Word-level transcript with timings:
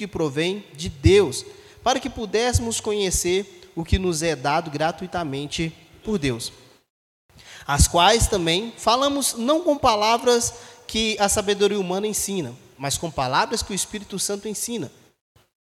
que 0.00 0.06
provém 0.06 0.64
de 0.72 0.88
Deus, 0.88 1.44
para 1.84 2.00
que 2.00 2.08
pudéssemos 2.08 2.80
conhecer 2.80 3.70
o 3.76 3.84
que 3.84 3.98
nos 3.98 4.22
é 4.22 4.34
dado 4.34 4.70
gratuitamente 4.70 5.76
por 6.02 6.18
Deus. 6.18 6.50
As 7.66 7.86
quais 7.86 8.26
também 8.26 8.72
falamos 8.78 9.34
não 9.34 9.62
com 9.62 9.76
palavras 9.76 10.54
que 10.86 11.18
a 11.20 11.28
sabedoria 11.28 11.78
humana 11.78 12.06
ensina, 12.06 12.54
mas 12.78 12.96
com 12.96 13.10
palavras 13.10 13.62
que 13.62 13.72
o 13.72 13.74
Espírito 13.74 14.18
Santo 14.18 14.48
ensina, 14.48 14.90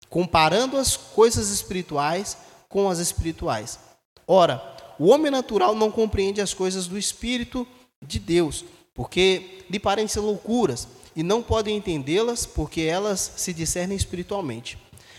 comparando 0.08 0.78
as 0.78 0.96
coisas 0.96 1.50
espirituais 1.50 2.38
com 2.70 2.88
as 2.88 3.00
espirituais. 3.00 3.78
Ora, 4.26 4.62
o 4.98 5.08
homem 5.08 5.30
natural 5.30 5.74
não 5.74 5.90
compreende 5.90 6.40
as 6.40 6.54
coisas 6.54 6.86
do 6.86 6.96
Espírito 6.96 7.68
de 8.00 8.18
Deus, 8.18 8.64
porque 8.94 9.66
lhe 9.68 9.78
parecem 9.78 10.22
loucuras, 10.22 10.88
e 11.14 11.22
não 11.22 11.42
podem 11.42 11.76
entendê-las, 11.76 12.46
porque 12.46 12.82
elas 12.82 13.32
se 13.36 13.52
discernem 13.52 13.96
espiritualmente. 13.96 14.78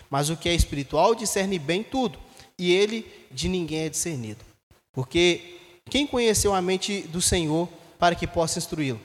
Mas 0.09 0.29
o 0.29 0.37
que 0.37 0.49
é 0.49 0.53
espiritual 0.53 1.15
discerne 1.15 1.57
bem 1.57 1.84
tudo, 1.84 2.20
e 2.57 2.71
ele 2.71 3.27
de 3.31 3.47
ninguém 3.47 3.85
é 3.85 3.89
discernido. 3.89 4.43
Porque 4.91 5.59
quem 5.89 6.05
conheceu 6.05 6.53
a 6.53 6.61
mente 6.61 7.01
do 7.03 7.21
Senhor 7.21 7.67
para 7.98 8.15
que 8.15 8.27
possa 8.27 8.59
instruí-lo? 8.59 9.01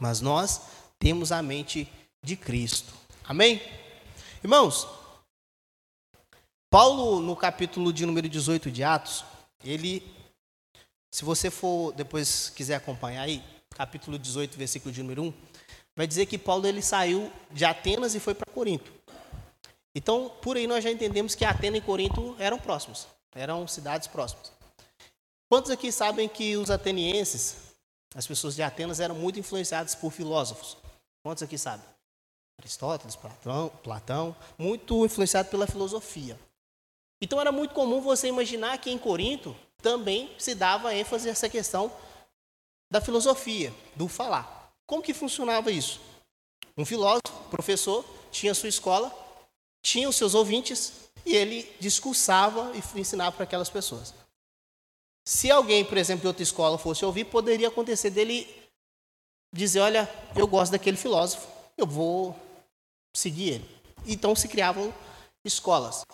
Mas 0.00 0.20
nós 0.20 0.60
temos 0.98 1.32
a 1.32 1.42
mente 1.42 1.88
de 2.22 2.36
Cristo. 2.36 2.92
Amém? 3.24 3.60
Irmãos, 4.42 4.88
Paulo, 6.70 7.20
no 7.20 7.36
capítulo 7.36 7.92
de 7.92 8.06
número 8.06 8.28
18 8.28 8.70
de 8.70 8.82
Atos, 8.82 9.24
ele, 9.64 10.02
se 11.12 11.24
você 11.24 11.50
for 11.50 11.92
depois 11.92 12.50
quiser 12.50 12.76
acompanhar 12.76 13.22
aí, 13.22 13.44
capítulo 13.70 14.18
18, 14.18 14.56
versículo 14.56 14.92
de 14.92 15.02
número 15.02 15.22
1, 15.22 15.34
vai 15.96 16.06
dizer 16.06 16.26
que 16.26 16.38
Paulo 16.38 16.66
ele 16.66 16.82
saiu 16.82 17.30
de 17.50 17.64
Atenas 17.64 18.14
e 18.14 18.20
foi 18.20 18.34
para 18.34 18.50
Corinto. 18.52 18.92
Então, 19.94 20.30
por 20.40 20.56
aí 20.56 20.66
nós 20.66 20.82
já 20.82 20.90
entendemos 20.90 21.34
que 21.34 21.44
Atenas 21.44 21.80
e 21.80 21.84
Corinto 21.84 22.34
eram 22.38 22.58
próximos, 22.58 23.06
eram 23.34 23.66
cidades 23.68 24.08
próximas. 24.08 24.52
Quantos 25.48 25.70
aqui 25.70 25.92
sabem 25.92 26.28
que 26.28 26.56
os 26.56 26.70
atenienses, 26.70 27.56
as 28.14 28.26
pessoas 28.26 28.54
de 28.54 28.62
Atenas, 28.62 29.00
eram 29.00 29.14
muito 29.14 29.38
influenciadas 29.38 29.94
por 29.94 30.10
filósofos? 30.10 30.78
Quantos 31.22 31.42
aqui 31.42 31.58
sabem? 31.58 31.84
Aristóteles, 32.58 33.16
Platão, 33.16 33.68
Platão 33.82 34.36
muito 34.56 35.04
influenciado 35.04 35.50
pela 35.50 35.66
filosofia. 35.66 36.38
Então 37.20 37.40
era 37.40 37.52
muito 37.52 37.74
comum 37.74 38.00
você 38.00 38.28
imaginar 38.28 38.78
que 38.78 38.90
em 38.90 38.98
Corinto 38.98 39.54
também 39.82 40.34
se 40.38 40.54
dava 40.54 40.94
ênfase 40.94 41.28
a 41.28 41.32
essa 41.32 41.48
questão 41.48 41.92
da 42.90 43.00
filosofia, 43.00 43.72
do 43.94 44.08
falar. 44.08 44.61
Como 44.92 45.02
que 45.02 45.14
funcionava 45.14 45.70
isso? 45.72 45.98
Um 46.76 46.84
filósofo, 46.84 47.32
professor, 47.50 48.04
tinha 48.30 48.52
sua 48.52 48.68
escola, 48.68 49.10
tinha 49.82 50.06
os 50.06 50.16
seus 50.16 50.34
ouvintes 50.34 51.08
e 51.24 51.34
ele 51.34 51.62
discursava 51.80 52.70
e 52.74 53.00
ensinava 53.00 53.34
para 53.34 53.44
aquelas 53.44 53.70
pessoas. 53.70 54.12
Se 55.26 55.50
alguém, 55.50 55.82
por 55.82 55.96
exemplo, 55.96 56.20
de 56.20 56.26
outra 56.26 56.42
escola 56.42 56.76
fosse 56.76 57.06
ouvir, 57.06 57.24
poderia 57.24 57.68
acontecer 57.68 58.10
dele 58.10 58.46
dizer: 59.50 59.80
Olha, 59.80 60.06
eu 60.36 60.46
gosto 60.46 60.72
daquele 60.72 60.98
filósofo, 60.98 61.48
eu 61.78 61.86
vou 61.86 62.36
seguir 63.16 63.48
ele. 63.48 63.80
Então 64.06 64.36
se 64.36 64.46
criavam 64.46 64.92
escolas. 65.42 66.04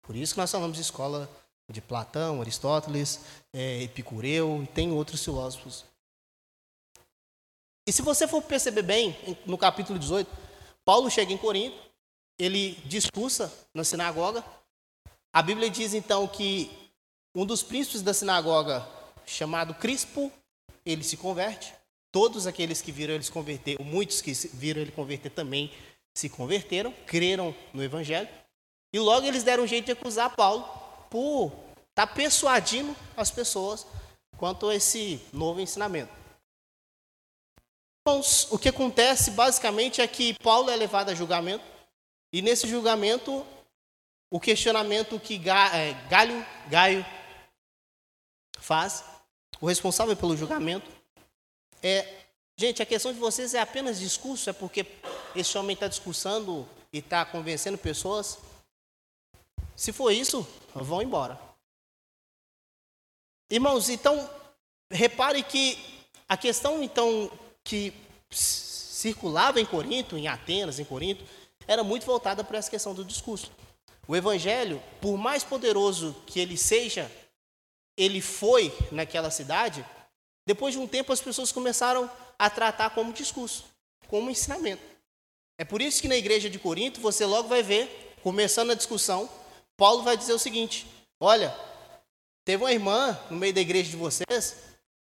Por 0.00 0.16
isso 0.16 0.32
que 0.32 0.40
nós 0.40 0.50
falamos 0.50 0.78
de 0.78 0.82
escola 0.82 1.28
de 1.70 1.82
Platão, 1.82 2.40
Aristóteles, 2.40 3.20
é, 3.52 3.82
Epicureu 3.82 4.62
e 4.62 4.66
tem 4.68 4.90
outros 4.90 5.22
filósofos. 5.22 5.91
E 7.86 7.92
se 7.92 8.00
você 8.00 8.28
for 8.28 8.42
perceber 8.42 8.82
bem, 8.82 9.16
no 9.44 9.58
capítulo 9.58 9.98
18, 9.98 10.30
Paulo 10.84 11.10
chega 11.10 11.32
em 11.32 11.36
Corinto, 11.36 11.76
ele 12.38 12.74
discursa 12.84 13.52
na 13.74 13.82
sinagoga. 13.82 14.44
A 15.32 15.42
Bíblia 15.42 15.68
diz 15.68 15.92
então 15.92 16.28
que 16.28 16.70
um 17.34 17.44
dos 17.44 17.62
príncipes 17.62 18.02
da 18.02 18.14
sinagoga, 18.14 18.86
chamado 19.26 19.74
Crispo, 19.74 20.30
ele 20.86 21.02
se 21.02 21.16
converte. 21.16 21.74
Todos 22.12 22.46
aqueles 22.46 22.80
que 22.80 22.92
viram 22.92 23.14
ele 23.14 23.24
se 23.24 23.32
converter, 23.32 23.76
ou 23.80 23.84
muitos 23.84 24.20
que 24.20 24.32
viram 24.32 24.80
ele 24.80 24.92
converter 24.92 25.30
também 25.30 25.72
se 26.14 26.28
converteram, 26.28 26.92
creram 27.06 27.54
no 27.72 27.82
evangelho. 27.82 28.28
E 28.92 28.98
logo 28.98 29.26
eles 29.26 29.42
deram 29.42 29.64
um 29.64 29.66
jeito 29.66 29.86
de 29.86 29.92
acusar 29.92 30.36
Paulo 30.36 30.62
por 31.10 31.46
estar 31.90 32.06
tá 32.06 32.06
persuadindo 32.06 32.94
as 33.16 33.30
pessoas 33.30 33.86
quanto 34.36 34.68
a 34.68 34.74
esse 34.74 35.20
novo 35.32 35.60
ensinamento. 35.60 36.21
Então, 38.02 38.20
o 38.50 38.58
que 38.58 38.68
acontece 38.68 39.30
basicamente 39.30 40.00
é 40.00 40.08
que 40.08 40.34
Paulo 40.40 40.70
é 40.70 40.76
levado 40.76 41.10
a 41.10 41.14
julgamento, 41.14 41.64
e 42.32 42.42
nesse 42.42 42.66
julgamento, 42.66 43.46
o 44.28 44.40
questionamento 44.40 45.20
que 45.20 45.40
é, 45.48 45.92
Galho, 46.08 46.44
Gaio 46.68 47.06
faz, 48.58 49.04
o 49.60 49.66
responsável 49.66 50.16
pelo 50.16 50.36
julgamento, 50.36 50.90
é: 51.80 52.24
gente, 52.58 52.82
a 52.82 52.86
questão 52.86 53.12
de 53.12 53.20
vocês 53.20 53.54
é 53.54 53.60
apenas 53.60 54.00
discurso? 54.00 54.50
É 54.50 54.52
porque 54.52 54.84
esse 55.36 55.56
homem 55.56 55.74
está 55.74 55.86
discursando 55.86 56.68
e 56.92 56.98
está 56.98 57.24
convencendo 57.24 57.78
pessoas? 57.78 58.38
Se 59.76 59.92
for 59.92 60.10
isso, 60.10 60.46
vão 60.74 61.02
embora. 61.02 61.38
Irmãos, 63.48 63.88
então, 63.88 64.28
repare 64.90 65.42
que 65.44 65.78
a 66.28 66.36
questão, 66.36 66.82
então, 66.82 67.30
que 67.64 67.92
circulava 68.30 69.60
em 69.60 69.66
Corinto, 69.66 70.16
em 70.16 70.28
Atenas, 70.28 70.78
em 70.78 70.84
Corinto, 70.84 71.24
era 71.66 71.84
muito 71.84 72.06
voltada 72.06 72.42
para 72.42 72.58
essa 72.58 72.70
questão 72.70 72.94
do 72.94 73.04
discurso. 73.04 73.50
O 74.06 74.16
evangelho, 74.16 74.82
por 75.00 75.16
mais 75.16 75.44
poderoso 75.44 76.14
que 76.26 76.40
ele 76.40 76.56
seja, 76.56 77.10
ele 77.96 78.20
foi 78.20 78.72
naquela 78.90 79.30
cidade, 79.30 79.84
depois 80.46 80.74
de 80.74 80.80
um 80.80 80.86
tempo 80.86 81.12
as 81.12 81.20
pessoas 81.20 81.52
começaram 81.52 82.10
a 82.38 82.50
tratar 82.50 82.90
como 82.90 83.12
discurso, 83.12 83.64
como 84.08 84.30
ensinamento. 84.30 84.82
É 85.58 85.64
por 85.64 85.80
isso 85.80 86.02
que 86.02 86.08
na 86.08 86.16
igreja 86.16 86.50
de 86.50 86.58
Corinto 86.58 87.00
você 87.00 87.24
logo 87.24 87.48
vai 87.48 87.62
ver, 87.62 88.16
começando 88.22 88.72
a 88.72 88.74
discussão, 88.74 89.28
Paulo 89.76 90.02
vai 90.02 90.16
dizer 90.16 90.32
o 90.32 90.38
seguinte: 90.38 90.86
olha, 91.20 91.56
teve 92.44 92.64
uma 92.64 92.72
irmã 92.72 93.18
no 93.30 93.36
meio 93.36 93.54
da 93.54 93.60
igreja 93.60 93.90
de 93.90 93.96
vocês 93.96 94.56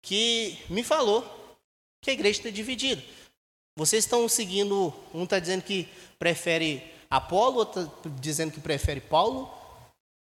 que 0.03 0.59
me 0.69 0.83
falou 0.83 1.40
que 2.01 2.11
a 2.11 2.13
igreja 2.13 2.41
está 2.41 2.51
dividida. 2.51 3.03
Vocês 3.77 4.05
estão 4.05 4.29
seguindo, 4.29 4.93
um 5.15 5.25
está 5.25 5.39
dizendo 5.39 5.63
que 5.63 5.89
prefere 6.19 6.93
Apolo, 7.09 7.59
outro 7.59 7.83
está 7.83 8.11
dizendo 8.21 8.53
que 8.53 8.61
prefere 8.61 9.01
Paulo, 9.01 9.51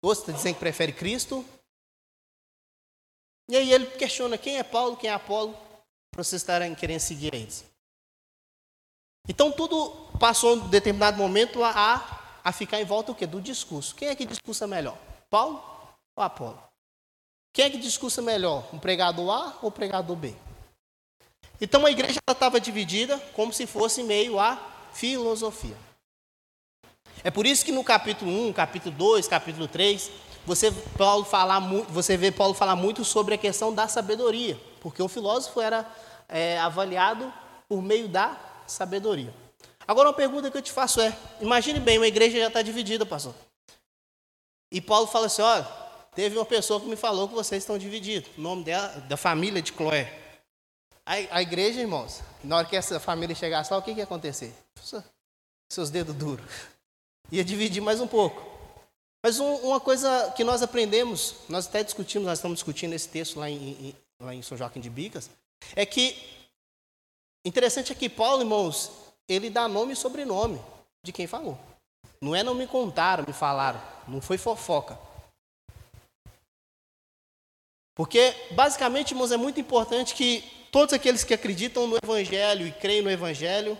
outro 0.02 0.22
está 0.22 0.32
dizendo 0.32 0.56
que 0.56 0.60
prefere 0.60 0.94
Cristo. 0.94 1.46
E 3.50 3.56
aí 3.56 3.72
ele 3.72 3.86
questiona 3.88 4.38
quem 4.38 4.58
é 4.58 4.64
Paulo, 4.64 4.98
quem 4.98 5.10
é 5.10 5.14
Apolo, 5.14 5.54
para 6.12 6.24
vocês 6.24 6.42
estarem 6.42 6.74
querendo 6.74 7.00
seguir 7.00 7.34
eles. 7.34 7.66
Então 9.28 9.52
tudo 9.52 10.10
passou 10.20 10.58
em 10.58 10.70
determinado 10.70 11.18
momento 11.18 11.64
a, 11.64 12.40
a 12.44 12.52
ficar 12.52 12.82
em 12.82 12.86
volta 12.86 13.12
o 13.12 13.16
quê? 13.16 13.26
do 13.26 13.42
discurso. 13.42 13.96
Quem 13.96 14.10
é 14.10 14.16
que 14.16 14.26
discursa 14.26 14.68
melhor? 14.68 14.98
Paulo 15.30 15.64
ou 16.16 16.24
Apolo? 16.24 16.62
Quem 17.54 17.66
é 17.66 17.70
que 17.70 17.78
discursa 17.78 18.22
melhor? 18.22 18.68
Um 18.74 18.80
pregador 18.80 19.30
A 19.30 19.60
ou 19.62 19.70
um 19.70 19.72
pregador 19.72 20.16
B? 20.16 20.36
Então 21.62 21.86
a 21.86 21.92
igreja 21.92 22.20
estava 22.30 22.60
dividida 22.60 23.18
como 23.34 23.54
se 23.54 23.66
fosse 23.66 24.04
meio 24.04 24.40
a 24.40 24.58
filosofia. 24.94 25.78
É 27.24 27.32
por 27.32 27.46
isso 27.46 27.64
que 27.64 27.72
no 27.72 27.84
capítulo 27.84 28.32
1, 28.50 28.54
capítulo 28.54 28.96
2, 28.96 29.28
capítulo 29.28 29.68
3, 29.68 30.12
você, 30.46 30.72
Paulo 30.98 31.24
falar, 31.24 31.60
você 31.88 32.18
vê 32.18 32.32
Paulo 32.32 32.54
falar 32.54 32.76
muito 32.76 33.06
sobre 33.06 33.36
a 33.36 33.38
questão 33.38 33.74
da 33.74 33.88
sabedoria, 33.88 34.60
porque 34.82 35.02
o 35.02 35.08
filósofo 35.08 35.62
era 35.62 35.90
é, 36.28 36.60
avaliado 36.60 37.32
por 37.68 37.82
meio 37.82 38.10
da 38.10 38.38
sabedoria. 38.68 39.34
Agora 39.88 40.10
uma 40.10 40.16
pergunta 40.16 40.52
que 40.52 40.58
eu 40.58 40.62
te 40.62 40.72
faço 40.72 41.00
é: 41.00 41.16
imagine 41.40 41.80
bem, 41.80 41.98
uma 41.98 42.08
igreja 42.08 42.40
já 42.40 42.48
está 42.48 42.62
dividida, 42.62 43.06
pastor. 43.06 43.34
E 44.72 44.82
Paulo 44.82 45.08
fala 45.08 45.28
assim: 45.28 45.42
olha, 45.42 45.68
teve 46.16 46.38
uma 46.38 46.46
pessoa 46.46 46.80
que 46.80 46.88
me 46.88 46.96
falou 46.96 47.28
que 47.30 47.36
vocês 47.36 47.64
estão 47.64 47.78
divididos. 47.78 48.30
O 48.38 48.42
nome 48.42 48.64
dela, 48.64 48.88
da 49.08 49.16
família 49.16 49.62
de 49.62 49.72
Chloé. 49.72 50.23
A, 51.06 51.14
a 51.38 51.42
igreja, 51.42 51.82
irmãos, 51.82 52.22
na 52.44 52.58
hora 52.58 52.68
que 52.68 52.76
essa 52.76 53.00
família 53.00 53.36
chegasse 53.36 53.72
lá, 53.72 53.80
o 53.80 53.82
que, 53.82 53.94
que 53.94 54.00
ia 54.00 54.06
acontecer? 54.06 54.54
Seus 55.70 55.90
dedos 55.90 56.16
duros. 56.16 56.46
Ia 57.32 57.44
dividir 57.44 57.82
mais 57.82 58.00
um 58.00 58.08
pouco. 58.08 58.54
Mas 59.24 59.40
um, 59.40 59.56
uma 59.56 59.80
coisa 59.80 60.34
que 60.36 60.44
nós 60.44 60.62
aprendemos, 60.62 61.36
nós 61.50 61.68
até 61.68 61.84
discutimos, 61.84 62.28
nós 62.28 62.38
estamos 62.38 62.58
discutindo 62.58 62.94
esse 62.94 63.08
texto 63.08 63.40
lá 63.40 63.50
em, 63.50 63.58
em, 63.58 63.96
lá 64.20 64.36
em 64.36 64.42
São 64.42 64.58
Joaquim 64.58 64.82
de 64.82 64.90
Bicas, 64.90 65.30
é 65.76 65.86
que 65.86 66.16
interessante 67.46 67.92
é 67.92 67.96
que 67.96 68.10
Paulo, 68.10 68.42
irmãos, 68.42 68.92
ele 69.28 69.50
dá 69.50 69.68
nome 69.68 69.94
e 69.94 69.96
sobrenome 69.96 70.62
de 71.02 71.12
quem 71.12 71.28
falou. 71.28 71.58
Não 72.22 72.36
é 72.36 72.44
não 72.44 72.54
me 72.54 72.68
contaram, 72.68 73.26
me 73.26 73.34
falaram. 73.34 73.82
Não 74.08 74.22
foi 74.22 74.38
fofoca. 74.38 74.98
Porque, 77.96 78.34
basicamente, 78.52 79.12
irmãos, 79.12 79.32
é 79.32 79.38
muito 79.38 79.60
importante 79.60 80.16
que 80.16 80.63
todos 80.74 80.92
aqueles 80.92 81.24
que 81.24 81.36
acreditam 81.36 81.86
no 81.86 81.98
Evangelho 82.04 82.66
e 82.66 82.72
creem 82.72 83.04
no 83.04 83.12
Evangelho 83.12 83.78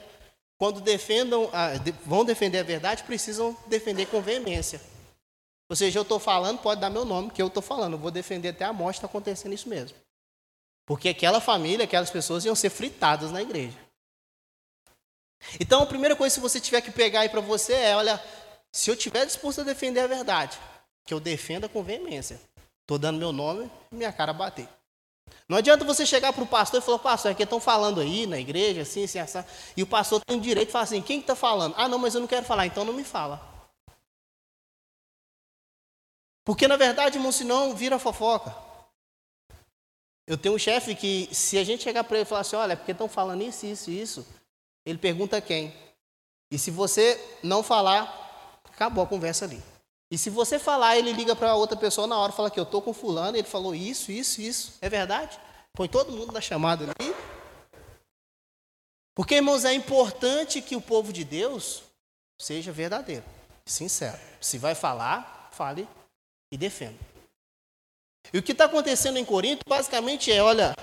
quando 0.60 0.80
defendam, 0.80 1.50
vão 2.06 2.24
defender 2.24 2.60
a 2.60 2.64
verdade, 2.64 3.04
precisam 3.04 3.58
defender 3.66 4.06
com 4.06 4.22
veemência. 4.22 4.80
Ou 5.68 5.76
seja, 5.76 5.98
eu 5.98 6.04
estou 6.04 6.20
falando, 6.20 6.60
pode 6.60 6.80
dar 6.80 6.92
meu 6.92 7.04
nome, 7.04 7.32
que 7.32 7.42
eu 7.42 7.48
estou 7.48 7.64
falando, 7.64 7.94
eu 7.94 7.98
vou 7.98 8.12
defender 8.12 8.50
até 8.50 8.64
a 8.64 8.72
morte, 8.72 8.98
está 8.98 9.08
acontecendo 9.08 9.54
isso 9.54 9.68
mesmo. 9.68 9.98
Porque 10.86 11.10
aquela 11.10 11.42
família, 11.42 11.86
aquelas 11.86 12.12
pessoas 12.12 12.46
iam 12.46 12.54
ser 12.54 12.70
fritadas 12.70 13.32
na 13.32 13.42
igreja. 13.42 13.78
Então, 15.60 15.82
a 15.82 15.88
primeira 15.88 16.16
coisa, 16.16 16.36
se 16.36 16.40
você 16.40 16.62
tiver 16.62 16.82
que 16.82 16.92
pegar 16.92 17.22
aí 17.22 17.30
para 17.30 17.42
você 17.42 17.74
é, 17.74 17.96
olha, 17.96 18.24
se 18.72 18.92
eu 18.92 18.96
tiver 18.96 19.26
disposto 19.26 19.62
a 19.62 19.64
defender 19.64 20.02
a 20.02 20.08
verdade, 20.08 20.60
que 21.08 21.14
eu 21.14 21.20
defenda 21.20 21.68
com 21.68 21.82
veemência. 21.82 22.40
Estou 22.82 23.00
dando 23.00 23.18
meu 23.18 23.32
nome 23.32 23.70
e 23.92 23.96
minha 23.96 24.14
cara 24.14 24.32
bater. 24.32 24.70
Não 25.48 25.58
adianta 25.58 25.84
você 25.84 26.06
chegar 26.06 26.34
para 26.34 26.44
o 26.44 26.48
pastor 26.48 26.82
e 26.82 26.84
falar, 26.84 27.00
pastor, 27.00 27.32
é 27.32 27.36
que 27.36 27.44
estão 27.44 27.60
falando 27.60 28.00
aí 28.00 28.26
na 28.26 28.40
igreja, 28.40 28.82
assim, 28.82 29.04
assim, 29.04 29.20
assim. 29.20 29.44
E 29.76 29.84
o 29.84 29.88
pastor 29.88 30.22
tem 30.24 30.38
o 30.38 30.42
direito 30.42 30.68
de 30.68 30.72
falar 30.72 30.86
assim, 30.86 31.02
quem 31.02 31.20
está 31.20 31.36
falando? 31.36 31.76
Ah, 31.78 31.88
não, 31.88 31.98
mas 32.00 32.16
eu 32.16 32.22
não 32.22 32.28
quero 32.28 32.46
falar, 32.46 32.66
então 32.66 32.86
não 32.86 32.94
me 32.94 33.04
fala. 33.04 33.42
Porque 36.46 36.68
na 36.68 36.78
verdade, 36.78 37.18
irmão, 37.18 37.32
senão 37.32 37.76
vira 37.76 38.00
fofoca. 38.00 38.56
Eu 40.26 40.38
tenho 40.38 40.56
um 40.56 40.60
chefe 40.60 40.96
que, 40.96 41.30
se 41.34 41.58
a 41.58 41.64
gente 41.64 41.84
chegar 41.84 42.04
para 42.04 42.18
ele 42.18 42.26
e 42.26 42.28
falar 42.28 42.42
assim, 42.42 42.56
olha, 42.56 42.74
é 42.74 42.76
porque 42.76 42.92
estão 42.92 43.10
falando 43.10 43.42
isso, 43.42 43.66
isso, 43.66 43.92
isso, 43.92 44.26
ele 44.86 44.98
pergunta 44.98 45.42
quem. 45.42 45.74
E 46.50 46.58
se 46.58 46.72
você 46.72 47.20
não 47.44 47.62
falar, 47.62 48.60
acabou 48.66 49.04
a 49.04 49.08
conversa 49.08 49.46
ali. 49.46 49.62
E 50.14 50.18
se 50.20 50.30
você 50.30 50.60
falar, 50.60 50.96
ele 50.96 51.12
liga 51.12 51.36
para 51.36 51.56
outra 51.56 51.76
pessoa 51.76 52.06
na 52.06 52.16
hora 52.16 52.32
fala 52.32 52.52
que 52.52 52.60
eu 52.60 52.66
estou 52.66 52.84
com 52.84 52.94
fulano, 52.94 53.36
ele 53.36 53.48
falou 53.48 53.74
isso, 53.74 54.12
isso, 54.12 54.42
isso. 54.42 54.78
É 54.80 54.88
verdade? 54.88 55.40
Põe 55.76 55.90
todo 55.90 56.12
mundo 56.12 56.32
na 56.32 56.40
chamada 56.40 56.84
ali. 56.84 57.16
Porque, 59.16 59.34
irmãos, 59.34 59.66
é 59.66 59.74
importante 59.74 60.62
que 60.62 60.76
o 60.76 60.82
povo 60.82 61.12
de 61.12 61.24
Deus 61.24 61.82
seja 62.40 62.72
verdadeiro, 62.72 63.26
sincero. 63.66 64.20
Se 64.40 64.60
vai 64.60 64.76
falar, 64.76 65.50
fale 65.52 65.90
e 66.52 66.58
defenda. 66.58 67.00
E 68.32 68.38
o 68.38 68.44
que 68.44 68.52
está 68.52 68.66
acontecendo 68.66 69.18
em 69.18 69.26
Corinto, 69.26 69.64
basicamente, 69.68 70.32
é, 70.32 70.44
olha, 70.44 70.76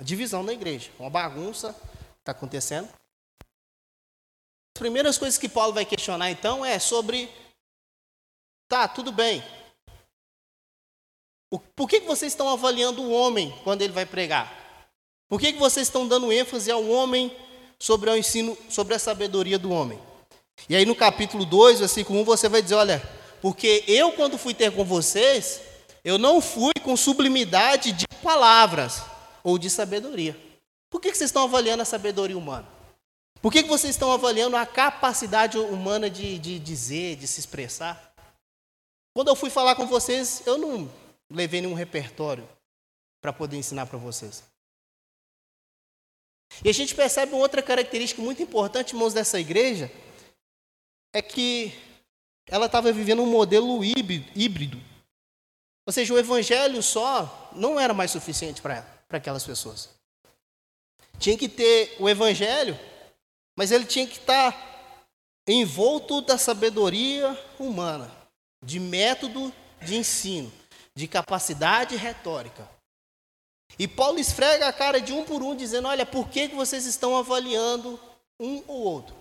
a 0.00 0.02
divisão 0.02 0.44
da 0.44 0.52
igreja, 0.52 0.90
uma 0.98 1.08
bagunça 1.08 1.76
está 2.18 2.32
acontecendo. 2.32 2.88
As 4.76 4.80
primeiras 4.80 5.16
coisas 5.16 5.38
que 5.38 5.48
Paulo 5.48 5.72
vai 5.72 5.84
questionar, 5.84 6.28
então, 6.32 6.66
é 6.66 6.80
sobre 6.80 7.32
Tá, 8.68 8.86
tudo 8.86 9.10
bem. 9.10 9.42
Por 11.74 11.88
que 11.88 12.00
vocês 12.00 12.32
estão 12.32 12.50
avaliando 12.50 13.02
o 13.02 13.10
homem 13.10 13.54
quando 13.64 13.80
ele 13.80 13.92
vai 13.92 14.04
pregar? 14.04 14.52
Por 15.26 15.40
que 15.40 15.52
vocês 15.54 15.86
estão 15.86 16.06
dando 16.06 16.30
ênfase 16.30 16.70
ao 16.70 16.86
homem 16.86 17.34
sobre 17.78 18.10
o 18.10 18.16
ensino, 18.16 18.56
sobre 18.68 18.94
a 18.94 18.98
sabedoria 18.98 19.58
do 19.58 19.70
homem? 19.70 19.98
E 20.68 20.76
aí 20.76 20.84
no 20.84 20.94
capítulo 20.94 21.46
2, 21.46 21.80
versículo 21.80 22.20
1, 22.20 22.24
você 22.24 22.48
vai 22.48 22.60
dizer, 22.60 22.74
olha, 22.74 23.02
porque 23.40 23.84
eu 23.88 24.12
quando 24.12 24.36
fui 24.36 24.52
ter 24.52 24.70
com 24.70 24.84
vocês, 24.84 25.62
eu 26.04 26.18
não 26.18 26.40
fui 26.42 26.72
com 26.82 26.94
sublimidade 26.96 27.92
de 27.92 28.06
palavras 28.22 29.02
ou 29.42 29.56
de 29.56 29.70
sabedoria. 29.70 30.36
Por 30.90 31.00
que 31.00 31.08
vocês 31.08 31.30
estão 31.30 31.44
avaliando 31.44 31.82
a 31.82 31.86
sabedoria 31.86 32.36
humana? 32.36 32.68
Por 33.40 33.50
que 33.50 33.62
vocês 33.62 33.94
estão 33.94 34.12
avaliando 34.12 34.56
a 34.56 34.66
capacidade 34.66 35.56
humana 35.56 36.10
de, 36.10 36.38
de 36.38 36.58
dizer, 36.58 37.16
de 37.16 37.26
se 37.26 37.40
expressar? 37.40 38.07
Quando 39.18 39.26
eu 39.26 39.34
fui 39.34 39.50
falar 39.50 39.74
com 39.74 39.84
vocês, 39.84 40.46
eu 40.46 40.56
não 40.56 40.88
levei 41.28 41.60
nenhum 41.60 41.74
repertório 41.74 42.48
para 43.20 43.32
poder 43.32 43.56
ensinar 43.56 43.84
para 43.86 43.98
vocês. 43.98 44.44
E 46.64 46.68
a 46.68 46.72
gente 46.72 46.94
percebe 46.94 47.34
outra 47.34 47.60
característica 47.60 48.22
muito 48.22 48.40
importante, 48.40 48.90
irmãos, 48.94 49.12
dessa 49.12 49.40
igreja, 49.40 49.90
é 51.12 51.20
que 51.20 51.72
ela 52.46 52.66
estava 52.66 52.92
vivendo 52.92 53.20
um 53.20 53.26
modelo 53.28 53.80
híbrido. 53.84 54.80
Ou 55.84 55.92
seja, 55.92 56.14
o 56.14 56.18
evangelho 56.18 56.80
só 56.80 57.50
não 57.56 57.80
era 57.80 57.92
mais 57.92 58.12
suficiente 58.12 58.62
para 58.62 58.86
aquelas 59.08 59.44
pessoas. 59.44 59.88
Tinha 61.18 61.36
que 61.36 61.48
ter 61.48 61.96
o 61.98 62.08
evangelho, 62.08 62.78
mas 63.56 63.72
ele 63.72 63.84
tinha 63.84 64.06
que 64.06 64.18
estar 64.18 65.02
envolto 65.48 66.20
da 66.20 66.38
sabedoria 66.38 67.36
humana 67.58 68.16
de 68.62 68.80
método 68.80 69.52
de 69.80 69.96
ensino, 69.96 70.52
de 70.94 71.06
capacidade 71.06 71.96
retórica. 71.96 72.68
E 73.78 73.86
Paulo 73.86 74.18
esfrega 74.18 74.66
a 74.66 74.72
cara 74.72 75.00
de 75.00 75.12
um 75.12 75.24
por 75.24 75.42
um, 75.42 75.54
dizendo: 75.54 75.88
Olha, 75.88 76.04
por 76.04 76.28
que 76.28 76.48
vocês 76.48 76.86
estão 76.86 77.16
avaliando 77.16 77.98
um 78.40 78.62
ou 78.66 78.80
outro? 78.82 79.16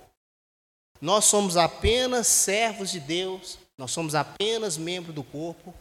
Nós 0.99 1.25
somos 1.25 1.57
apenas 1.57 2.27
servos 2.27 2.89
de 2.89 2.99
Deus, 2.99 3.59
nós 3.77 3.91
somos 3.91 4.15
apenas 4.15 4.77
membros 4.77 5.13
do 5.13 5.23
corpo. 5.23 5.73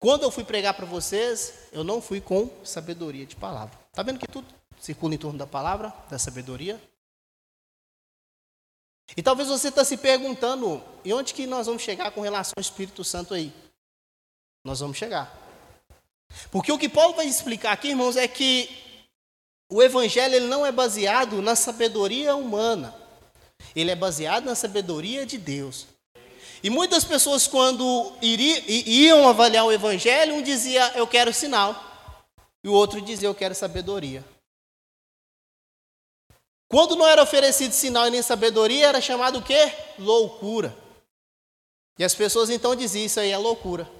Quando 0.00 0.22
eu 0.22 0.30
fui 0.30 0.44
pregar 0.44 0.74
para 0.74 0.86
vocês, 0.86 1.68
eu 1.70 1.84
não 1.84 2.00
fui 2.00 2.20
com 2.20 2.50
sabedoria 2.64 3.26
de 3.26 3.36
palavra. 3.36 3.78
Está 3.90 4.02
vendo 4.02 4.18
que 4.18 4.26
tudo 4.26 4.46
circula 4.80 5.14
em 5.14 5.18
torno 5.18 5.38
da 5.38 5.46
palavra, 5.46 5.94
da 6.08 6.18
sabedoria? 6.18 6.80
E 9.16 9.22
talvez 9.22 9.48
você 9.48 9.68
está 9.68 9.84
se 9.84 9.96
perguntando, 9.96 10.82
e 11.04 11.12
onde 11.12 11.34
que 11.34 11.46
nós 11.46 11.66
vamos 11.66 11.82
chegar 11.82 12.10
com 12.12 12.20
relação 12.20 12.54
ao 12.56 12.60
Espírito 12.60 13.02
Santo 13.02 13.34
aí? 13.34 13.52
Nós 14.64 14.80
vamos 14.80 14.96
chegar. 14.96 15.36
Porque 16.50 16.70
o 16.70 16.78
que 16.78 16.88
Paulo 16.88 17.14
vai 17.14 17.26
explicar 17.26 17.72
aqui, 17.72 17.88
irmãos, 17.88 18.16
é 18.16 18.28
que 18.28 18.70
o 19.70 19.82
Evangelho 19.82 20.34
ele 20.34 20.46
não 20.46 20.64
é 20.64 20.72
baseado 20.72 21.40
na 21.42 21.56
sabedoria 21.56 22.34
humana. 22.36 22.94
Ele 23.74 23.90
é 23.90 23.96
baseado 23.96 24.44
na 24.44 24.54
sabedoria 24.54 25.26
de 25.26 25.38
Deus. 25.38 25.86
E 26.62 26.68
muitas 26.68 27.04
pessoas, 27.04 27.46
quando 27.46 28.12
iriam, 28.20 28.62
iam 28.68 29.28
avaliar 29.28 29.64
o 29.64 29.72
Evangelho, 29.72 30.34
um 30.34 30.42
dizia, 30.42 30.92
eu 30.94 31.06
quero 31.06 31.32
sinal. 31.32 31.74
E 32.62 32.68
o 32.68 32.72
outro 32.72 33.00
dizia, 33.00 33.28
eu 33.28 33.34
quero 33.34 33.54
sabedoria. 33.54 34.24
Quando 36.70 36.94
não 36.94 37.04
era 37.06 37.20
oferecido 37.20 37.72
sinal 37.72 38.06
e 38.06 38.10
nem 38.10 38.22
sabedoria, 38.22 38.86
era 38.86 39.00
chamado 39.00 39.40
o 39.40 39.42
quê? 39.42 39.72
Loucura. 39.98 40.76
E 41.98 42.04
as 42.04 42.14
pessoas 42.14 42.48
então 42.48 42.76
diziam 42.76 43.04
isso 43.04 43.18
aí 43.18 43.30
é 43.30 43.36
loucura. 43.36 43.90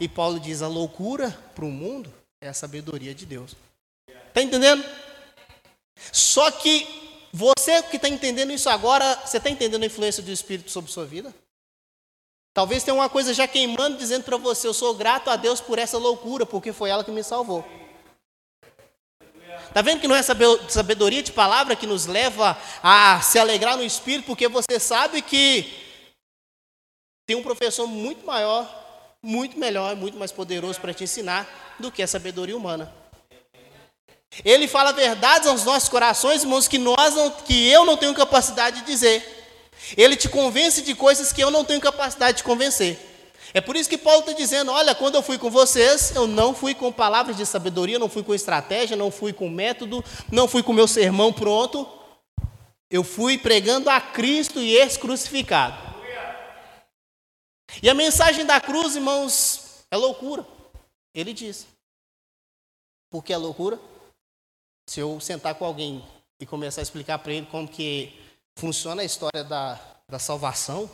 E 0.00 0.08
Paulo 0.08 0.40
diz: 0.40 0.60
a 0.60 0.66
loucura 0.66 1.30
para 1.54 1.64
o 1.64 1.70
mundo 1.70 2.12
é 2.40 2.48
a 2.48 2.52
sabedoria 2.52 3.14
de 3.14 3.24
Deus. 3.24 3.54
Está 4.26 4.42
entendendo? 4.42 4.84
Só 6.10 6.50
que 6.50 6.86
você 7.32 7.80
que 7.84 7.96
está 7.96 8.08
entendendo 8.08 8.52
isso 8.52 8.68
agora, 8.68 9.14
você 9.24 9.36
está 9.36 9.48
entendendo 9.48 9.84
a 9.84 9.86
influência 9.86 10.20
do 10.20 10.32
Espírito 10.32 10.72
sobre 10.72 10.90
sua 10.90 11.06
vida? 11.06 11.32
Talvez 12.52 12.82
tenha 12.82 12.96
uma 12.96 13.08
coisa 13.08 13.32
já 13.32 13.46
queimando, 13.46 13.96
dizendo 13.96 14.24
para 14.24 14.36
você: 14.36 14.66
eu 14.66 14.74
sou 14.74 14.92
grato 14.92 15.30
a 15.30 15.36
Deus 15.36 15.60
por 15.60 15.78
essa 15.78 15.96
loucura, 15.96 16.44
porque 16.44 16.72
foi 16.72 16.90
ela 16.90 17.04
que 17.04 17.12
me 17.12 17.22
salvou. 17.22 17.64
Está 19.68 19.82
vendo 19.82 20.00
que 20.00 20.08
não 20.08 20.16
é 20.16 20.22
sabedoria 20.22 21.22
de 21.22 21.30
palavra 21.30 21.76
que 21.76 21.86
nos 21.86 22.06
leva 22.06 22.58
a 22.82 23.20
se 23.20 23.38
alegrar 23.38 23.76
no 23.76 23.84
espírito, 23.84 24.26
porque 24.26 24.48
você 24.48 24.80
sabe 24.80 25.22
que 25.22 25.70
tem 27.26 27.36
um 27.36 27.42
professor 27.42 27.86
muito 27.86 28.24
maior, 28.26 28.66
muito 29.22 29.58
melhor, 29.58 29.94
muito 29.94 30.18
mais 30.18 30.32
poderoso 30.32 30.80
para 30.80 30.94
te 30.94 31.04
ensinar 31.04 31.76
do 31.78 31.92
que 31.92 32.02
a 32.02 32.06
sabedoria 32.06 32.56
humana. 32.56 32.92
Ele 34.44 34.68
fala 34.68 34.92
verdades 34.92 35.48
aos 35.48 35.64
nossos 35.64 35.88
corações, 35.88 36.42
irmãos, 36.42 36.68
que 36.68 36.78
nós 36.78 37.14
não, 37.14 37.30
que 37.30 37.68
eu 37.68 37.84
não 37.84 37.96
tenho 37.96 38.14
capacidade 38.14 38.80
de 38.80 38.86
dizer. 38.86 39.36
Ele 39.96 40.16
te 40.16 40.28
convence 40.28 40.82
de 40.82 40.94
coisas 40.94 41.32
que 41.32 41.42
eu 41.42 41.50
não 41.50 41.64
tenho 41.64 41.80
capacidade 41.80 42.38
de 42.38 42.44
convencer. 42.44 42.98
É 43.54 43.60
por 43.60 43.76
isso 43.76 43.88
que 43.88 43.98
Paulo 43.98 44.20
está 44.20 44.32
dizendo: 44.32 44.70
olha, 44.70 44.94
quando 44.94 45.14
eu 45.14 45.22
fui 45.22 45.38
com 45.38 45.50
vocês, 45.50 46.14
eu 46.14 46.26
não 46.26 46.54
fui 46.54 46.74
com 46.74 46.92
palavras 46.92 47.36
de 47.36 47.46
sabedoria, 47.46 47.98
não 47.98 48.08
fui 48.08 48.22
com 48.22 48.34
estratégia, 48.34 48.96
não 48.96 49.10
fui 49.10 49.32
com 49.32 49.48
método, 49.48 50.04
não 50.30 50.46
fui 50.46 50.62
com 50.62 50.72
meu 50.72 50.88
sermão 50.88 51.32
pronto. 51.32 51.86
Eu 52.90 53.04
fui 53.04 53.36
pregando 53.36 53.90
a 53.90 54.00
Cristo 54.00 54.60
e 54.60 54.74
esse 54.74 54.98
crucificado. 54.98 55.76
E 57.82 57.88
a 57.88 57.94
mensagem 57.94 58.46
da 58.46 58.60
cruz, 58.60 58.96
irmãos, 58.96 59.84
é 59.90 59.96
loucura. 59.96 60.46
Ele 61.14 61.32
diz. 61.32 61.66
Por 63.10 63.22
que 63.22 63.32
é 63.32 63.36
loucura? 63.36 63.78
Se 64.88 65.00
eu 65.00 65.18
sentar 65.20 65.54
com 65.54 65.64
alguém 65.64 66.04
e 66.40 66.46
começar 66.46 66.80
a 66.80 66.82
explicar 66.82 67.18
para 67.18 67.32
ele 67.32 67.46
como 67.46 67.68
que 67.68 68.12
funciona 68.58 69.02
a 69.02 69.04
história 69.04 69.44
da, 69.44 69.80
da 70.08 70.18
salvação, 70.18 70.90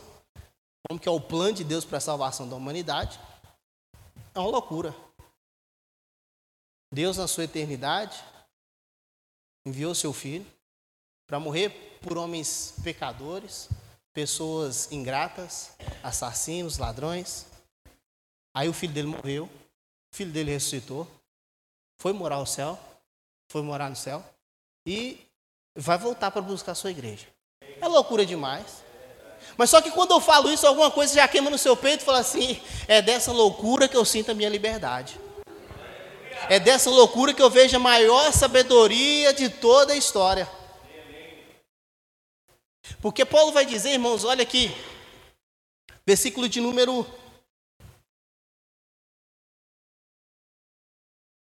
como 0.87 0.99
que 0.99 1.09
é 1.09 1.11
o 1.11 1.19
plano 1.19 1.53
de 1.53 1.63
Deus 1.63 1.83
para 1.83 1.97
a 1.97 2.01
salvação 2.01 2.47
da 2.47 2.55
humanidade, 2.55 3.19
é 4.33 4.39
uma 4.39 4.49
loucura. 4.49 4.95
Deus, 6.93 7.17
na 7.17 7.27
sua 7.27 7.45
eternidade, 7.45 8.23
enviou 9.65 9.95
seu 9.95 10.13
filho 10.13 10.45
para 11.27 11.39
morrer 11.39 11.99
por 12.01 12.17
homens 12.17 12.75
pecadores, 12.83 13.67
pessoas 14.13 14.91
ingratas, 14.91 15.75
assassinos, 16.03 16.77
ladrões. 16.77 17.47
Aí 18.55 18.69
o 18.69 18.73
filho 18.73 18.93
dele 18.93 19.07
morreu, 19.07 19.45
o 19.45 20.15
filho 20.15 20.31
dele 20.31 20.51
ressuscitou, 20.51 21.07
foi 21.99 22.13
morar 22.13 22.35
ao 22.35 22.45
céu, 22.45 22.79
foi 23.51 23.63
morar 23.63 23.89
no 23.89 23.95
céu, 23.95 24.23
e 24.87 25.27
vai 25.75 25.97
voltar 25.97 26.29
para 26.29 26.41
buscar 26.41 26.73
a 26.73 26.75
sua 26.75 26.91
igreja. 26.91 27.27
É 27.81 27.87
loucura 27.87 28.25
demais. 28.25 28.84
Mas 29.57 29.69
só 29.69 29.81
que 29.81 29.91
quando 29.91 30.11
eu 30.11 30.19
falo 30.19 30.51
isso, 30.51 30.67
alguma 30.67 30.91
coisa 30.91 31.13
já 31.13 31.27
queima 31.27 31.49
no 31.49 31.57
seu 31.57 31.75
peito 31.77 32.01
e 32.01 32.05
fala 32.05 32.19
assim: 32.19 32.61
é 32.87 33.01
dessa 33.01 33.31
loucura 33.31 33.87
que 33.87 33.95
eu 33.95 34.05
sinto 34.05 34.31
a 34.31 34.33
minha 34.33 34.49
liberdade. 34.49 35.19
É 36.49 36.59
dessa 36.59 36.89
loucura 36.89 37.33
que 37.33 37.41
eu 37.41 37.49
vejo 37.49 37.75
a 37.75 37.79
maior 37.79 38.31
sabedoria 38.31 39.33
de 39.33 39.49
toda 39.49 39.93
a 39.93 39.97
história. 39.97 40.47
Porque 43.01 43.25
Paulo 43.25 43.51
vai 43.51 43.65
dizer, 43.65 43.91
irmãos, 43.91 44.23
olha 44.23 44.43
aqui, 44.43 44.71
versículo 46.05 46.47
de 46.47 46.61
número 46.61 47.05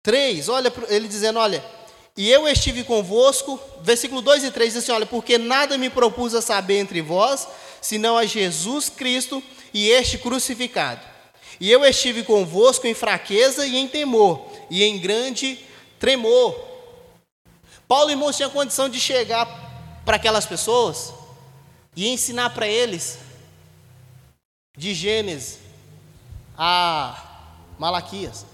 3, 0.03 0.49
olha 0.49 0.71
ele 0.89 1.07
dizendo, 1.07 1.39
olha, 1.39 1.63
e 2.15 2.29
eu 2.29 2.47
estive 2.47 2.83
convosco, 2.83 3.59
versículo 3.81 4.21
2 4.21 4.43
e 4.43 4.51
3 4.51 4.73
diz 4.73 4.83
assim, 4.83 4.91
olha, 4.91 5.05
porque 5.05 5.37
nada 5.37 5.77
me 5.77 5.89
propus 5.89 6.35
a 6.35 6.41
saber 6.41 6.79
entre 6.79 7.01
vós, 7.01 7.47
senão 7.81 8.17
a 8.17 8.25
Jesus 8.25 8.87
Cristo 8.87 9.43
e 9.73 9.89
este 9.89 10.17
crucificado. 10.17 11.01
E 11.59 11.69
eu 11.69 11.83
estive 11.83 12.23
convosco 12.23 12.87
em 12.87 12.93
fraqueza 12.93 13.65
e 13.65 13.75
em 13.75 13.87
temor, 13.87 14.47
e 14.69 14.83
em 14.83 14.99
grande 14.99 15.59
tremor. 15.99 16.59
Paulo, 17.87 18.09
irmãos, 18.09 18.37
tinha 18.37 18.49
condição 18.49 18.87
de 18.87 18.99
chegar 18.99 19.45
para 20.05 20.15
aquelas 20.15 20.45
pessoas 20.45 21.13
e 21.95 22.07
ensinar 22.07 22.51
para 22.51 22.67
eles, 22.67 23.17
de 24.77 24.93
Gênesis 24.93 25.59
a 26.57 27.49
Malaquias, 27.77 28.45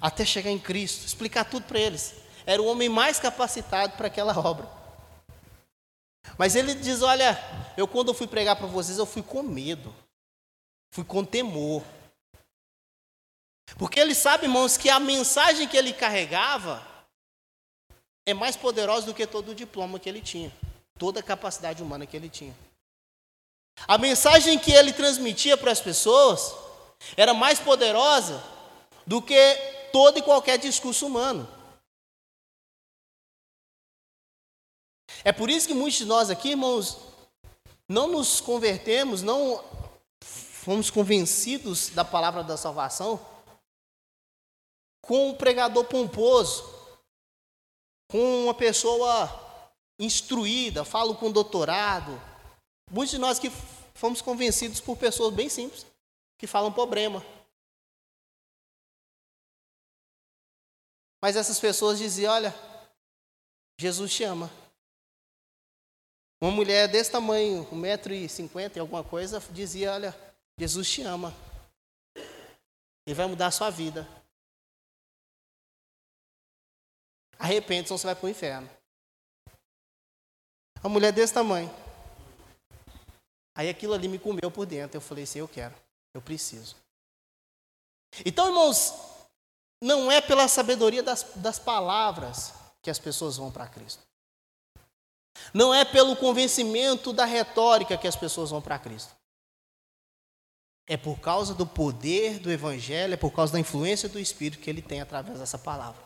até 0.00 0.24
chegar 0.24 0.50
em 0.50 0.58
Cristo, 0.58 1.06
explicar 1.06 1.44
tudo 1.44 1.64
para 1.64 1.80
eles. 1.80 2.14
Era 2.44 2.60
o 2.60 2.66
homem 2.66 2.88
mais 2.88 3.18
capacitado 3.18 3.96
para 3.96 4.08
aquela 4.08 4.38
obra. 4.38 4.68
Mas 6.38 6.54
ele 6.54 6.74
diz: 6.74 7.02
Olha, 7.02 7.38
eu 7.76 7.86
quando 7.86 8.08
eu 8.08 8.14
fui 8.14 8.26
pregar 8.26 8.56
para 8.56 8.66
vocês, 8.66 8.98
eu 8.98 9.06
fui 9.06 9.22
com 9.22 9.42
medo, 9.42 9.94
fui 10.90 11.04
com 11.04 11.24
temor. 11.24 11.82
Porque 13.78 13.98
ele 13.98 14.14
sabe, 14.14 14.44
irmãos, 14.44 14.76
que 14.76 14.90
a 14.90 15.00
mensagem 15.00 15.66
que 15.66 15.76
ele 15.76 15.92
carregava 15.92 16.86
é 18.26 18.34
mais 18.34 18.56
poderosa 18.56 19.06
do 19.06 19.14
que 19.14 19.26
todo 19.26 19.50
o 19.50 19.54
diploma 19.54 19.98
que 19.98 20.08
ele 20.08 20.20
tinha, 20.20 20.52
toda 20.98 21.20
a 21.20 21.22
capacidade 21.22 21.82
humana 21.82 22.06
que 22.06 22.16
ele 22.16 22.28
tinha. 22.28 22.54
A 23.88 23.98
mensagem 23.98 24.58
que 24.58 24.72
ele 24.72 24.92
transmitia 24.92 25.56
para 25.56 25.72
as 25.72 25.80
pessoas 25.80 26.54
era 27.16 27.34
mais 27.34 27.58
poderosa 27.58 28.42
do 29.06 29.20
que 29.20 29.54
todo 29.92 30.18
e 30.18 30.22
qualquer 30.22 30.58
discurso 30.58 31.06
humano. 31.06 31.48
É 35.24 35.32
por 35.32 35.48
isso 35.48 35.66
que 35.66 35.72
muitos 35.72 35.98
de 35.98 36.04
nós 36.04 36.28
aqui, 36.28 36.50
irmãos, 36.50 36.98
não 37.88 38.08
nos 38.08 38.40
convertemos, 38.42 39.22
não 39.22 39.64
fomos 40.22 40.90
convencidos 40.90 41.88
da 41.88 42.04
palavra 42.04 42.44
da 42.44 42.56
salvação 42.56 43.18
com 45.02 45.30
um 45.30 45.34
pregador 45.34 45.84
pomposo, 45.84 46.62
com 48.10 48.44
uma 48.44 48.54
pessoa 48.54 49.28
instruída, 49.98 50.84
falo 50.84 51.14
com 51.14 51.30
doutorado. 51.30 52.20
Muitos 52.90 53.12
de 53.12 53.18
nós 53.18 53.38
que 53.38 53.50
fomos 53.94 54.20
convencidos 54.20 54.80
por 54.80 54.96
pessoas 54.96 55.32
bem 55.32 55.48
simples, 55.48 55.86
que 56.38 56.46
falam 56.46 56.72
problema. 56.72 57.24
Mas 61.22 61.36
essas 61.36 61.58
pessoas 61.58 61.98
diziam: 61.98 62.32
Olha, 62.32 62.54
Jesus 63.78 64.14
te 64.14 64.24
ama. 64.24 64.63
Uma 66.40 66.50
mulher 66.50 66.88
desse 66.88 67.10
tamanho, 67.10 67.64
1,50m 67.72 68.76
e 68.76 68.80
alguma 68.80 69.02
coisa, 69.02 69.40
dizia: 69.50 69.92
Olha, 69.92 70.14
Jesus 70.58 70.90
te 70.90 71.02
ama. 71.02 71.34
Ele 73.06 73.14
vai 73.14 73.26
mudar 73.26 73.48
a 73.48 73.50
sua 73.50 73.70
vida. 73.70 74.08
Arrepende, 77.38 77.88
senão 77.88 77.98
você 77.98 78.06
vai 78.06 78.14
para 78.14 78.26
o 78.26 78.30
inferno. 78.30 78.70
Uma 80.82 80.90
mulher 80.90 81.12
desse 81.12 81.32
tamanho. 81.32 81.70
Aí 83.54 83.68
aquilo 83.68 83.94
ali 83.94 84.08
me 84.08 84.18
comeu 84.18 84.50
por 84.50 84.66
dentro. 84.66 84.96
Eu 84.96 85.00
falei 85.00 85.24
assim: 85.24 85.38
eu 85.38 85.48
quero, 85.48 85.74
eu 86.12 86.20
preciso. 86.20 86.76
Então, 88.24 88.46
irmãos, 88.48 88.92
não 89.80 90.10
é 90.10 90.20
pela 90.20 90.48
sabedoria 90.48 91.02
das, 91.02 91.24
das 91.36 91.58
palavras 91.58 92.54
que 92.80 92.90
as 92.90 92.98
pessoas 92.98 93.36
vão 93.36 93.50
para 93.50 93.68
Cristo. 93.68 94.02
Não 95.52 95.74
é 95.74 95.84
pelo 95.84 96.16
convencimento 96.16 97.12
da 97.12 97.24
retórica 97.24 97.98
que 97.98 98.06
as 98.06 98.16
pessoas 98.16 98.50
vão 98.50 98.62
para 98.62 98.78
Cristo. 98.78 99.14
É 100.86 100.96
por 100.96 101.18
causa 101.18 101.54
do 101.54 101.66
poder 101.66 102.38
do 102.38 102.50
Evangelho, 102.50 103.14
é 103.14 103.16
por 103.16 103.30
causa 103.30 103.52
da 103.52 103.60
influência 103.60 104.08
do 104.08 104.18
Espírito 104.18 104.62
que 104.62 104.68
ele 104.68 104.82
tem 104.82 105.00
através 105.00 105.38
dessa 105.38 105.58
palavra. 105.58 106.02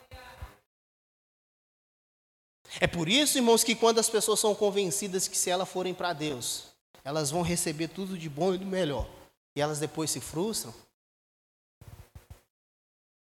É 2.80 2.86
por 2.86 3.08
isso, 3.08 3.38
irmãos, 3.38 3.64
que 3.64 3.74
quando 3.74 3.98
as 3.98 4.10
pessoas 4.10 4.38
são 4.38 4.54
convencidas 4.54 5.26
que 5.26 5.36
se 5.36 5.50
elas 5.50 5.68
forem 5.68 5.94
para 5.94 6.12
Deus, 6.12 6.66
elas 7.02 7.30
vão 7.30 7.42
receber 7.42 7.88
tudo 7.88 8.18
de 8.18 8.28
bom 8.28 8.54
e 8.54 8.58
do 8.58 8.66
melhor, 8.66 9.08
e 9.56 9.60
elas 9.60 9.78
depois 9.78 10.10
se 10.10 10.20
frustram. 10.20 10.74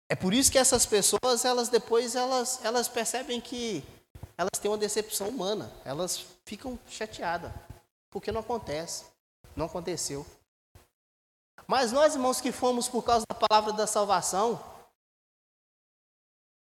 É 0.09 0.15
por 0.15 0.33
isso 0.33 0.51
que 0.51 0.57
essas 0.57 0.85
pessoas, 0.87 1.45
elas 1.45 1.69
depois 1.69 2.15
elas, 2.15 2.59
elas 2.65 2.87
percebem 2.87 3.39
que 3.39 3.83
elas 4.39 4.57
têm 4.61 4.71
uma 4.71 4.77
decepção 4.77 5.27
humana, 5.27 5.69
elas 5.83 6.25
ficam 6.45 6.79
chateadas, 6.87 7.51
porque 8.09 8.31
não 8.31 8.39
acontece, 8.39 9.03
não 9.53 9.65
aconteceu. 9.65 10.25
Mas 11.67 11.91
nós, 11.91 12.15
irmãos, 12.15 12.39
que 12.39 12.53
fomos 12.53 12.87
por 12.87 13.03
causa 13.03 13.25
da 13.27 13.35
palavra 13.35 13.73
da 13.73 13.85
salvação, 13.85 14.63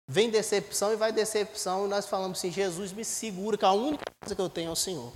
Vem 0.09 0.31
decepção 0.31 0.93
e 0.93 0.97
vai 0.97 1.11
decepção, 1.11 1.85
e 1.85 1.89
nós 1.89 2.07
falamos 2.07 2.39
assim: 2.39 2.53
Jesus 2.53 2.93
me 2.93 3.05
segura, 3.05 3.59
que 3.59 3.65
a 3.65 3.73
única 3.73 4.05
coisa 4.21 4.37
que 4.37 4.41
eu 4.41 4.49
tenho 4.49 4.69
é 4.69 4.73
o 4.73 4.77
Senhor. 4.77 5.13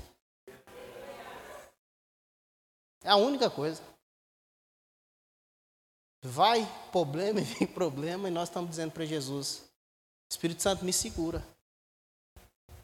É 3.04 3.11
a 3.11 3.14
única 3.14 3.49
coisa. 3.49 3.80
Vai 6.21 6.66
problema 6.90 7.38
e 7.40 7.45
vem 7.45 7.69
problema, 7.69 8.26
e 8.26 8.33
nós 8.33 8.49
estamos 8.49 8.71
dizendo 8.71 8.90
para 8.90 9.04
Jesus: 9.04 9.62
Espírito 10.28 10.61
Santo, 10.61 10.85
me 10.85 10.92
segura. 10.92 11.40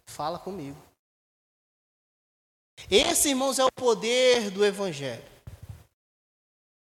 Fala 0.06 0.38
comigo. 0.38 0.76
Esse, 2.90 3.30
irmãos, 3.30 3.58
é 3.58 3.64
o 3.64 3.72
poder 3.72 4.50
do 4.50 4.64
Evangelho. 4.64 5.24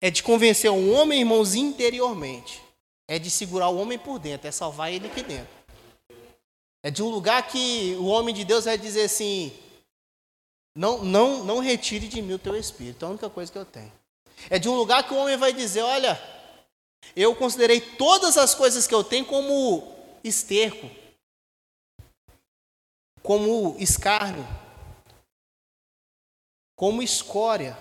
É 0.00 0.10
de 0.10 0.22
convencer 0.22 0.70
o 0.70 0.90
homem, 0.90 1.20
irmãos, 1.20 1.54
interiormente 1.54 2.62
é 3.08 3.18
de 3.18 3.30
segurar 3.30 3.70
o 3.70 3.78
homem 3.78 3.98
por 3.98 4.18
dentro, 4.18 4.46
é 4.46 4.52
salvar 4.52 4.92
ele 4.92 5.06
aqui 5.06 5.22
dentro. 5.22 5.48
É 6.82 6.90
de 6.90 7.02
um 7.02 7.08
lugar 7.08 7.48
que 7.48 7.96
o 7.98 8.04
homem 8.04 8.34
de 8.34 8.44
Deus 8.44 8.66
vai 8.66 8.76
dizer 8.76 9.04
assim: 9.04 9.50
não, 10.76 11.02
não, 11.02 11.42
não 11.42 11.58
retire 11.58 12.06
de 12.06 12.20
mim 12.20 12.34
o 12.34 12.38
teu 12.38 12.54
espírito, 12.54 13.04
é 13.04 13.08
a 13.08 13.10
única 13.10 13.30
coisa 13.30 13.50
que 13.50 13.58
eu 13.58 13.64
tenho. 13.64 13.92
É 14.50 14.58
de 14.58 14.68
um 14.68 14.76
lugar 14.76 15.02
que 15.02 15.14
o 15.14 15.16
homem 15.16 15.38
vai 15.38 15.52
dizer: 15.52 15.80
olha, 15.80 16.20
eu 17.16 17.34
considerei 17.34 17.80
todas 17.80 18.36
as 18.36 18.54
coisas 18.54 18.86
que 18.86 18.94
eu 18.94 19.02
tenho 19.02 19.24
como 19.24 19.90
esterco, 20.22 20.88
como 23.28 23.76
escárnio, 23.78 24.42
como 26.74 27.02
escória, 27.02 27.76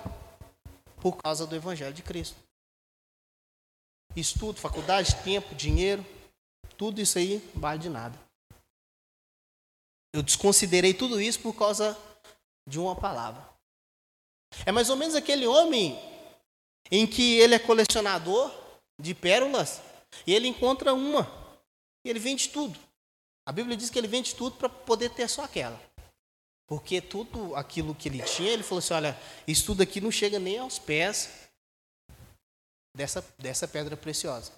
por 1.01 1.15
causa 1.15 1.47
do 1.47 1.55
Evangelho 1.55 1.93
de 1.93 2.03
Cristo 2.03 2.35
estudo, 4.13 4.59
faculdade, 4.59 5.15
tempo, 5.23 5.55
dinheiro, 5.55 6.05
tudo 6.75 6.99
isso 6.99 7.17
aí 7.17 7.37
vale 7.55 7.79
de 7.79 7.87
nada. 7.87 8.19
Eu 10.13 10.21
desconsiderei 10.21 10.93
tudo 10.93 11.21
isso 11.21 11.39
por 11.39 11.53
causa 11.53 11.97
de 12.67 12.77
uma 12.77 12.93
palavra. 12.93 13.47
É 14.65 14.71
mais 14.73 14.89
ou 14.89 14.97
menos 14.97 15.15
aquele 15.15 15.47
homem 15.47 15.97
em 16.91 17.07
que 17.07 17.37
ele 17.39 17.55
é 17.55 17.59
colecionador 17.59 18.51
de 18.99 19.15
pérolas 19.15 19.81
e 20.25 20.33
ele 20.33 20.49
encontra 20.49 20.93
uma 20.93 21.25
e 22.03 22.09
ele 22.09 22.19
vende 22.19 22.49
tudo. 22.49 22.86
A 23.47 23.51
Bíblia 23.53 23.77
diz 23.77 23.89
que 23.89 23.97
ele 23.97 24.09
vende 24.09 24.35
tudo 24.35 24.57
para 24.57 24.67
poder 24.67 25.09
ter 25.09 25.29
só 25.29 25.45
aquela. 25.45 25.81
Porque 26.67 26.99
tudo 26.99 27.55
aquilo 27.55 27.95
que 27.95 28.09
ele 28.09 28.21
tinha, 28.21 28.51
ele 28.51 28.61
falou 28.61 28.79
assim: 28.79 28.93
olha, 28.93 29.17
isso 29.47 29.67
tudo 29.67 29.81
aqui 29.81 30.01
não 30.01 30.11
chega 30.11 30.37
nem 30.37 30.57
aos 30.57 30.77
pés 30.77 31.29
dessa, 32.93 33.21
dessa 33.39 33.65
pedra 33.65 33.95
preciosa. 33.95 34.51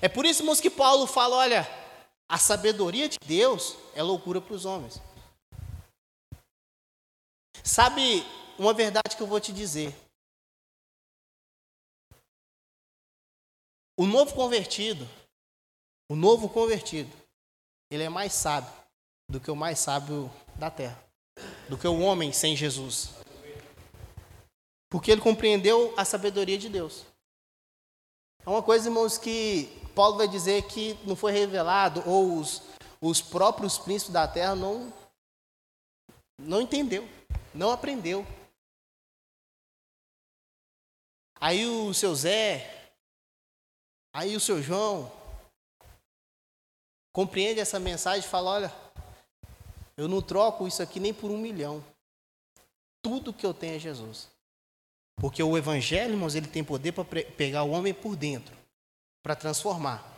É 0.00 0.08
por 0.08 0.24
isso, 0.24 0.42
irmãos, 0.42 0.60
que 0.60 0.70
Paulo 0.70 1.04
fala: 1.04 1.34
olha, 1.34 1.66
a 2.28 2.38
sabedoria 2.38 3.08
de 3.08 3.18
Deus 3.26 3.76
é 3.96 4.02
loucura 4.04 4.40
para 4.40 4.54
os 4.54 4.64
homens. 4.64 5.00
Sabe 7.64 8.24
uma 8.56 8.72
verdade 8.72 9.16
que 9.16 9.22
eu 9.22 9.26
vou 9.26 9.40
te 9.40 9.52
dizer? 9.52 9.92
O 13.96 14.06
novo 14.06 14.32
convertido, 14.32 15.08
o 16.12 16.14
novo 16.14 16.46
convertido, 16.46 17.10
ele 17.90 18.02
é 18.02 18.08
mais 18.10 18.34
sábio 18.34 18.70
do 19.30 19.40
que 19.40 19.50
o 19.50 19.56
mais 19.56 19.78
sábio 19.78 20.30
da 20.56 20.70
terra, 20.70 21.02
do 21.70 21.78
que 21.78 21.88
o 21.88 22.00
homem 22.00 22.34
sem 22.34 22.54
Jesus. 22.54 23.14
Porque 24.90 25.10
ele 25.10 25.22
compreendeu 25.22 25.94
a 25.96 26.04
sabedoria 26.04 26.58
de 26.58 26.68
Deus. 26.68 27.06
É 28.44 28.50
uma 28.50 28.62
coisa, 28.62 28.88
irmãos, 28.88 29.16
que 29.16 29.64
Paulo 29.94 30.18
vai 30.18 30.28
dizer 30.28 30.64
que 30.64 30.98
não 31.04 31.16
foi 31.16 31.32
revelado, 31.32 32.02
ou 32.06 32.36
os, 32.36 32.60
os 33.00 33.22
próprios 33.22 33.78
príncipes 33.78 34.12
da 34.12 34.28
terra 34.28 34.54
não, 34.54 34.92
não 36.38 36.60
entendeu, 36.60 37.08
não 37.54 37.70
aprendeu. 37.70 38.26
Aí 41.40 41.66
o 41.66 41.94
seu 41.94 42.14
Zé, 42.14 42.92
aí 44.12 44.36
o 44.36 44.40
seu 44.40 44.62
João, 44.62 45.21
compreende 47.12 47.60
essa 47.60 47.78
mensagem 47.78 48.20
e 48.20 48.30
fala: 48.30 48.50
olha, 48.50 48.74
eu 49.96 50.08
não 50.08 50.22
troco 50.22 50.66
isso 50.66 50.82
aqui 50.82 50.98
nem 50.98 51.12
por 51.12 51.30
um 51.30 51.38
milhão. 51.38 51.84
Tudo 53.02 53.32
que 53.32 53.44
eu 53.44 53.52
tenho 53.52 53.76
é 53.76 53.78
Jesus. 53.78 54.28
Porque 55.16 55.42
o 55.42 55.56
Evangelho, 55.56 56.12
irmãos, 56.12 56.34
ele 56.34 56.46
tem 56.46 56.64
poder 56.64 56.92
para 56.92 57.04
pegar 57.04 57.64
o 57.64 57.70
homem 57.70 57.92
por 57.92 58.16
dentro, 58.16 58.56
para 59.22 59.36
transformar. 59.36 60.10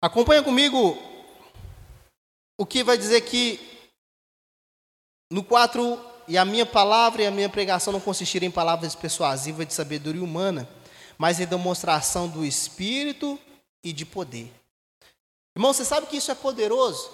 Acompanha 0.00 0.42
comigo 0.42 0.96
o 2.58 2.66
que 2.66 2.84
vai 2.84 2.98
dizer 2.98 3.22
que 3.22 3.58
no 5.30 5.42
4, 5.42 5.98
e 6.28 6.38
a 6.38 6.44
minha 6.44 6.64
palavra 6.64 7.22
e 7.22 7.26
a 7.26 7.30
minha 7.30 7.48
pregação 7.48 7.92
não 7.92 8.00
consistirem 8.00 8.48
em 8.48 8.52
palavras 8.52 8.94
persuasivas 8.94 9.66
de 9.66 9.74
sabedoria 9.74 10.22
humana, 10.22 10.68
mas 11.18 11.40
em 11.40 11.46
demonstração 11.46 12.28
do 12.28 12.44
Espírito 12.44 13.38
e 13.82 13.92
de 13.92 14.04
poder. 14.04 14.52
Irmão, 15.56 15.72
você 15.72 15.86
sabe 15.86 16.06
que 16.06 16.18
isso 16.18 16.30
é 16.30 16.34
poderoso? 16.34 17.10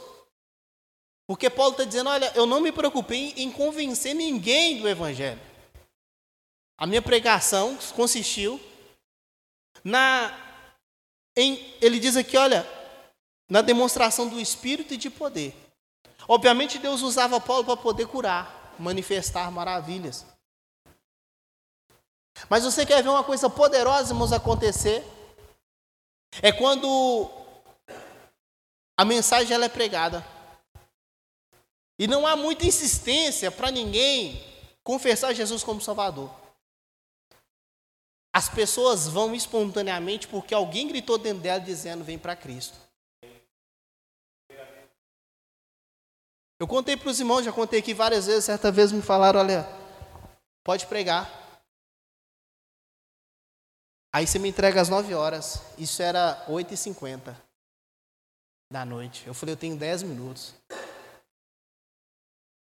Porque 1.29 1.49
Paulo 1.49 1.73
está 1.73 1.85
dizendo: 1.85 2.11
olha, 2.11 2.33
eu 2.35 2.45
não 2.45 2.61
me 2.61 2.73
preocupei 2.73 3.33
em 3.37 3.53
convencer 3.53 4.15
ninguém 4.17 4.81
do 4.81 4.89
Evangelho. 4.89 5.41
A 6.77 6.85
minha 6.85 7.01
pregação 7.01 7.79
consistiu 7.95 8.61
na. 9.85 10.37
Em, 11.37 11.73
ele 11.81 12.01
diz 12.01 12.17
aqui, 12.17 12.37
olha, 12.37 12.67
na 13.49 13.63
demonstração 13.63 14.29
do 14.29 14.41
Espírito 14.41 14.93
e 14.93 14.97
de 14.97 15.09
poder. 15.09 15.55
Obviamente, 16.27 16.81
Deus 16.81 17.01
usava 17.01 17.41
Paulo 17.41 17.65
para 17.65 17.77
poder 17.77 18.09
curar, 18.09 18.75
manifestar 18.77 19.51
maravilhas. 19.53 20.27
Mas 22.51 22.65
você 22.65 22.85
quer 22.85 23.03
ver 23.05 23.09
uma 23.09 23.23
coisa 23.23 23.49
poderosa, 23.49 24.13
irmãos, 24.13 24.33
acontecer? 24.33 25.05
É 26.43 26.51
quando 26.51 27.42
a 29.03 29.05
mensagem 29.05 29.53
ela 29.53 29.65
é 29.65 29.69
pregada. 29.69 30.25
E 31.99 32.07
não 32.07 32.25
há 32.25 32.37
muita 32.37 32.65
insistência 32.65 33.51
para 33.51 33.69
ninguém 33.69 34.41
confessar 34.85 35.35
Jesus 35.35 35.65
como 35.65 35.81
Salvador. 35.81 36.31
As 38.33 38.49
pessoas 38.49 39.09
vão 39.09 39.35
espontaneamente 39.35 40.29
porque 40.29 40.55
alguém 40.55 40.87
gritou 40.87 41.19
dentro 41.19 41.43
dela 41.43 41.59
dizendo: 41.59 42.05
Vem 42.05 42.17
para 42.17 42.37
Cristo. 42.37 42.79
Eu 46.61 46.69
contei 46.69 46.97
para 46.97 47.09
os 47.09 47.19
irmãos, 47.19 47.45
já 47.45 47.53
contei 47.53 47.81
aqui 47.81 47.93
várias 47.93 48.27
vezes, 48.27 48.45
certa 48.45 48.71
vez 48.71 48.93
me 48.93 49.03
falaram: 49.03 49.41
Olha, 49.41 49.67
pode 50.63 50.87
pregar. 50.87 51.29
Aí 54.15 54.29
você 54.29 54.39
me 54.39 54.49
entrega 54.49 54.81
às 54.81 54.89
9 54.89 55.13
horas. 55.13 55.61
Isso 55.77 56.01
era 56.01 56.47
8h50 56.47 57.52
da 58.73 58.85
noite. 58.85 59.27
Eu 59.27 59.35
falei, 59.35 59.53
eu 59.53 59.57
tenho 59.57 59.77
10 59.77 60.03
minutos. 60.03 60.55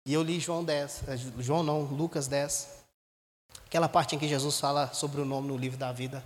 E 0.06 0.14
eu 0.14 0.22
li 0.22 0.40
João 0.40 0.64
10, 0.64 1.02
eh, 1.08 1.16
João 1.40 1.62
não, 1.62 1.82
Lucas 1.82 2.26
10. 2.28 2.84
Aquela 3.66 3.88
parte 3.88 4.16
em 4.16 4.18
que 4.18 4.26
Jesus 4.26 4.58
fala 4.58 4.94
sobre 4.94 5.20
o 5.20 5.24
nome 5.24 5.48
no 5.48 5.56
livro 5.56 5.76
da 5.76 5.92
vida. 5.92 6.24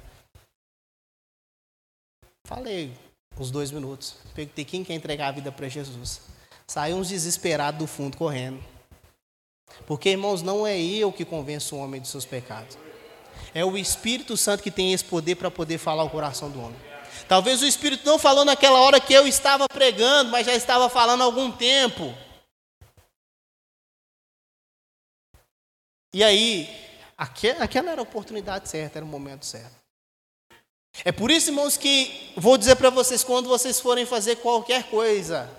Falei 2.47 2.97
os 3.37 3.51
dois 3.51 3.73
minutos. 3.73 4.15
Perguntei 4.35 4.65
quem 4.65 4.85
quer 4.85 4.95
entregar 4.95 5.29
a 5.29 5.33
vida 5.33 5.51
para 5.51 5.69
Jesus. 5.69 6.21
Saiu 6.67 6.97
uns 6.97 7.09
desesperados 7.09 7.79
do 7.81 7.87
fundo 7.87 8.17
correndo. 8.17 8.63
Porque, 9.87 10.11
irmãos, 10.11 10.43
não 10.43 10.67
é 10.67 10.81
eu 10.81 11.11
que 11.13 11.25
convenço 11.25 11.75
o 11.75 11.79
homem 11.79 12.01
de 12.01 12.07
seus 12.07 12.27
pecados. 12.27 12.79
É 13.55 13.65
o 13.65 13.77
Espírito 13.77 14.37
Santo 14.37 14.63
que 14.63 14.71
tem 14.71 14.93
esse 14.93 15.05
poder 15.05 15.37
para 15.37 15.51
poder 15.51 15.79
falar 15.79 16.05
o 16.05 16.11
coração 16.11 16.51
do 16.51 16.61
homem. 16.61 16.92
Talvez 17.29 17.63
o 17.63 17.67
Espírito 17.67 18.05
não 18.05 18.19
falou 18.19 18.45
naquela 18.45 18.81
hora 18.81 19.01
que 19.01 19.13
eu 19.13 19.27
estava 19.27 19.69
pregando, 19.69 20.31
mas 20.31 20.47
já 20.47 20.55
estava 20.55 20.89
falando 20.89 21.23
há 21.23 21.25
algum 21.25 21.51
tempo. 21.51 22.15
E 26.15 26.23
aí, 26.23 26.69
aquela 27.17 27.91
era 27.91 28.01
a 28.01 28.05
oportunidade 28.05 28.69
certa, 28.69 28.99
era 28.99 29.05
o 29.05 29.09
momento 29.09 29.47
certo. 29.47 29.83
É 31.05 31.11
por 31.11 31.31
isso, 31.31 31.51
irmãos, 31.51 31.77
que 31.77 32.33
vou 32.37 32.59
dizer 32.59 32.77
para 32.77 32.91
vocês: 32.91 33.25
quando 33.25 33.49
vocês 33.49 33.81
forem 33.81 34.05
fazer 34.05 34.37
qualquer 34.37 34.91
coisa 34.91 35.51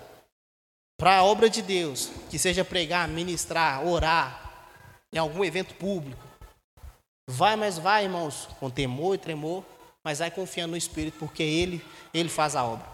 para 0.96 1.18
a 1.18 1.24
obra 1.24 1.50
de 1.50 1.60
Deus, 1.60 2.08
que 2.30 2.38
seja 2.38 2.64
pregar, 2.64 3.08
ministrar, 3.08 3.84
orar, 3.84 4.68
em 5.12 5.18
algum 5.18 5.44
evento 5.44 5.74
público, 5.74 6.22
vai, 7.28 7.56
mas 7.56 7.78
vai, 7.78 8.04
irmãos, 8.04 8.48
com 8.60 8.70
temor 8.70 9.16
e 9.16 9.18
tremor, 9.18 9.64
mas 10.04 10.18
vai 10.18 10.30
confiando 10.30 10.72
no 10.72 10.76
Espírito, 10.76 11.18
porque 11.18 11.42
Ele, 11.42 11.82
Ele 12.12 12.28
faz 12.28 12.54
a 12.54 12.62
obra. 12.62 12.86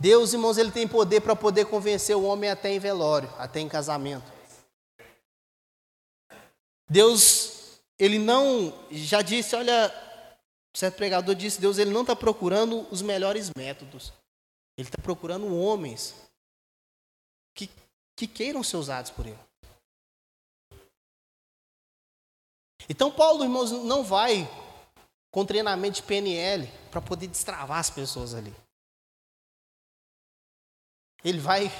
Deus, 0.00 0.32
irmãos, 0.32 0.58
Ele 0.58 0.72
tem 0.72 0.86
poder 0.88 1.20
para 1.20 1.36
poder 1.36 1.66
convencer 1.66 2.16
o 2.16 2.24
homem 2.24 2.50
até 2.50 2.70
em 2.72 2.80
velório, 2.80 3.32
até 3.38 3.60
em 3.60 3.68
casamento. 3.68 4.30
Deus, 6.90 7.80
Ele 7.96 8.18
não, 8.18 8.74
já 8.90 9.22
disse, 9.22 9.54
olha, 9.54 9.94
certo 10.74 10.96
pregador 10.96 11.34
disse, 11.34 11.60
Deus, 11.60 11.78
Ele 11.78 11.90
não 11.90 12.02
está 12.02 12.16
procurando 12.16 12.86
os 12.90 13.02
melhores 13.02 13.50
métodos. 13.56 14.12
Ele 14.76 14.88
está 14.88 15.00
procurando 15.02 15.56
homens 15.56 16.14
que, 17.54 17.70
que 18.16 18.26
queiram 18.26 18.62
ser 18.62 18.76
usados 18.76 19.10
por 19.10 19.26
Ele. 19.26 19.47
Então, 22.88 23.10
Paulo, 23.10 23.44
irmãos, 23.44 23.70
não 23.70 24.02
vai 24.02 24.48
com 25.30 25.44
treinamento 25.44 25.96
de 25.96 26.02
PNL 26.02 26.68
para 26.90 27.00
poder 27.00 27.26
destravar 27.26 27.78
as 27.78 27.90
pessoas 27.90 28.34
ali. 28.34 28.54
Ele 31.22 31.38
vai. 31.38 31.70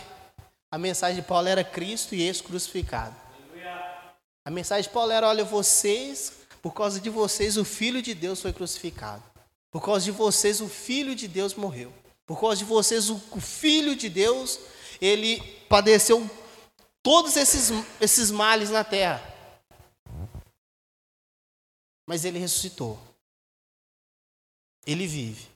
A 0.71 0.77
mensagem 0.77 1.23
de 1.23 1.27
Paulo 1.27 1.49
era 1.49 1.65
Cristo 1.65 2.15
e 2.15 2.23
esse 2.23 2.43
crucificado. 2.43 3.17
A 4.45 4.51
mensagem 4.51 4.83
de 4.83 4.91
Paulo 4.91 5.11
era: 5.11 5.27
olha, 5.29 5.45
vocês, 5.45 6.33
por 6.61 6.75
causa 6.75 7.01
de 7.01 7.09
vocês, 7.09 7.57
o 7.57 7.65
Filho 7.65 8.03
de 8.03 8.15
Deus 8.15 8.43
foi 8.43 8.53
crucificado. 8.53 9.23
Por 9.71 9.83
causa 9.83 10.05
de 10.05 10.11
vocês, 10.11 10.61
o 10.61 10.69
Filho 10.69 11.15
de 11.15 11.27
Deus 11.27 11.55
morreu. 11.55 11.93
Por 12.27 12.39
causa 12.39 12.57
de 12.57 12.65
vocês, 12.65 13.09
o 13.09 13.41
Filho 13.41 13.97
de 13.97 14.11
Deus, 14.11 14.59
ele 15.01 15.41
padeceu 15.69 16.29
todos 17.03 17.37
esses, 17.37 17.71
esses 18.01 18.31
males 18.31 18.69
na 18.69 18.85
terra 18.85 19.38
mas 22.09 22.25
ele 22.25 22.39
ressuscitou. 22.39 22.99
Ele 24.87 25.07
vive. 25.07 25.47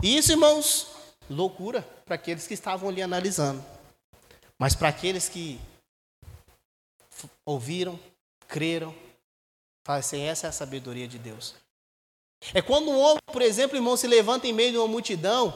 E 0.00 0.16
isso, 0.16 0.30
irmãos, 0.30 0.86
loucura 1.28 1.82
para 2.04 2.14
aqueles 2.14 2.46
que 2.46 2.54
estavam 2.54 2.88
ali 2.88 3.02
analisando. 3.02 3.62
Mas 4.56 4.76
para 4.76 4.88
aqueles 4.88 5.28
que 5.28 5.60
ouviram, 7.44 7.98
creram, 8.46 8.94
fala 9.82 9.98
assim, 9.98 10.20
essa 10.22 10.46
é 10.46 10.50
a 10.50 10.52
sabedoria 10.52 11.08
de 11.08 11.18
Deus. 11.18 11.56
É 12.54 12.62
quando 12.62 12.88
um 12.88 12.98
homem, 13.00 13.20
por 13.26 13.42
exemplo, 13.42 13.76
irmão, 13.76 13.96
se 13.96 14.06
levanta 14.06 14.46
em 14.46 14.52
meio 14.52 14.70
de 14.70 14.78
uma 14.78 14.86
multidão 14.86 15.52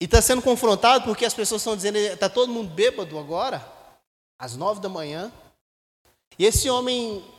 e 0.00 0.04
está 0.04 0.20
sendo 0.20 0.42
confrontado 0.42 1.04
porque 1.04 1.24
as 1.24 1.34
pessoas 1.34 1.60
estão 1.60 1.76
dizendo, 1.76 1.96
está 1.96 2.28
todo 2.28 2.52
mundo 2.52 2.74
bêbado 2.74 3.16
agora, 3.16 3.64
às 4.36 4.56
nove 4.56 4.80
da 4.80 4.88
manhã, 4.88 5.32
e 6.36 6.44
esse 6.44 6.68
homem 6.68 7.37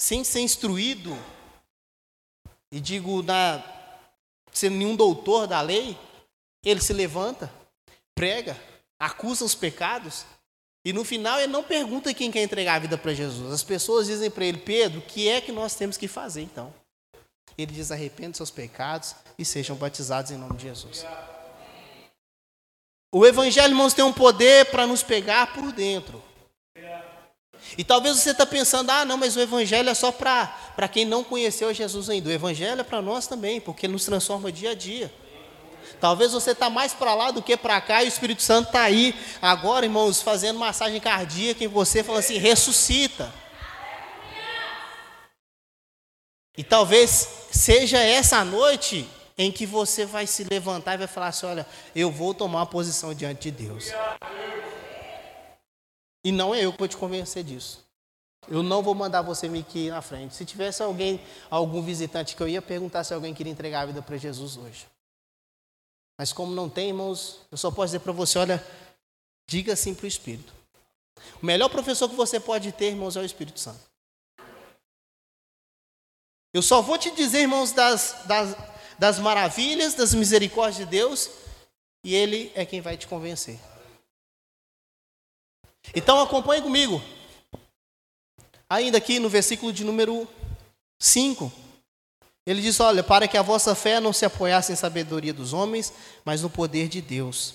sem 0.00 0.22
ser 0.22 0.40
instruído, 0.40 1.16
e 2.70 2.80
digo, 2.80 3.22
na, 3.22 3.62
sendo 4.52 4.76
nenhum 4.76 4.94
doutor 4.94 5.46
da 5.46 5.60
lei, 5.60 5.98
ele 6.64 6.80
se 6.80 6.92
levanta, 6.92 7.52
prega, 8.14 8.56
acusa 8.98 9.44
os 9.44 9.54
pecados, 9.54 10.24
e 10.84 10.92
no 10.92 11.04
final 11.04 11.38
ele 11.38 11.52
não 11.52 11.62
pergunta 11.62 12.14
quem 12.14 12.30
quer 12.30 12.42
entregar 12.42 12.76
a 12.76 12.78
vida 12.78 12.96
para 12.96 13.12
Jesus. 13.12 13.52
As 13.52 13.62
pessoas 13.62 14.06
dizem 14.06 14.30
para 14.30 14.44
ele, 14.44 14.58
Pedro, 14.58 15.00
o 15.00 15.02
que 15.02 15.28
é 15.28 15.40
que 15.40 15.52
nós 15.52 15.74
temos 15.74 15.96
que 15.96 16.08
fazer 16.08 16.42
então? 16.42 16.72
Ele 17.56 17.72
diz: 17.72 17.90
arrependa 17.90 18.36
seus 18.36 18.50
pecados 18.50 19.16
e 19.36 19.44
sejam 19.44 19.76
batizados 19.76 20.30
em 20.30 20.36
nome 20.36 20.56
de 20.56 20.62
Jesus. 20.62 21.04
O 23.12 23.26
Evangelho, 23.26 23.72
irmãos, 23.72 23.94
tem 23.94 24.04
um 24.04 24.12
poder 24.12 24.66
para 24.70 24.86
nos 24.86 25.02
pegar 25.02 25.52
por 25.54 25.72
dentro. 25.72 26.22
E 27.76 27.84
talvez 27.84 28.16
você 28.16 28.30
está 28.30 28.46
pensando, 28.46 28.90
ah, 28.90 29.04
não, 29.04 29.16
mas 29.16 29.36
o 29.36 29.40
Evangelho 29.40 29.88
é 29.90 29.94
só 29.94 30.10
para 30.10 30.88
quem 30.90 31.04
não 31.04 31.22
conheceu 31.22 31.72
Jesus 31.74 32.08
ainda. 32.08 32.28
O 32.28 32.32
Evangelho 32.32 32.80
é 32.80 32.84
para 32.84 33.02
nós 33.02 33.26
também, 33.26 33.60
porque 33.60 33.86
nos 33.86 34.04
transforma 34.04 34.50
dia 34.50 34.70
a 34.70 34.74
dia. 34.74 35.12
Talvez 36.00 36.32
você 36.32 36.52
está 36.52 36.70
mais 36.70 36.92
para 36.92 37.14
lá 37.14 37.30
do 37.30 37.42
que 37.42 37.56
para 37.56 37.80
cá 37.80 38.02
e 38.02 38.06
o 38.06 38.08
Espírito 38.08 38.42
Santo 38.42 38.68
está 38.68 38.82
aí 38.82 39.14
agora, 39.42 39.84
irmãos, 39.84 40.22
fazendo 40.22 40.58
massagem 40.58 41.00
cardíaca 41.00 41.64
em 41.64 41.68
você, 41.68 42.04
falando 42.04 42.20
assim: 42.20 42.38
ressuscita. 42.38 43.32
E 46.56 46.64
talvez 46.64 47.28
seja 47.50 47.98
essa 47.98 48.44
noite 48.44 49.08
em 49.36 49.52
que 49.52 49.64
você 49.64 50.04
vai 50.04 50.26
se 50.26 50.44
levantar 50.44 50.94
e 50.94 50.98
vai 50.98 51.06
falar 51.06 51.28
assim: 51.28 51.46
olha, 51.46 51.66
eu 51.94 52.10
vou 52.10 52.34
tomar 52.34 52.60
uma 52.60 52.66
posição 52.66 53.14
diante 53.14 53.50
de 53.50 53.64
Deus. 53.64 53.92
E 56.28 56.32
não 56.32 56.54
é 56.54 56.62
eu 56.62 56.72
que 56.72 56.78
vou 56.78 56.86
te 56.86 56.94
convencer 56.94 57.42
disso. 57.42 57.82
Eu 58.48 58.62
não 58.62 58.82
vou 58.82 58.94
mandar 58.94 59.22
você 59.22 59.48
me 59.48 59.64
ir 59.74 59.90
na 59.90 60.02
frente. 60.02 60.34
Se 60.34 60.44
tivesse 60.44 60.82
alguém, 60.82 61.18
algum 61.48 61.80
visitante 61.80 62.36
que 62.36 62.42
eu 62.42 62.46
ia 62.46 62.60
perguntar 62.60 63.02
se 63.02 63.14
alguém 63.14 63.32
queria 63.32 63.50
entregar 63.50 63.80
a 63.80 63.86
vida 63.86 64.02
para 64.02 64.14
Jesus 64.18 64.58
hoje. 64.58 64.86
Mas 66.18 66.30
como 66.30 66.54
não 66.54 66.68
tem, 66.68 66.88
irmãos, 66.88 67.40
eu 67.50 67.56
só 67.56 67.70
posso 67.70 67.86
dizer 67.86 68.00
para 68.00 68.12
você, 68.12 68.38
olha, 68.38 68.62
diga 69.48 69.74
sim 69.74 69.94
para 69.94 70.04
o 70.04 70.06
Espírito. 70.06 70.52
O 71.42 71.46
melhor 71.46 71.70
professor 71.70 72.06
que 72.10 72.14
você 72.14 72.38
pode 72.38 72.72
ter, 72.72 72.90
irmãos, 72.90 73.16
é 73.16 73.20
o 73.20 73.24
Espírito 73.24 73.58
Santo. 73.58 73.80
Eu 76.52 76.60
só 76.60 76.82
vou 76.82 76.98
te 76.98 77.10
dizer, 77.10 77.40
irmãos, 77.40 77.72
das, 77.72 78.16
das, 78.26 78.54
das 78.98 79.18
maravilhas, 79.18 79.94
das 79.94 80.12
misericórdias 80.12 80.76
de 80.76 80.84
Deus, 80.84 81.30
e 82.04 82.14
Ele 82.14 82.52
é 82.54 82.66
quem 82.66 82.82
vai 82.82 82.98
te 82.98 83.06
convencer. 83.06 83.58
Então 85.94 86.20
acompanhe 86.20 86.62
comigo. 86.62 87.02
Ainda 88.68 88.98
aqui 88.98 89.18
no 89.18 89.28
versículo 89.28 89.72
de 89.72 89.84
número 89.84 90.28
5. 90.98 91.50
Ele 92.46 92.60
diz: 92.60 92.80
Olha, 92.80 93.02
para 93.02 93.28
que 93.28 93.36
a 93.36 93.42
vossa 93.42 93.74
fé 93.74 94.00
não 94.00 94.12
se 94.12 94.24
apoiasse 94.24 94.72
em 94.72 94.76
sabedoria 94.76 95.32
dos 95.32 95.52
homens, 95.52 95.92
mas 96.24 96.42
no 96.42 96.50
poder 96.50 96.88
de 96.88 97.00
Deus. 97.00 97.54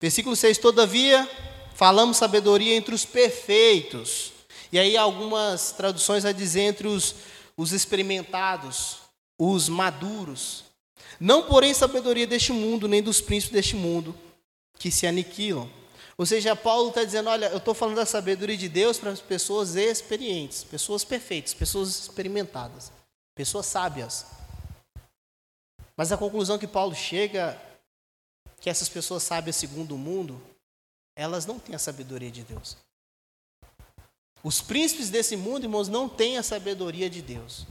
Versículo 0.00 0.34
6: 0.34 0.58
Todavia, 0.58 1.28
falamos 1.74 2.16
sabedoria 2.16 2.74
entre 2.74 2.94
os 2.94 3.04
perfeitos. 3.04 4.32
E 4.72 4.78
aí, 4.78 4.96
algumas 4.96 5.72
traduções 5.72 6.22
vai 6.22 6.32
dizer 6.32 6.62
entre 6.62 6.88
os, 6.88 7.14
os 7.56 7.72
experimentados, 7.72 8.98
os 9.38 9.68
maduros. 9.68 10.64
Não, 11.20 11.42
porém, 11.42 11.74
sabedoria 11.74 12.26
deste 12.26 12.52
mundo, 12.52 12.88
nem 12.88 13.02
dos 13.02 13.20
príncipes 13.20 13.52
deste 13.52 13.76
mundo, 13.76 14.14
que 14.78 14.90
se 14.90 15.06
aniquilam. 15.06 15.68
Ou 16.16 16.26
seja, 16.26 16.54
Paulo 16.54 16.90
está 16.90 17.04
dizendo: 17.04 17.28
olha, 17.28 17.46
eu 17.46 17.58
estou 17.58 17.74
falando 17.74 17.96
da 17.96 18.06
sabedoria 18.06 18.56
de 18.56 18.68
Deus 18.68 18.98
para 18.98 19.10
as 19.10 19.20
pessoas 19.20 19.74
experientes, 19.76 20.64
pessoas 20.64 21.04
perfeitas, 21.04 21.54
pessoas 21.54 21.88
experimentadas, 21.88 22.92
pessoas 23.34 23.66
sábias. 23.66 24.26
Mas 25.96 26.12
a 26.12 26.16
conclusão 26.16 26.58
que 26.58 26.66
Paulo 26.66 26.94
chega 26.94 27.60
que 28.60 28.70
essas 28.70 28.88
pessoas 28.88 29.22
sábias 29.22 29.56
segundo 29.56 29.94
o 29.94 29.98
mundo, 29.98 30.40
elas 31.16 31.46
não 31.46 31.58
têm 31.58 31.74
a 31.74 31.78
sabedoria 31.78 32.30
de 32.30 32.42
Deus. 32.42 32.76
Os 34.42 34.60
príncipes 34.60 35.10
desse 35.10 35.36
mundo, 35.36 35.64
irmãos, 35.64 35.88
não 35.88 36.08
têm 36.08 36.36
a 36.36 36.42
sabedoria 36.42 37.08
de 37.08 37.22
Deus. 37.22 37.66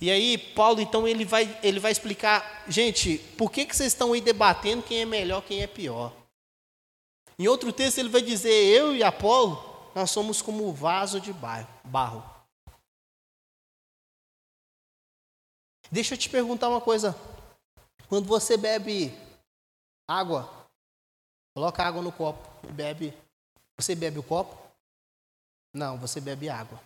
E 0.00 0.10
aí, 0.10 0.38
Paulo, 0.38 0.80
então, 0.80 1.06
ele 1.06 1.24
vai, 1.24 1.58
ele 1.62 1.80
vai 1.80 1.92
explicar, 1.92 2.64
gente, 2.68 3.18
por 3.36 3.50
que, 3.50 3.66
que 3.66 3.76
vocês 3.76 3.92
estão 3.92 4.12
aí 4.12 4.20
debatendo 4.20 4.82
quem 4.82 5.00
é 5.00 5.04
melhor, 5.04 5.42
quem 5.42 5.62
é 5.62 5.66
pior? 5.66 6.12
Em 7.38 7.48
outro 7.48 7.72
texto, 7.72 7.98
ele 7.98 8.08
vai 8.08 8.22
dizer: 8.22 8.52
eu 8.52 8.94
e 8.94 9.02
Apolo, 9.02 9.62
nós 9.94 10.10
somos 10.10 10.42
como 10.42 10.68
o 10.68 10.72
vaso 10.72 11.20
de 11.20 11.32
barro. 11.32 12.24
Deixa 15.90 16.14
eu 16.14 16.18
te 16.18 16.28
perguntar 16.28 16.68
uma 16.68 16.80
coisa. 16.80 17.16
Quando 18.08 18.26
você 18.26 18.56
bebe 18.56 19.12
água, 20.06 20.48
coloca 21.54 21.82
água 21.82 22.02
no 22.02 22.12
copo 22.12 22.48
bebe. 22.72 23.14
Você 23.78 23.94
bebe 23.94 24.18
o 24.18 24.22
copo? 24.22 24.56
Não, 25.72 25.98
você 25.98 26.20
bebe 26.20 26.48
água. 26.48 26.80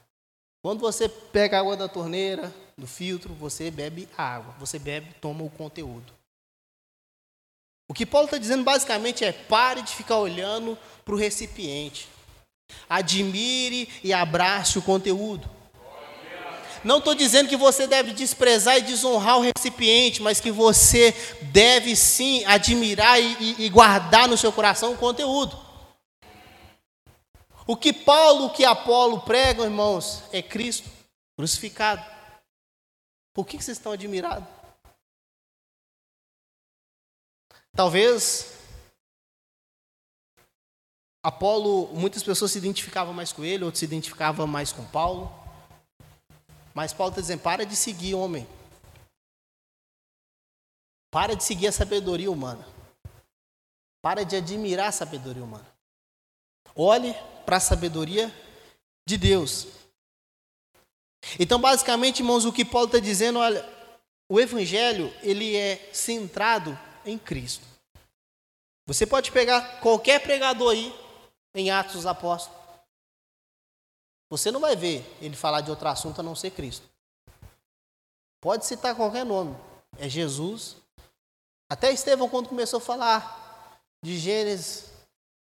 Quando 0.62 0.81
você 0.81 1.09
pega 1.09 1.59
água 1.59 1.77
da 1.77 1.88
torneira, 1.88 2.53
do 2.76 2.87
filtro, 2.87 3.35
você 3.35 3.70
bebe 3.70 4.08
a 4.16 4.22
água. 4.22 4.54
Você 4.58 4.78
bebe, 4.78 5.14
toma 5.20 5.44
o 5.44 5.50
conteúdo. 5.50 6.12
O 7.88 7.94
que 7.94 8.06
Paulo 8.06 8.26
está 8.26 8.38
dizendo 8.38 8.64
basicamente 8.64 9.24
é: 9.24 9.32
pare 9.32 9.82
de 9.82 9.92
ficar 9.92 10.16
olhando 10.16 10.78
para 11.04 11.14
o 11.14 11.18
recipiente. 11.18 12.08
Admire 12.88 13.88
e 14.02 14.12
abrace 14.12 14.78
o 14.78 14.82
conteúdo. 14.82 15.48
Não 16.85 16.98
estou 16.98 17.14
dizendo 17.14 17.48
que 17.48 17.56
você 17.56 17.87
deve 17.87 18.12
desprezar 18.12 18.76
e 18.76 18.82
desonrar 18.82 19.38
o 19.38 19.42
recipiente, 19.42 20.20
mas 20.20 20.40
que 20.40 20.50
você 20.50 21.14
deve 21.42 21.94
sim 21.94 22.44
admirar 22.44 23.20
e, 23.20 23.56
e 23.58 23.68
guardar 23.68 24.26
no 24.26 24.37
seu 24.37 24.50
coração 24.50 24.92
o 24.92 24.98
conteúdo. 24.98 25.56
O 27.66 27.76
que 27.76 27.92
Paulo, 27.92 28.46
o 28.46 28.50
que 28.50 28.64
Apolo 28.64 29.20
pregam, 29.20 29.64
irmãos, 29.64 30.24
é 30.32 30.42
Cristo 30.42 30.90
crucificado. 31.37 32.04
Por 33.33 33.47
que 33.47 33.61
vocês 33.61 33.79
estão 33.79 33.92
admirados? 33.92 34.49
Talvez 37.75 38.53
Apolo, 41.25 41.87
muitas 41.95 42.23
pessoas 42.23 42.51
se 42.51 42.59
identificavam 42.59 43.14
mais 43.14 43.33
com 43.33 43.45
ele, 43.45 43.62
outros 43.62 43.79
se 43.79 43.85
identificavam 43.85 44.45
mais 44.45 44.73
com 44.73 44.85
Paulo. 44.87 45.33
Mas 46.75 46.92
Paulo 46.92 47.11
está 47.12 47.21
dizendo: 47.21 47.40
para 47.40 47.64
de 47.64 47.77
seguir 47.77 48.14
homem. 48.14 48.47
Para 51.12 51.37
de 51.37 51.45
seguir 51.45 51.68
a 51.68 51.73
sabedoria 51.73 52.31
humana. 52.31 52.66
Para 54.03 54.25
de 54.25 54.35
admirar 54.35 54.88
a 54.88 54.92
sabedoria 54.92 55.45
humana. 55.45 55.66
Olhe 56.75 57.14
para 57.47 57.59
a 57.59 57.61
sabedoria 57.61 58.33
de 59.07 59.16
Deus. 59.16 59.82
Então, 61.38 61.61
basicamente, 61.61 62.20
irmãos, 62.20 62.44
o 62.44 62.52
que 62.52 62.64
Paulo 62.64 62.87
está 62.87 62.98
dizendo, 62.98 63.38
olha, 63.38 63.68
o 64.28 64.40
Evangelho, 64.40 65.12
ele 65.22 65.56
é 65.56 65.90
centrado 65.92 66.78
em 67.04 67.18
Cristo. 67.18 67.64
Você 68.87 69.06
pode 69.06 69.30
pegar 69.30 69.80
qualquer 69.80 70.20
pregador 70.20 70.72
aí, 70.72 70.94
em 71.54 71.70
Atos 71.70 71.94
dos 71.94 72.06
Apóstolos. 72.06 72.61
Você 74.30 74.50
não 74.50 74.61
vai 74.61 74.74
ver 74.74 75.04
ele 75.20 75.37
falar 75.37 75.61
de 75.61 75.70
outro 75.70 75.88
assunto 75.88 76.20
a 76.20 76.22
não 76.22 76.35
ser 76.35 76.50
Cristo. 76.50 76.88
Pode 78.40 78.66
citar 78.66 78.96
qualquer 78.96 79.24
nome. 79.24 79.56
É 79.98 80.08
Jesus. 80.08 80.76
Até 81.70 81.92
Estevão, 81.92 82.28
quando 82.28 82.48
começou 82.48 82.78
a 82.78 82.80
falar 82.80 83.78
de 84.02 84.18
Gênesis, 84.18 84.90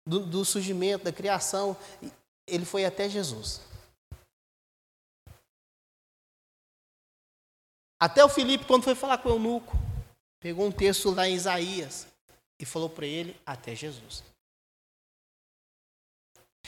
do, 0.07 0.20
do 0.20 0.44
surgimento, 0.44 1.04
da 1.04 1.12
criação, 1.12 1.76
ele 2.46 2.64
foi 2.64 2.85
até 2.85 3.09
Jesus. 3.09 3.61
Até 8.01 8.25
o 8.25 8.29
Filipe, 8.29 8.65
quando 8.65 8.85
foi 8.85 8.95
falar 8.95 9.19
com 9.19 9.29
o 9.29 9.33
eunuco, 9.33 9.77
pegou 10.41 10.67
um 10.67 10.73
texto 10.73 11.11
lá 11.11 11.29
em 11.29 11.35
Isaías 11.35 12.07
e 12.59 12.65
falou 12.65 12.89
para 12.89 13.07
ele 13.07 13.37
até 13.45 13.75
Jesus. 13.75 14.23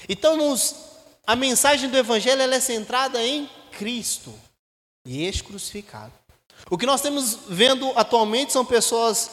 Então, 0.09 0.37
nos, 0.37 0.75
a 1.27 1.37
mensagem 1.37 1.89
do 1.89 1.97
Evangelho 1.97 2.43
é 2.43 2.61
centrada 2.61 3.23
em 3.23 3.49
Cristo 3.73 4.37
e 5.05 5.25
este 5.25 5.45
crucificado. 5.45 6.13
O 6.69 6.77
que 6.77 6.87
nós 6.87 7.01
temos 7.01 7.35
vendo 7.49 7.91
atualmente 7.97 8.53
são 8.53 8.65
pessoas 8.65 9.31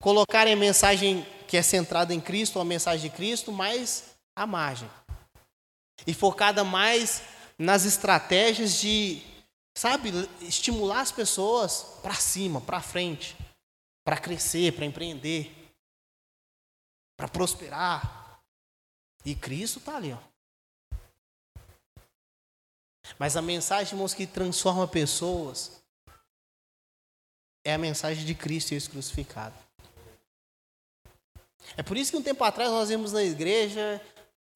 colocarem 0.00 0.52
a 0.52 0.56
mensagem 0.56 1.26
que 1.46 1.56
é 1.56 1.62
centrada 1.62 2.12
em 2.12 2.20
Cristo, 2.20 2.60
a 2.60 2.64
mensagem 2.64 3.10
de 3.10 3.16
Cristo, 3.16 3.50
mais 3.50 4.04
à 4.36 4.46
margem. 4.46 4.90
E 6.06 6.12
focada 6.12 6.62
mais 6.62 7.22
nas 7.58 7.84
estratégias 7.84 8.80
de, 8.80 9.22
sabe, 9.78 10.10
estimular 10.40 11.00
as 11.00 11.12
pessoas 11.12 11.82
para 12.02 12.14
cima, 12.14 12.60
para 12.60 12.82
frente, 12.82 13.36
para 14.04 14.18
crescer, 14.18 14.74
para 14.74 14.84
empreender, 14.84 15.72
para 17.16 17.28
prosperar. 17.28 18.42
E 19.24 19.36
Cristo 19.36 19.78
está 19.78 19.96
ali, 19.96 20.12
ó. 20.12 20.18
Mas 23.20 23.36
a 23.36 23.42
mensagem, 23.42 23.94
irmãos, 23.94 24.14
que 24.14 24.26
transforma 24.26 24.88
pessoas 24.88 25.80
é 27.64 27.74
a 27.74 27.78
mensagem 27.78 28.24
de 28.24 28.34
Cristo 28.34 28.74
e 28.74 28.80
crucificado. 28.80 29.54
É 31.76 31.84
por 31.84 31.96
isso 31.96 32.10
que 32.10 32.16
um 32.16 32.22
tempo 32.22 32.42
atrás 32.42 32.68
nós 32.70 32.90
íamos 32.90 33.12
na 33.12 33.22
igreja 33.22 34.04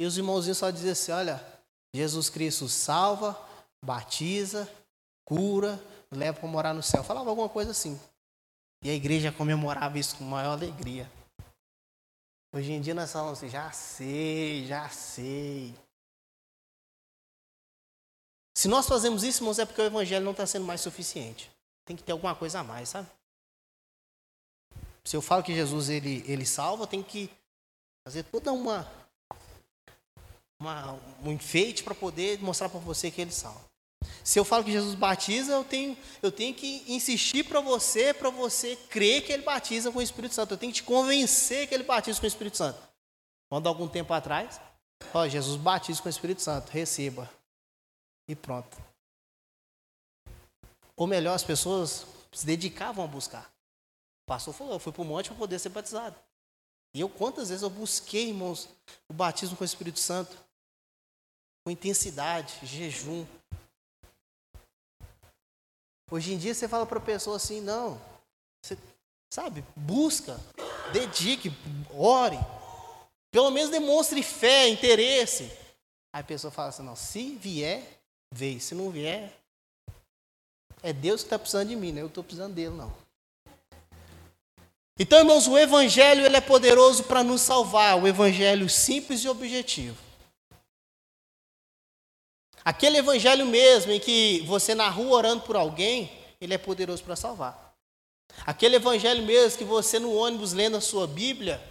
e 0.00 0.04
os 0.04 0.16
irmãozinhos 0.16 0.58
só 0.58 0.68
diziam 0.68 0.92
assim: 0.92 1.12
olha, 1.12 1.62
Jesus 1.94 2.28
Cristo 2.28 2.68
salva, 2.68 3.40
batiza, 3.85 4.68
cura, 5.33 5.83
leva 6.11 6.38
para 6.38 6.49
morar 6.49 6.75
no 6.75 6.83
céu. 6.83 7.03
Falava 7.03 7.31
alguma 7.31 7.49
coisa 7.49 7.71
assim. 7.71 7.99
E 8.83 8.90
a 8.90 8.95
igreja 8.95 9.33
comemorava 9.33 9.99
isso 9.99 10.16
com 10.16 10.25
maior 10.25 10.53
alegria. 10.53 11.11
Hoje 12.55 12.71
em 12.71 12.81
dia 12.83 12.92
nós 12.92 13.11
falamos 13.11 13.38
assim, 13.38 13.49
já 13.49 13.73
sei, 13.73 14.66
já 14.66 14.87
sei. 14.90 15.75
Se 18.55 18.68
nós 18.68 18.87
fazemos 18.87 19.25
isso, 19.25 19.42
irmãos, 19.42 19.59
é 19.59 19.64
porque 19.64 19.81
o 19.81 19.87
evangelho 19.87 20.25
não 20.25 20.33
está 20.33 20.47
sendo 20.47 20.66
mais 20.66 20.83
suficiente. 20.83 21.51
Tem 21.87 21.97
que 21.97 22.03
ter 22.03 22.12
alguma 22.12 22.35
coisa 22.35 22.61
a 22.61 22.64
mais, 22.64 22.90
sabe? 22.90 23.09
Se 25.05 25.16
eu 25.16 25.23
falo 25.23 25.42
que 25.42 25.55
Jesus 25.55 25.88
ele, 25.88 26.23
ele 26.31 26.45
salva, 26.45 26.87
tem 26.87 27.03
que 27.03 27.31
fazer 28.05 28.23
toda 28.25 28.53
uma, 28.53 28.87
uma 30.61 30.92
um 31.25 31.33
enfeite 31.33 31.83
para 31.83 31.95
poder 31.95 32.38
mostrar 32.42 32.68
para 32.68 32.79
você 32.81 33.11
que 33.11 33.23
ele 33.23 33.33
salva. 33.33 33.71
Se 34.24 34.38
eu 34.38 34.44
falo 34.44 34.64
que 34.64 34.70
Jesus 34.70 34.94
batiza, 34.94 35.52
eu 35.52 35.64
tenho, 35.64 35.96
eu 36.22 36.30
tenho 36.30 36.54
que 36.54 36.85
insistir 36.87 37.44
para 37.44 37.61
você, 37.61 38.14
para 38.14 38.30
você 38.30 38.76
crer 38.76 39.24
que 39.24 39.32
ele 39.32 39.42
batiza 39.42 39.90
com 39.90 39.98
o 39.98 40.02
Espírito 40.02 40.35
Santo. 40.35 40.54
Eu 40.54 40.58
tenho 40.58 40.72
que 40.72 40.80
te 40.80 40.85
convencer 40.85 41.66
que 41.66 41.74
ele 41.74 41.82
batiza 41.85 42.20
com 42.20 42.24
o 42.24 42.28
Espírito 42.28 42.56
Santo. 42.56 42.80
Quando 43.48 43.68
algum 43.68 43.88
tempo 43.88 44.12
atrás, 44.12 44.61
ó, 45.12 45.26
Jesus 45.26 45.61
batiza 45.61 46.00
com 46.00 46.08
o 46.08 46.11
Espírito 46.11 46.40
Santo, 46.40 46.70
receba. 46.70 47.28
E 48.28 48.37
pronto. 48.37 48.76
Ou 50.96 51.06
melhor, 51.06 51.35
as 51.35 51.42
pessoas 51.42 52.06
se 52.32 52.46
dedicavam 52.46 53.04
a 53.04 53.08
buscar. 53.08 53.52
O 54.24 54.26
pastor 54.26 54.54
falou, 54.54 54.74
eu 54.74 54.78
fui 54.78 54.92
para 54.92 55.02
o 55.02 55.04
monte 55.04 55.28
para 55.30 55.38
poder 55.38 55.58
ser 55.58 55.70
batizado. 55.70 56.16
E 56.94 57.00
eu, 57.00 57.08
quantas 57.08 57.48
vezes 57.48 57.62
eu 57.62 57.70
busquei, 57.70 58.28
irmãos, 58.28 58.68
o 59.08 59.12
batismo 59.12 59.56
com 59.56 59.64
o 59.64 59.66
Espírito 59.66 59.98
Santo? 59.98 60.37
Com 61.64 61.70
intensidade, 61.70 62.54
jejum, 62.62 63.26
Hoje 66.12 66.35
em 66.35 66.37
dia 66.37 66.53
você 66.53 66.68
fala 66.68 66.85
para 66.85 66.98
a 66.98 67.01
pessoa 67.01 67.37
assim, 67.37 67.62
não, 67.62 67.98
você, 68.62 68.77
sabe, 69.33 69.64
busca, 69.75 70.38
dedique, 70.92 71.51
ore, 71.96 72.38
pelo 73.31 73.51
menos 73.51 73.70
demonstre 73.70 74.22
fé, 74.22 74.68
interesse. 74.68 75.44
Aí 76.14 76.20
a 76.20 76.22
pessoa 76.22 76.51
fala 76.51 76.68
assim, 76.68 76.83
não, 76.83 76.94
se 76.94 77.35
vier, 77.37 77.83
veio, 78.31 78.61
se 78.61 78.75
não 78.75 78.90
vier, 78.90 79.33
é 80.83 80.92
Deus 80.92 81.22
que 81.22 81.29
está 81.29 81.38
precisando 81.38 81.70
de 81.70 81.77
mim, 81.77 81.92
né? 81.92 82.03
eu 82.03 82.09
estou 82.09 82.22
precisando 82.22 82.53
dele, 82.53 82.77
não. 82.77 82.92
Então, 84.98 85.18
irmãos, 85.18 85.48
o 85.48 85.57
Evangelho 85.57 86.27
ele 86.27 86.37
é 86.37 86.42
poderoso 86.42 87.05
para 87.05 87.25
nos 87.25 87.40
salvar, 87.40 87.98
o 87.98 88.07
Evangelho 88.07 88.68
simples 88.68 89.25
e 89.25 89.31
objetivo. 89.31 89.96
Aquele 92.64 92.98
evangelho 92.98 93.46
mesmo 93.46 93.92
em 93.92 93.98
que 93.98 94.40
você 94.46 94.75
na 94.75 94.88
rua 94.88 95.16
orando 95.16 95.42
por 95.42 95.57
alguém, 95.57 96.11
ele 96.40 96.55
é 96.55 96.59
poderoso 96.59 97.03
para 97.03 97.16
salvar. 97.16 97.75
Aquele 98.46 98.77
evangelho 98.77 99.25
mesmo 99.25 99.59
que 99.59 99.64
você 99.64 99.98
no 99.98 100.14
ônibus 100.14 100.53
lendo 100.53 100.77
a 100.77 100.81
sua 100.81 101.07
Bíblia 101.07 101.62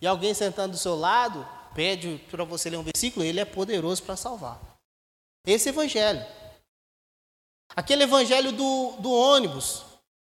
e 0.00 0.06
alguém 0.06 0.34
sentando 0.34 0.72
do 0.72 0.78
seu 0.78 0.96
lado 0.96 1.46
pede 1.74 2.18
para 2.30 2.44
você 2.44 2.68
ler 2.68 2.78
um 2.78 2.82
versículo, 2.82 3.24
ele 3.24 3.40
é 3.40 3.44
poderoso 3.44 4.02
para 4.02 4.16
salvar. 4.16 4.60
Esse 5.46 5.68
evangelho. 5.68 6.24
Aquele 7.76 8.02
evangelho 8.02 8.50
do, 8.52 8.96
do 8.98 9.12
ônibus, 9.12 9.84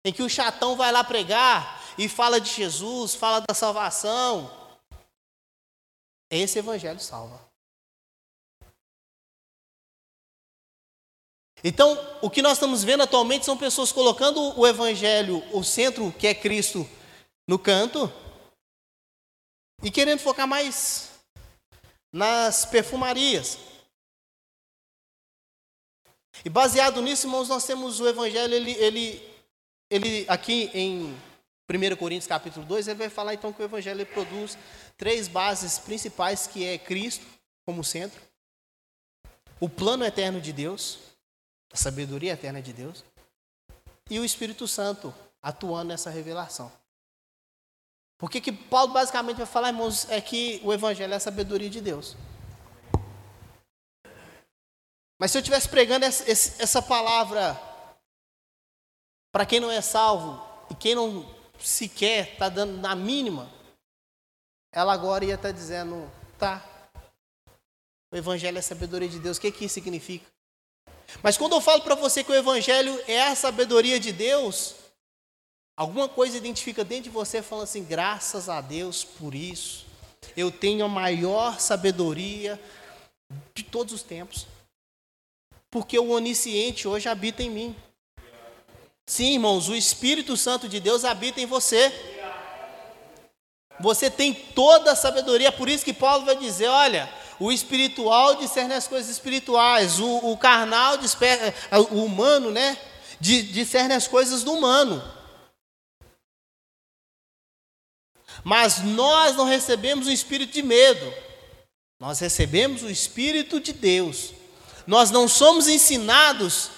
em 0.05 0.13
que 0.13 0.23
o 0.23 0.31
chatão 0.31 0.77
vai 0.77 0.93
lá 0.93 1.03
pregar 1.03 1.83
e 1.99 2.09
fala 2.09 2.41
de 2.41 2.51
Jesus, 2.51 3.15
fala 3.15 3.41
da 3.41 3.55
salvação. 3.55 4.51
Esse 6.31 6.59
evangelho 6.59 7.01
salva. 7.01 7.41
Então, 11.67 11.99
o 12.21 12.29
que 12.29 12.43
nós 12.43 12.59
estamos 12.59 12.85
vendo 12.85 13.05
atualmente 13.05 13.47
são 13.47 13.57
pessoas 13.57 13.91
colocando 13.91 14.39
o 14.61 14.67
evangelho, 14.67 15.43
o 15.51 15.65
centro 15.65 16.13
que 16.13 16.27
é 16.27 16.35
Cristo, 16.35 16.87
no 17.49 17.59
canto 17.59 18.13
e 19.83 19.91
querendo 19.91 20.19
focar 20.19 20.47
mais 20.47 21.11
nas 22.13 22.67
perfumarias. 22.67 23.59
E 26.45 26.51
baseado 26.51 27.01
nisso, 27.01 27.27
irmãos, 27.27 27.49
nós 27.49 27.65
temos 27.65 27.99
o 27.99 28.07
evangelho, 28.07 28.53
ele, 28.53 28.73
ele, 28.73 29.37
ele 29.89 30.27
aqui 30.29 30.71
em 30.75 31.15
1 31.67 31.97
Coríntios 31.97 32.27
capítulo 32.27 32.67
2, 32.67 32.89
ele 32.89 32.99
vai 32.99 33.09
falar 33.09 33.33
então 33.33 33.55
que 33.55 33.63
o 33.63 33.65
evangelho 33.65 34.05
produz 34.05 34.59
três 34.99 35.29
bases 35.29 35.79
principais, 35.79 36.47
que 36.47 36.63
é 36.63 36.77
Cristo 36.77 37.25
como 37.65 37.83
centro, 37.83 38.21
o 39.59 39.67
plano 39.67 40.05
eterno 40.05 40.43
de 40.43 40.53
Deus, 40.53 41.14
a 41.73 41.77
sabedoria 41.77 42.33
eterna 42.33 42.63
de 42.63 42.73
Deus, 42.73 43.05
e 44.11 44.19
o 44.19 44.25
Espírito 44.25 44.69
Santo 44.69 45.15
atuando 45.43 45.89
nessa 45.89 46.11
revelação. 46.11 46.71
Porque 48.19 48.41
que 48.41 48.53
Paulo 48.53 48.93
basicamente 48.93 49.39
vai 49.39 49.47
falar, 49.47 49.69
irmãos, 49.69 50.09
é 50.09 50.21
que 50.21 50.61
o 50.65 50.73
Evangelho 50.73 51.13
é 51.13 51.17
a 51.17 51.21
sabedoria 51.21 51.69
de 51.69 51.81
Deus. 51.81 52.17
Mas 55.19 55.31
se 55.31 55.39
eu 55.39 55.41
estivesse 55.41 55.69
pregando 55.69 56.05
essa, 56.05 56.31
essa 56.31 56.83
palavra 56.83 57.61
para 59.33 59.47
quem 59.47 59.61
não 59.61 59.71
é 59.71 59.81
salvo 59.81 60.43
e 60.71 60.75
quem 60.75 60.95
não 60.95 61.29
sequer 61.59 62.33
está 62.33 62.49
dando 62.49 62.79
na 62.79 62.95
mínima, 62.95 63.51
ela 64.73 64.93
agora 64.93 65.25
ia 65.25 65.35
estar 65.35 65.49
tá 65.49 65.53
dizendo, 65.53 66.11
tá, 66.39 66.63
o 68.13 68.17
Evangelho 68.17 68.57
é 68.57 68.61
a 68.61 68.63
sabedoria 68.63 69.09
de 69.09 69.19
Deus, 69.19 69.37
o 69.37 69.41
que, 69.41 69.53
que 69.53 69.65
isso 69.65 69.75
significa? 69.75 70.34
Mas 71.23 71.37
quando 71.37 71.55
eu 71.55 71.61
falo 71.61 71.83
para 71.83 71.95
você 71.95 72.23
que 72.23 72.33
o 72.33 72.35
Evangelho 72.35 72.99
é 73.07 73.23
a 73.23 73.35
sabedoria 73.35 73.99
de 73.99 74.13
Deus, 74.13 74.75
alguma 75.77 76.09
coisa 76.09 76.37
identifica 76.37 76.85
dentro 76.85 77.05
de 77.05 77.11
você 77.11 77.43
falando 77.43 77.65
assim: 77.65 77.85
graças 77.85 78.49
a 78.49 78.61
Deus 78.61 79.05
por 79.05 79.35
isso, 79.35 79.87
eu 80.37 80.51
tenho 80.51 80.85
a 80.85 80.89
maior 80.89 81.61
sabedoria 81.61 82.61
de 83.55 83.63
todos 83.63 83.95
os 83.95 84.03
tempos, 84.03 84.47
porque 85.71 85.99
o 85.99 86.11
onisciente 86.11 86.87
hoje 86.87 87.09
habita 87.09 87.43
em 87.43 87.51
mim. 87.51 87.77
Sim, 89.07 89.35
irmãos, 89.35 89.69
o 89.69 89.75
Espírito 89.75 90.37
Santo 90.37 90.69
de 90.69 90.81
Deus 90.81 91.05
habita 91.05 91.41
em 91.41 91.47
você. 91.47 91.93
Você 93.81 94.09
tem 94.09 94.33
toda 94.33 94.93
a 94.93 94.97
sabedoria, 94.97 95.51
por 95.51 95.69
isso 95.69 95.85
que 95.85 95.93
Paulo 95.93 96.25
vai 96.25 96.37
dizer: 96.37 96.69
olha, 96.69 97.13
o 97.39 97.51
espiritual 97.51 98.37
discerne 98.37 98.75
as 98.75 98.87
coisas 98.87 99.11
espirituais, 99.11 99.99
o, 99.99 100.33
o 100.33 100.37
carnal, 100.37 100.95
é, 100.95 101.79
o 101.79 102.05
humano, 102.05 102.51
né? 102.51 102.79
Discerne 103.21 103.95
as 103.95 104.07
coisas 104.07 104.43
do 104.43 104.53
humano. 104.53 105.03
Mas 108.43 108.83
nós 108.83 109.37
não 109.37 109.45
recebemos 109.45 110.07
o 110.07 110.11
espírito 110.11 110.53
de 110.53 110.63
medo, 110.63 111.13
nós 111.99 112.21
recebemos 112.21 112.83
o 112.83 112.91
espírito 112.91 113.59
de 113.61 113.73
Deus. 113.73 114.33
Nós 114.87 115.11
não 115.11 115.27
somos 115.27 115.67
ensinados 115.67 116.71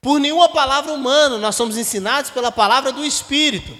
por 0.00 0.20
nenhuma 0.20 0.48
palavra 0.48 0.92
humana, 0.92 1.38
nós 1.38 1.56
somos 1.56 1.76
ensinados 1.76 2.30
pela 2.30 2.52
palavra 2.52 2.92
do 2.92 3.04
Espírito. 3.04 3.76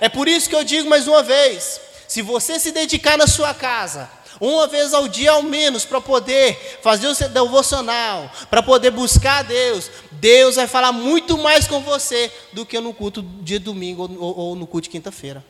É 0.00 0.08
por 0.08 0.28
isso 0.28 0.48
que 0.48 0.54
eu 0.54 0.64
digo 0.64 0.88
mais 0.88 1.06
uma 1.06 1.22
vez: 1.22 1.80
se 2.08 2.22
você 2.22 2.58
se 2.58 2.70
dedicar 2.70 3.18
na 3.18 3.26
sua 3.26 3.52
casa 3.52 4.08
uma 4.40 4.66
vez 4.66 4.92
ao 4.92 5.08
dia 5.08 5.32
ao 5.32 5.42
menos, 5.42 5.84
para 5.84 6.00
poder 6.00 6.78
fazer 6.82 7.08
o 7.08 7.28
devocional, 7.28 8.30
para 8.50 8.62
poder 8.62 8.90
buscar 8.90 9.38
a 9.38 9.42
Deus, 9.42 9.90
Deus 10.12 10.56
vai 10.56 10.66
falar 10.66 10.92
muito 10.92 11.38
mais 11.38 11.66
com 11.66 11.80
você 11.80 12.32
do 12.52 12.66
que 12.66 12.78
no 12.80 12.92
culto 12.92 13.22
de 13.22 13.58
domingo 13.58 14.02
ou, 14.18 14.38
ou 14.38 14.56
no 14.56 14.66
culto 14.66 14.84
de 14.84 14.90
quinta-feira. 14.90 15.44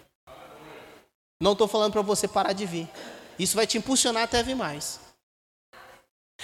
Não 1.41 1.53
estou 1.53 1.69
falando 1.69 1.93
para 1.93 2.03
você 2.03 2.27
parar 2.27 2.53
de 2.53 2.65
vir. 2.65 2.89
Isso 3.39 3.57
vai 3.57 3.67
te 3.67 3.77
impulsionar 3.77 4.23
até 4.23 4.43
vir 4.43 4.57
mais. 4.57 5.01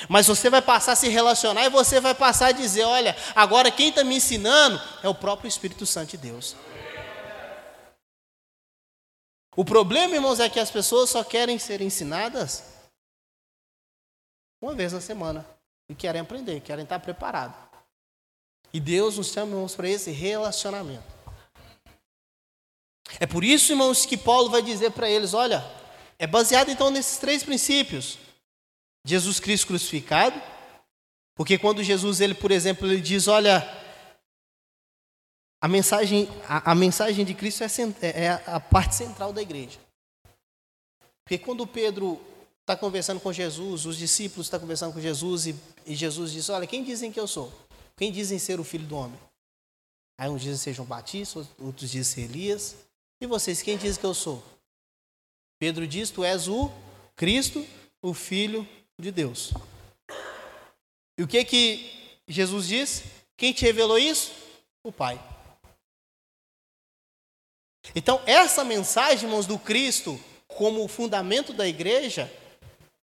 Mas 0.09 0.27
você 0.27 0.49
vai 0.49 0.63
passar 0.63 0.93
a 0.93 0.97
se 0.97 1.09
relacionar 1.09 1.65
e 1.65 1.71
você 1.71 2.01
vai 2.01 2.15
passar 2.15 2.47
a 2.47 2.53
dizer: 2.53 2.85
olha, 2.85 3.17
agora 3.35 3.71
quem 3.71 3.89
está 3.89 4.03
me 4.03 4.17
ensinando 4.17 4.81
é 5.03 5.09
o 5.09 5.15
próprio 5.15 5.49
Espírito 5.49 5.85
Santo 5.87 6.11
de 6.11 6.17
Deus. 6.17 6.57
O 9.55 9.65
problema, 9.65 10.15
irmãos, 10.15 10.41
é 10.41 10.49
que 10.49 10.59
as 10.59 10.71
pessoas 10.71 11.11
só 11.11 11.23
querem 11.23 11.59
ser 11.59 11.81
ensinadas 11.81 12.63
uma 14.63 14.75
vez 14.75 14.93
na 14.93 15.01
semana. 15.01 15.47
E 15.89 15.95
querem 15.95 16.21
aprender, 16.21 16.61
querem 16.61 16.85
estar 16.85 17.01
preparados. 17.01 17.57
E 18.73 18.81
Deus 18.81 19.19
nos 19.19 19.33
chama, 19.33 19.53
irmãos, 19.53 19.75
para 19.75 19.89
esse 19.89 20.11
relacionamento. 20.11 21.05
É 23.21 23.27
por 23.27 23.45
isso, 23.45 23.73
irmãos, 23.73 24.07
que 24.07 24.17
Paulo 24.17 24.49
vai 24.49 24.63
dizer 24.63 24.93
para 24.93 25.11
eles: 25.11 25.35
olha, 25.35 25.63
é 26.19 26.27
baseado 26.27 26.71
então 26.71 26.91
nesses 26.91 27.19
três 27.19 27.43
princípios: 27.43 28.17
Jesus 29.05 29.39
Cristo 29.39 29.67
crucificado, 29.67 30.41
porque 31.35 31.59
quando 31.59 31.83
Jesus, 31.83 32.21
ele, 32.21 32.33
por 32.33 32.51
exemplo, 32.51 32.87
ele 32.87 33.03
diz: 33.03 33.29
olha, 33.29 33.61
a 35.63 35.69
mensagem, 35.69 36.29
a, 36.49 36.73
a 36.73 36.75
mensagem 36.75 37.25
de 37.25 37.35
Cristo 37.35 37.63
é, 37.63 37.69
é, 38.01 38.25
é, 38.25 38.43
a 38.47 38.59
parte 38.59 38.97
central 38.97 39.33
da 39.33 39.41
igreja. 39.41 39.79
Porque 41.23 41.39
quando 41.39 41.65
Pedro 41.65 42.21
está 42.63 42.77
conversando 42.77 43.21
com 43.21 43.33
Jesus, 43.33 43.87
os 43.87 43.97
discípulos 43.97 44.47
estão 44.47 44.59
conversando 44.59 44.93
com 44.93 45.01
Jesus 45.01 45.47
e, 45.47 45.55
e, 45.87 45.95
Jesus 45.95 46.33
diz: 46.33 46.49
Olha, 46.49 46.67
quem 46.67 46.83
dizem 46.83 47.13
que 47.13 47.21
eu 47.21 47.29
sou? 47.29 47.53
Quem 47.97 48.11
dizem 48.11 48.41
ser 48.41 48.59
o 48.59 48.65
filho 48.65 48.87
do 48.87 48.97
homem? 48.97 49.19
Aí 50.19 50.29
uns 50.29 50.43
dizem 50.43 50.59
ser 50.59 50.73
João 50.75 50.89
Batista, 50.89 51.47
outros 51.61 51.93
dizem 51.93 52.27
ser 52.27 52.31
Elias. 52.33 52.75
E 53.21 53.27
vocês, 53.27 53.63
quem 53.63 53.77
dizem 53.77 54.01
que 54.01 54.07
eu 54.07 54.15
sou? 54.15 54.43
Pedro 55.61 55.87
diz: 55.87 56.11
Tu 56.11 56.25
és 56.25 56.49
o 56.49 56.73
Cristo, 57.15 57.65
o 58.03 58.13
Filho 58.13 58.69
de 58.99 59.13
Deus. 59.13 59.55
E 61.17 61.23
o 61.23 61.29
que 61.29 61.45
que 61.45 62.19
Jesus 62.27 62.67
diz? 62.67 63.05
Quem 63.37 63.53
te 63.53 63.65
revelou 63.65 63.97
isso? 63.97 64.33
O 64.83 64.91
Pai. 64.91 65.21
Então, 67.95 68.23
essa 68.27 68.65
mensagem, 68.65 69.25
irmãos, 69.25 69.47
do 69.47 69.59
Cristo 69.59 70.21
como 70.49 70.87
fundamento 70.87 71.53
da 71.53 71.67
igreja, 71.67 72.33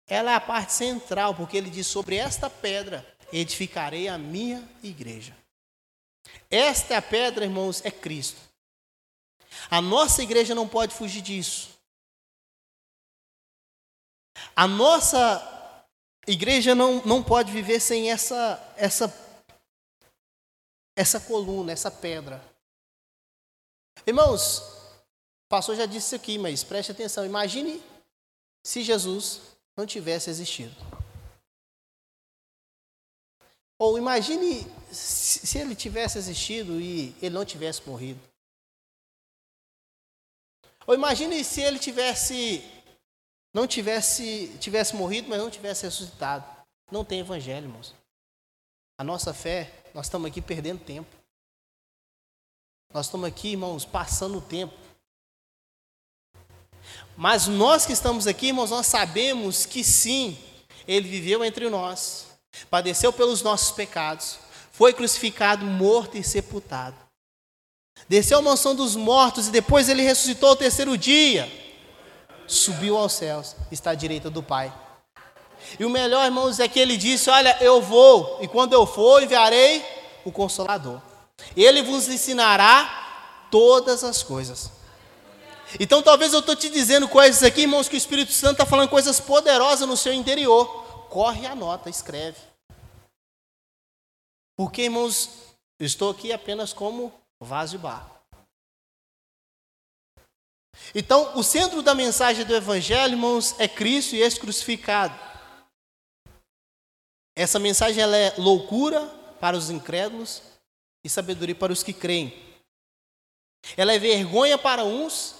ela 0.07 0.31
é 0.31 0.35
a 0.35 0.41
parte 0.41 0.73
central, 0.73 1.35
porque 1.35 1.57
ele 1.57 1.69
diz: 1.69 1.87
sobre 1.87 2.15
esta 2.15 2.49
pedra 2.49 3.05
edificarei 3.31 4.07
a 4.07 4.17
minha 4.17 4.67
igreja. 4.83 5.35
Esta 6.49 6.93
é 6.93 6.97
a 6.97 7.01
pedra, 7.01 7.45
irmãos, 7.45 7.83
é 7.83 7.91
Cristo. 7.91 8.39
A 9.69 9.81
nossa 9.81 10.21
igreja 10.23 10.53
não 10.53 10.67
pode 10.67 10.93
fugir 10.93 11.21
disso. 11.21 11.69
A 14.55 14.67
nossa 14.67 15.85
igreja 16.25 16.75
não, 16.75 17.01
não 17.05 17.23
pode 17.23 17.51
viver 17.51 17.79
sem 17.79 18.11
essa, 18.11 18.73
essa, 18.77 19.13
essa 20.95 21.19
coluna, 21.19 21.71
essa 21.71 21.89
pedra. 21.89 22.43
Irmãos, 24.05 24.59
o 24.59 25.49
pastor 25.49 25.75
já 25.75 25.85
disse 25.85 26.07
isso 26.07 26.15
aqui, 26.15 26.37
mas 26.37 26.63
preste 26.63 26.91
atenção. 26.91 27.25
Imagine 27.25 27.81
se 28.63 28.83
Jesus 28.83 29.41
não 29.77 29.85
tivesse 29.85 30.29
existido. 30.29 30.75
Ou 33.79 33.97
imagine 33.97 34.65
se 34.91 35.57
ele 35.57 35.75
tivesse 35.75 36.17
existido 36.17 36.81
e 36.81 37.15
ele 37.21 37.35
não 37.35 37.45
tivesse 37.45 37.87
morrido. 37.87 38.19
Ou 40.87 40.95
imagine 40.95 41.43
se 41.43 41.61
ele 41.61 41.77
tivesse 41.77 42.63
não 43.53 43.67
tivesse 43.67 44.57
tivesse 44.59 44.95
morrido, 44.95 45.29
mas 45.29 45.39
não 45.39 45.49
tivesse 45.49 45.85
ressuscitado. 45.85 46.45
Não 46.91 47.05
tem 47.05 47.19
evangelho, 47.19 47.67
irmãos. 47.67 47.93
A 48.97 49.03
nossa 49.03 49.33
fé, 49.33 49.71
nós 49.93 50.07
estamos 50.07 50.29
aqui 50.29 50.41
perdendo 50.41 50.83
tempo. 50.83 51.16
Nós 52.93 53.05
estamos 53.07 53.27
aqui, 53.27 53.49
irmãos, 53.49 53.85
passando 53.85 54.37
o 54.37 54.41
tempo. 54.41 54.73
Mas 57.15 57.47
nós 57.47 57.85
que 57.85 57.93
estamos 57.93 58.27
aqui, 58.27 58.47
irmãos, 58.47 58.69
nós 58.69 58.87
sabemos 58.87 59.65
que 59.65 59.83
sim, 59.83 60.37
ele 60.87 61.07
viveu 61.07 61.43
entre 61.43 61.69
nós 61.69 62.27
padeceu 62.65 63.13
pelos 63.13 63.41
nossos 63.41 63.71
pecados, 63.71 64.39
foi 64.71 64.93
crucificado, 64.93 65.65
morto 65.65 66.17
e 66.17 66.23
sepultado. 66.23 66.95
Desceu 68.07 68.39
à 68.39 68.41
mansão 68.41 68.75
dos 68.75 68.95
mortos 68.95 69.47
e 69.47 69.51
depois 69.51 69.89
ele 69.89 70.03
ressuscitou 70.03 70.49
ao 70.49 70.55
terceiro 70.55 70.97
dia. 70.97 71.51
Subiu 72.45 72.97
aos 72.97 73.13
céus, 73.13 73.55
está 73.71 73.91
à 73.91 73.95
direita 73.95 74.29
do 74.29 74.43
Pai. 74.43 74.73
E 75.79 75.83
o 75.83 75.89
melhor, 75.89 76.23
irmãos, 76.23 76.59
é 76.59 76.67
que 76.67 76.79
ele 76.79 76.95
disse: 76.95 77.29
Olha, 77.29 77.57
eu 77.59 77.81
vou, 77.81 78.37
e 78.41 78.47
quando 78.47 78.73
eu 78.73 78.85
for, 78.85 79.21
enviarei 79.21 79.83
o 80.23 80.31
Consolador. 80.31 81.01
Ele 81.55 81.81
vos 81.81 82.07
ensinará 82.07 83.47
todas 83.49 84.03
as 84.03 84.23
coisas. 84.23 84.71
Então, 85.79 86.01
talvez 86.01 86.33
eu 86.33 86.39
estou 86.39 86.55
te 86.55 86.69
dizendo 86.69 87.07
coisas 87.07 87.43
aqui, 87.43 87.61
irmãos, 87.61 87.89
que 87.89 87.95
o 87.95 87.97
Espírito 87.97 88.31
Santo 88.31 88.53
está 88.53 88.65
falando 88.65 88.89
coisas 88.89 89.19
poderosas 89.19 89.87
no 89.87 89.97
seu 89.97 90.13
interior 90.13 90.87
corre 91.09 91.43
e 91.43 91.47
anota, 91.47 91.89
escreve. 91.89 92.39
Porque, 94.55 94.83
irmãos, 94.83 95.29
eu 95.79 95.85
estou 95.85 96.11
aqui 96.11 96.31
apenas 96.31 96.73
como 96.73 97.13
vaso 97.39 97.71
de 97.71 97.77
barro. 97.77 98.15
Então, 100.93 101.37
o 101.37 101.43
centro 101.43 101.81
da 101.81 101.95
mensagem 101.95 102.45
do 102.45 102.55
Evangelho, 102.55 103.13
irmãos, 103.13 103.59
é 103.59 103.67
Cristo 103.67 104.15
e 104.15 104.21
esse 104.21 104.39
crucificado. 104.39 105.17
Essa 107.35 107.59
mensagem 107.59 108.01
ela 108.01 108.15
é 108.15 108.33
loucura 108.37 109.05
para 109.39 109.55
os 109.55 109.69
incrédulos 109.69 110.41
e 111.07 111.09
sabedoria 111.09 111.55
para 111.55 111.73
os 111.73 111.81
que 111.81 111.93
creem. 111.93 112.33
Ela 113.75 113.93
é 113.93 113.99
vergonha 113.99 114.57
para 114.57 114.83
uns 114.83 115.35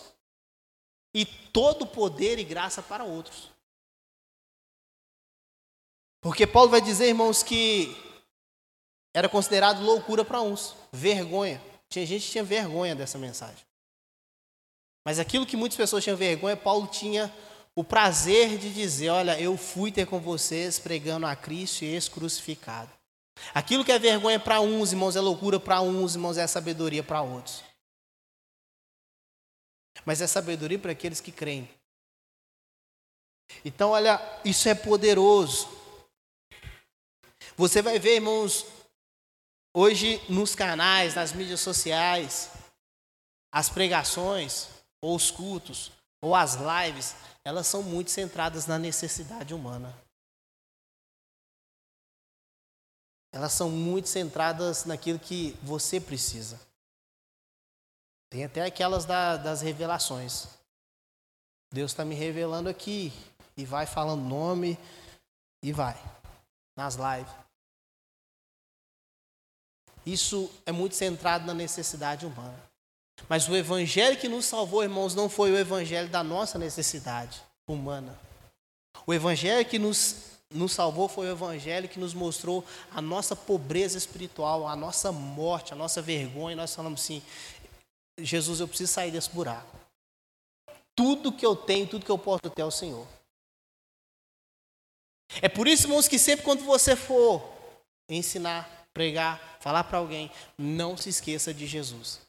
e 1.14 1.26
todo 1.26 1.86
poder 1.86 2.40
e 2.40 2.44
graça 2.44 2.82
para 2.82 3.04
outros. 3.04 3.52
Porque 6.22 6.48
Paulo 6.48 6.70
vai 6.70 6.82
dizer, 6.82 7.08
irmãos, 7.10 7.44
que 7.44 7.96
era 9.14 9.30
considerado 9.30 9.84
loucura 9.84 10.26
para 10.26 10.42
uns, 10.42 10.74
vergonha. 10.92 11.62
Tinha 11.90 12.06
gente 12.06 12.26
que 12.26 12.32
tinha 12.32 12.44
vergonha 12.44 12.96
dessa 12.96 13.18
mensagem. 13.18 13.66
Mas 15.06 15.20
aquilo 15.20 15.46
que 15.46 15.56
muitas 15.56 15.78
pessoas 15.78 16.04
tinham 16.04 16.18
vergonha, 16.18 16.58
Paulo 16.58 16.88
tinha 16.88 17.34
o 17.76 17.84
prazer 17.84 18.58
de 18.58 18.74
dizer: 18.74 19.10
Olha, 19.10 19.40
eu 19.40 19.56
fui 19.58 19.92
ter 19.92 20.06
com 20.06 20.20
vocês 20.20 20.80
pregando 20.80 21.26
a 21.26 21.36
Cristo 21.36 21.84
e 21.84 21.94
esse 21.94 22.10
crucificado. 22.10 22.97
Aquilo 23.54 23.84
que 23.86 23.92
é 23.92 24.00
vergonha 24.00 24.40
para 24.40 24.62
uns, 24.62 24.92
irmãos, 24.92 25.16
é 25.16 25.22
loucura 25.22 25.60
para 25.60 25.82
uns, 25.82 26.16
irmãos, 26.16 26.38
é 26.38 26.46
sabedoria 26.48 27.04
para 27.04 27.22
outros. 27.22 27.64
Mas 30.06 30.22
é 30.22 30.28
sabedoria 30.28 30.80
para 30.80 30.92
aqueles 30.92 31.20
que 31.20 31.32
creem. 31.32 31.70
Então, 33.64 33.92
olha, 33.92 34.22
isso 34.44 34.68
é 34.70 34.76
poderoso. 34.76 35.68
Você 37.56 37.82
vai 37.82 37.98
ver, 37.98 38.16
irmãos, 38.16 38.66
hoje 39.76 40.22
nos 40.30 40.54
canais, 40.54 41.16
nas 41.16 41.34
mídias 41.34 41.60
sociais, 41.60 42.52
as 43.52 43.70
pregações, 43.70 44.70
ou 45.02 45.16
os 45.16 45.32
cultos, 45.32 45.92
ou 46.22 46.36
as 46.36 46.56
lives, 46.56 47.16
elas 47.44 47.68
são 47.68 47.82
muito 47.82 48.12
centradas 48.12 48.68
na 48.68 48.78
necessidade 48.78 49.54
humana. 49.54 49.96
Elas 53.32 53.54
são 53.54 53.70
muito 53.70 54.08
centradas 54.08 54.86
naquilo 54.86 55.20
que 55.20 55.58
você 55.62 56.00
precisa. 56.00 56.60
Tem 58.30 58.44
até 58.44 58.64
aquelas 58.64 59.06
da, 59.06 59.38
das 59.38 59.62
revelações. 59.62 60.48
Deus 61.72 61.92
está 61.92 62.04
me 62.06 62.16
revelando 62.16 62.70
aqui, 62.70 63.14
e 63.56 63.66
vai 63.66 63.86
falando 63.86 64.24
nome, 64.24 64.78
e 65.62 65.72
vai, 65.72 65.98
nas 66.76 66.96
lives. 66.96 67.34
Isso 70.06 70.50
é 70.66 70.72
muito 70.72 70.96
centrado 70.96 71.46
na 71.46 71.54
necessidade 71.54 72.26
humana. 72.26 72.58
Mas 73.28 73.50
o 73.50 73.56
evangelho 73.56 74.18
que 74.18 74.30
nos 74.30 74.46
salvou, 74.46 74.84
irmãos, 74.84 75.14
não 75.14 75.28
foi 75.28 75.52
o 75.52 75.58
evangelho 75.58 76.08
da 76.08 76.24
nossa 76.24 76.58
necessidade 76.58 77.42
humana. 77.68 78.18
O 79.06 79.14
evangelho 79.14 79.68
que 79.68 79.78
nos, 79.78 80.27
nos 80.54 80.72
salvou 80.72 81.08
foi 81.10 81.28
o 81.28 81.32
evangelho 81.32 81.90
que 81.90 82.00
nos 82.00 82.14
mostrou 82.14 82.64
a 82.92 83.02
nossa 83.02 83.36
pobreza 83.36 83.98
espiritual, 83.98 84.68
a 84.68 84.76
nossa 84.76 85.12
morte, 85.12 85.74
a 85.74 85.76
nossa 85.76 86.02
vergonha. 86.02 86.56
Nós 86.56 86.74
falamos 86.74 87.02
assim: 87.02 87.22
Jesus, 88.18 88.60
eu 88.60 88.68
preciso 88.68 88.92
sair 88.92 89.12
desse 89.12 89.30
buraco. 89.30 89.78
Tudo 90.96 91.32
que 91.32 91.46
eu 91.46 91.56
tenho, 91.56 91.88
tudo 91.88 92.06
que 92.06 92.12
eu 92.12 92.18
posso 92.18 92.50
ter 92.50 92.62
é 92.62 92.66
o 92.66 92.72
Senhor. 92.72 93.08
É 95.42 95.50
por 95.50 95.68
isso, 95.68 95.86
irmãos, 95.86 96.08
que 96.08 96.18
sempre 96.18 96.46
quando 96.46 96.64
você 96.64 96.96
for 96.96 97.44
ensinar, 98.10 98.88
pregar, 98.94 99.58
falar 99.60 99.84
para 99.84 99.98
alguém, 99.98 100.32
não 100.58 100.96
se 100.96 101.10
esqueça 101.10 101.54
de 101.54 101.68
Jesus. 101.68 102.27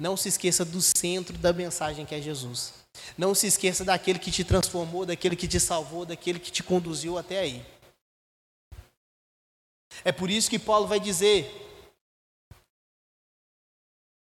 Não 0.00 0.16
se 0.16 0.28
esqueça 0.28 0.64
do 0.64 0.80
centro 0.80 1.36
da 1.38 1.52
mensagem 1.52 2.06
que 2.06 2.14
é 2.14 2.20
Jesus. 2.20 2.74
Não 3.16 3.34
se 3.34 3.46
esqueça 3.46 3.84
daquele 3.84 4.18
que 4.18 4.30
te 4.30 4.44
transformou, 4.44 5.04
daquele 5.04 5.34
que 5.34 5.48
te 5.48 5.58
salvou, 5.58 6.04
daquele 6.04 6.38
que 6.38 6.52
te 6.52 6.62
conduziu 6.62 7.18
até 7.18 7.40
aí. 7.40 7.66
É 10.04 10.12
por 10.12 10.30
isso 10.30 10.50
que 10.50 10.58
Paulo 10.58 10.86
vai 10.86 11.00
dizer, 11.00 11.50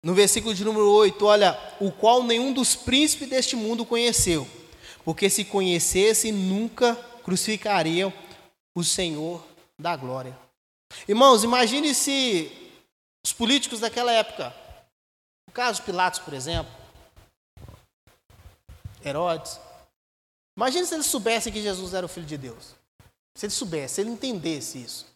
no 0.02 0.14
versículo 0.14 0.54
de 0.54 0.64
número 0.64 0.90
8, 0.90 1.24
olha, 1.24 1.58
o 1.80 1.90
qual 1.90 2.22
nenhum 2.22 2.52
dos 2.52 2.76
príncipes 2.76 3.30
deste 3.30 3.56
mundo 3.56 3.86
conheceu, 3.86 4.46
porque 5.02 5.30
se 5.30 5.44
conhecesse, 5.46 6.30
nunca 6.30 6.94
crucificariam 7.22 8.12
o 8.74 8.84
Senhor 8.84 9.42
da 9.78 9.96
glória. 9.96 10.38
Irmãos, 11.08 11.42
imagine 11.42 11.94
se 11.94 12.52
os 13.24 13.32
políticos 13.32 13.80
daquela 13.80 14.12
época, 14.12 14.54
caso 15.54 15.82
Pilatos, 15.82 16.18
por 16.18 16.34
exemplo, 16.34 16.72
Herodes, 19.04 19.60
imagine 20.56 20.84
se 20.84 20.94
eles 20.94 21.06
soubessem 21.06 21.52
que 21.52 21.62
Jesus 21.62 21.94
era 21.94 22.04
o 22.04 22.08
Filho 22.08 22.26
de 22.26 22.36
Deus. 22.36 22.74
Se 23.36 23.46
eles 23.46 23.54
soubessem, 23.54 23.88
se 23.88 24.00
ele 24.00 24.10
entendesse 24.10 24.82
isso. 24.82 25.06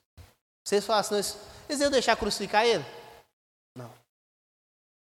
Se 0.67 0.77
eles 0.77 0.87
falassem, 0.87 1.19
eles 1.69 1.81
iam 1.81 1.91
deixar 1.91 2.17
crucificar 2.17 2.65
ele? 2.65 2.85
Não. 3.77 3.93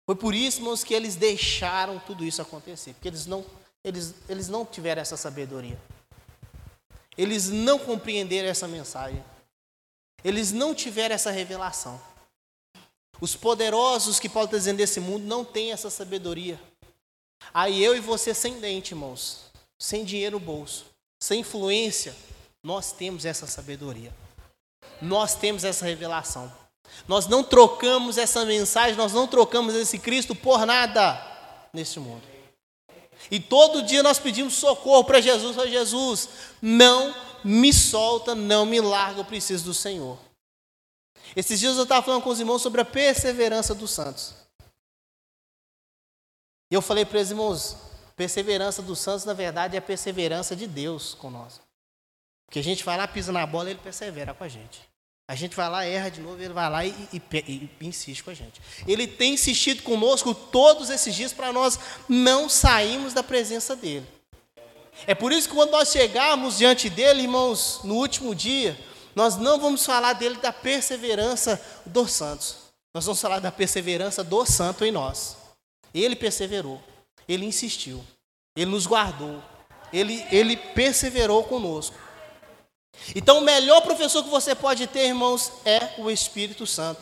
Foi 0.06 0.16
por 0.16 0.34
isso, 0.34 0.60
irmãos, 0.60 0.84
que 0.84 0.94
eles 0.94 1.16
deixaram 1.16 2.00
tudo 2.00 2.24
isso 2.24 2.42
acontecer, 2.42 2.94
porque 2.94 3.08
eles 3.08 3.26
não, 3.26 3.46
eles, 3.84 4.14
eles 4.30 4.48
não 4.48 4.66
tiveram 4.66 5.02
essa 5.02 5.18
sabedoria. 5.18 5.80
Eles 7.18 7.50
não 7.50 7.80
compreenderam 7.80 8.48
essa 8.48 8.68
mensagem. 8.68 9.24
Eles 10.24 10.52
não 10.52 10.76
tiveram 10.76 11.16
essa 11.16 11.32
revelação. 11.32 12.00
Os 13.20 13.36
poderosos 13.36 14.20
que 14.20 14.30
Paulo 14.30 14.46
está 14.46 14.58
dizendo 14.58 14.78
desse 14.78 15.00
mundo 15.00 15.26
não 15.26 15.44
têm 15.44 15.72
essa 15.72 15.90
sabedoria. 15.90 16.60
Aí 17.54 17.84
eu 17.84 17.96
e 17.96 18.00
você 18.00 18.34
sem 18.34 18.60
dente, 18.60 18.94
irmãos, 18.94 19.46
sem 19.80 20.04
dinheiro 20.04 20.40
no 20.40 20.46
bolso, 20.46 20.86
sem 21.20 21.42
influência, 21.42 22.16
nós 22.62 22.92
temos 22.92 23.26
essa 23.26 23.48
sabedoria. 23.48 24.14
Nós 25.02 25.36
temos 25.36 25.64
essa 25.64 25.86
revelação. 25.86 26.52
Nós 27.08 27.28
não 27.28 27.44
trocamos 27.44 28.18
essa 28.18 28.46
mensagem, 28.46 28.96
nós 28.96 29.14
não 29.14 29.28
trocamos 29.28 29.76
esse 29.76 30.00
Cristo 30.00 30.34
por 30.36 30.66
nada 30.66 31.22
neste 31.74 32.00
mundo. 32.00 32.24
E 33.30 33.40
todo 33.40 33.82
dia 33.84 34.04
nós 34.04 34.20
pedimos 34.20 34.56
socorro 34.56 35.04
para 35.04 35.22
Jesus, 35.22 35.56
para 35.56 35.68
Jesus, 35.68 36.30
não 36.62 37.14
me 37.44 37.74
solta, 37.74 38.36
não 38.36 38.66
me 38.66 38.80
larga, 38.80 39.22
eu 39.22 39.26
preciso 39.26 39.66
do 39.66 39.74
Senhor. 39.74 40.18
Esses 41.36 41.60
dias 41.60 41.78
eu 41.78 41.84
estava 41.84 42.06
falando 42.06 42.22
com 42.22 42.30
os 42.30 42.40
irmãos 42.40 42.62
sobre 42.62 42.82
a 42.82 42.86
perseverança 42.86 43.74
dos 43.76 43.92
santos. 43.92 44.34
E 46.70 46.76
eu 46.76 46.82
falei 46.82 47.06
para 47.06 47.20
os 47.20 47.30
irmãos, 47.30 47.78
perseverança 48.16 48.82
dos 48.82 49.00
santos, 49.00 49.26
na 49.26 49.34
verdade, 49.34 49.76
é 49.76 49.80
a 49.80 49.82
perseverança 49.82 50.56
de 50.56 50.68
Deus 50.68 51.14
com 51.14 51.30
nós. 51.30 51.62
Porque 52.46 52.60
a 52.60 52.64
gente 52.64 52.84
vai 52.84 52.98
lá, 52.98 53.08
pisa 53.08 53.32
na 53.32 53.46
bola, 53.46 53.70
ele 53.70 53.80
persevera 53.80 54.34
com 54.34 54.44
a 54.44 54.48
gente. 54.48 54.82
A 55.30 55.36
gente 55.36 55.56
vai 55.56 55.70
lá, 55.70 55.84
erra 55.84 56.10
de 56.10 56.22
novo, 56.22 56.42
ele 56.42 56.54
vai 56.54 56.70
lá 56.70 56.86
e, 56.86 56.96
e, 57.12 57.22
e, 57.34 57.70
e 57.82 57.86
insiste 57.86 58.24
com 58.24 58.32
a 58.32 58.34
gente. 58.34 58.62
Ele 58.88 59.06
tem 59.06 59.34
insistido 59.34 59.84
conosco 59.84 60.34
todos 60.34 60.90
esses 60.90 61.14
dias 61.14 61.34
para 61.34 61.52
nós 61.52 61.78
não 62.08 62.48
sairmos 62.48 63.14
da 63.14 63.22
presença 63.22 63.76
dele. 63.76 64.08
É 65.06 65.14
por 65.14 65.34
isso 65.34 65.50
que 65.50 65.54
quando 65.54 65.72
nós 65.72 65.92
chegarmos 65.92 66.58
diante 66.58 66.90
dele, 66.90 67.24
irmãos, 67.24 67.82
no 67.84 67.96
último 67.96 68.34
dia, 68.34 68.80
nós 69.18 69.36
não 69.36 69.60
vamos 69.60 69.84
falar 69.84 70.14
dele 70.14 70.36
da 70.36 70.54
perseverança 70.54 71.60
dos 71.84 72.12
santos. 72.12 72.58
Nós 72.94 73.04
vamos 73.04 73.20
falar 73.20 73.40
da 73.40 73.52
perseverança 73.52 74.24
do 74.24 74.46
santo 74.46 74.86
em 74.86 74.92
nós. 74.92 75.36
Ele 75.92 76.16
perseverou, 76.16 76.80
ele 77.28 77.44
insistiu, 77.44 78.06
ele 78.56 78.70
nos 78.70 78.86
guardou, 78.86 79.42
ele, 79.92 80.24
ele 80.32 80.56
perseverou 80.56 81.44
conosco. 81.46 81.96
Então, 83.16 83.40
o 83.40 83.42
melhor 83.42 83.82
professor 83.82 84.24
que 84.24 84.30
você 84.30 84.54
pode 84.54 84.86
ter, 84.86 85.08
irmãos, 85.08 85.52
é 85.66 85.96
o 85.98 86.12
Espírito 86.12 86.68
Santo. 86.68 87.02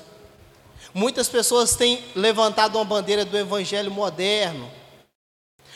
Muitas 0.94 1.28
pessoas 1.28 1.76
têm 1.76 2.02
levantado 2.16 2.78
uma 2.78 2.86
bandeira 2.86 3.26
do 3.26 3.38
evangelho 3.38 3.92
moderno. 3.92 4.72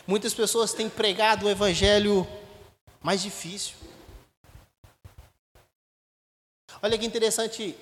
Muitas 0.07 0.33
pessoas 0.33 0.71
têm 0.71 0.87
pregado 0.87 1.47
o 1.47 1.49
evangelho 1.49 2.25
mais 3.03 3.21
difícil. 3.21 3.75
Olha 6.81 6.97
que 6.97 7.05
interessante. 7.05 7.77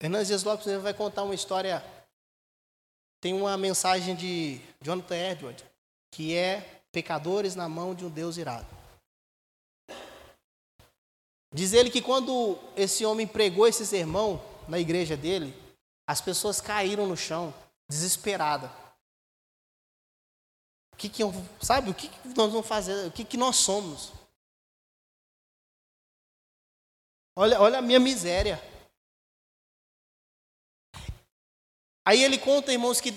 Hernandes 0.00 0.44
Lopes 0.44 0.66
vai 0.80 0.94
contar 0.94 1.24
uma 1.24 1.34
história. 1.34 1.84
Tem 3.20 3.34
uma 3.34 3.56
mensagem 3.56 4.14
de 4.14 4.60
Jonathan 4.80 5.16
Edwards, 5.16 5.64
que 6.12 6.36
é 6.36 6.82
pecadores 6.92 7.56
na 7.56 7.68
mão 7.68 7.92
de 7.94 8.04
um 8.04 8.10
Deus 8.10 8.36
irado. 8.36 8.66
Diz 11.52 11.72
ele 11.72 11.90
que 11.90 12.00
quando 12.00 12.56
esse 12.76 13.04
homem 13.04 13.26
pregou 13.26 13.66
esse 13.66 13.84
sermão 13.84 14.40
na 14.68 14.78
igreja 14.78 15.16
dele, 15.16 15.52
as 16.06 16.20
pessoas 16.20 16.60
caíram 16.60 17.06
no 17.06 17.16
chão, 17.16 17.52
desesperadas. 17.88 18.70
O 20.92 20.96
que, 20.96 21.08
que 21.08 21.22
sabe 21.60 21.90
o 21.90 21.94
que, 21.94 22.08
que 22.08 22.28
nós 22.36 22.52
vamos 22.52 22.66
fazer? 22.66 23.08
O 23.08 23.10
que, 23.10 23.24
que 23.24 23.36
nós 23.36 23.56
somos? 23.56 24.12
Olha, 27.40 27.60
olha 27.60 27.78
a 27.78 27.82
minha 27.82 28.00
miséria. 28.00 28.60
Aí 32.04 32.24
ele 32.24 32.36
conta, 32.36 32.72
irmãos, 32.72 33.00
que 33.00 33.14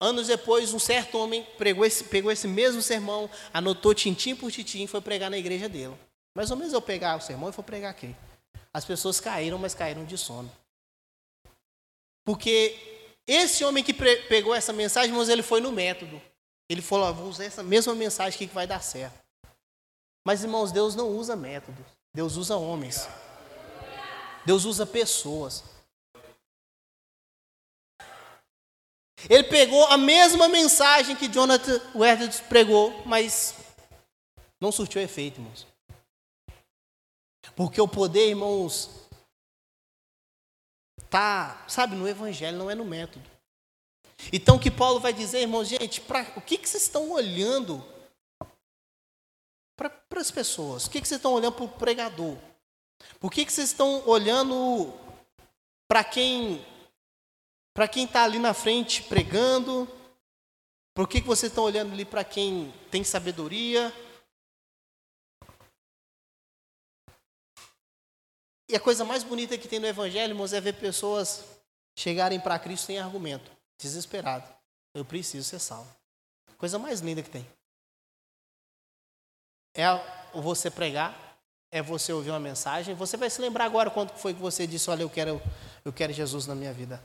anos 0.00 0.28
depois 0.28 0.72
um 0.72 0.78
certo 0.78 1.18
homem 1.18 1.44
pregou 1.58 1.84
esse, 1.84 2.04
pegou 2.04 2.32
esse 2.32 2.48
mesmo 2.48 2.80
sermão, 2.80 3.28
anotou 3.52 3.92
tintim 3.94 4.34
por 4.34 4.50
tintim 4.50 4.84
e 4.84 4.86
foi 4.86 5.02
pregar 5.02 5.30
na 5.30 5.36
igreja 5.36 5.68
dele. 5.68 5.94
Mais 6.34 6.50
ou 6.50 6.56
menos 6.56 6.72
eu 6.72 6.80
pegar 6.80 7.18
o 7.18 7.20
sermão 7.20 7.50
e 7.50 7.52
for 7.52 7.62
pregar 7.62 7.90
aqui. 7.90 8.16
As 8.72 8.86
pessoas 8.86 9.20
caíram, 9.20 9.58
mas 9.58 9.74
caíram 9.74 10.06
de 10.06 10.16
sono. 10.16 10.50
Porque 12.24 13.12
esse 13.26 13.62
homem 13.62 13.84
que 13.84 13.92
pegou 13.92 14.54
essa 14.54 14.72
mensagem, 14.72 15.10
irmãos, 15.10 15.28
ele 15.28 15.42
foi 15.42 15.60
no 15.60 15.70
método. 15.70 16.18
Ele 16.66 16.80
falou: 16.80 17.12
vou 17.12 17.28
usar 17.28 17.44
essa 17.44 17.62
mesma 17.62 17.94
mensagem 17.94 18.36
aqui 18.36 18.46
que 18.46 18.54
vai 18.54 18.66
dar 18.66 18.80
certo. 18.80 19.22
Mas, 20.26 20.42
irmãos, 20.42 20.72
Deus 20.72 20.94
não 20.94 21.10
usa 21.10 21.36
métodos. 21.36 21.84
Deus 22.14 22.36
usa 22.36 22.56
homens. 22.56 23.06
Deus 24.44 24.64
usa 24.64 24.86
pessoas. 24.86 25.64
Ele 29.28 29.44
pegou 29.44 29.86
a 29.86 29.96
mesma 29.96 30.48
mensagem 30.48 31.16
que 31.16 31.28
Jonathan 31.28 31.80
Edwards 31.94 32.40
pregou, 32.40 33.06
mas 33.06 33.54
não 34.60 34.70
surtiu 34.70 35.00
efeito, 35.00 35.40
irmãos. 35.40 35.66
Porque 37.56 37.80
o 37.80 37.88
poder, 37.88 38.28
irmãos, 38.28 38.90
tá, 41.08 41.64
sabe, 41.68 41.94
no 41.94 42.08
evangelho, 42.08 42.58
não 42.58 42.70
é 42.70 42.74
no 42.74 42.84
método. 42.84 43.24
Então 44.32 44.56
o 44.56 44.60
que 44.60 44.70
Paulo 44.70 45.00
vai 45.00 45.12
dizer, 45.12 45.40
irmãos, 45.40 45.68
gente, 45.68 46.00
pra, 46.00 46.22
o 46.36 46.40
que, 46.40 46.58
que 46.58 46.68
vocês 46.68 46.82
estão 46.82 47.10
olhando 47.10 47.84
para 49.76 50.20
as 50.20 50.30
pessoas? 50.30 50.86
O 50.86 50.90
que, 50.90 51.00
que 51.00 51.08
vocês 51.08 51.18
estão 51.18 51.32
olhando 51.32 51.54
para 51.54 51.64
o 51.64 51.68
pregador? 51.68 52.36
Por 53.18 53.30
que, 53.30 53.44
que 53.44 53.52
vocês 53.52 53.70
estão 53.70 54.06
olhando 54.08 54.92
para 55.88 56.04
quem 56.04 56.64
para 57.72 57.88
quem 57.88 58.04
está 58.04 58.22
ali 58.22 58.38
na 58.38 58.54
frente 58.54 59.02
pregando? 59.02 59.88
Por 60.94 61.08
que, 61.08 61.20
que 61.20 61.26
vocês 61.26 61.50
estão 61.50 61.64
olhando 61.64 61.92
ali 61.92 62.04
para 62.04 62.22
quem 62.22 62.72
tem 62.90 63.02
sabedoria? 63.02 63.92
E 68.68 68.76
a 68.76 68.80
coisa 68.80 69.04
mais 69.04 69.24
bonita 69.24 69.58
que 69.58 69.68
tem 69.68 69.78
no 69.78 69.86
Evangelho, 69.86 70.32
irmãos, 70.32 70.52
é 70.52 70.60
ver 70.60 70.74
pessoas 70.74 71.44
chegarem 71.96 72.40
para 72.40 72.58
Cristo 72.58 72.86
sem 72.86 72.98
argumento, 72.98 73.50
desesperado. 73.78 74.48
Eu 74.94 75.04
preciso 75.04 75.48
ser 75.48 75.58
salvo. 75.58 75.94
Coisa 76.56 76.78
mais 76.78 77.00
linda 77.00 77.22
que 77.22 77.30
tem. 77.30 77.46
É 79.74 79.84
você 80.32 80.70
pregar, 80.70 81.14
é 81.74 81.82
você 81.82 82.12
ouvir 82.12 82.30
uma 82.30 82.38
mensagem. 82.38 82.94
Você 82.94 83.16
vai 83.16 83.28
se 83.28 83.40
lembrar 83.40 83.64
agora 83.64 83.90
quando 83.90 84.16
foi 84.16 84.32
que 84.32 84.40
você 84.40 84.64
disse: 84.64 84.88
Olha, 84.88 85.02
eu 85.02 85.10
quero, 85.10 85.42
eu 85.84 85.92
quero 85.92 86.12
Jesus 86.12 86.46
na 86.46 86.54
minha 86.54 86.72
vida. 86.72 87.02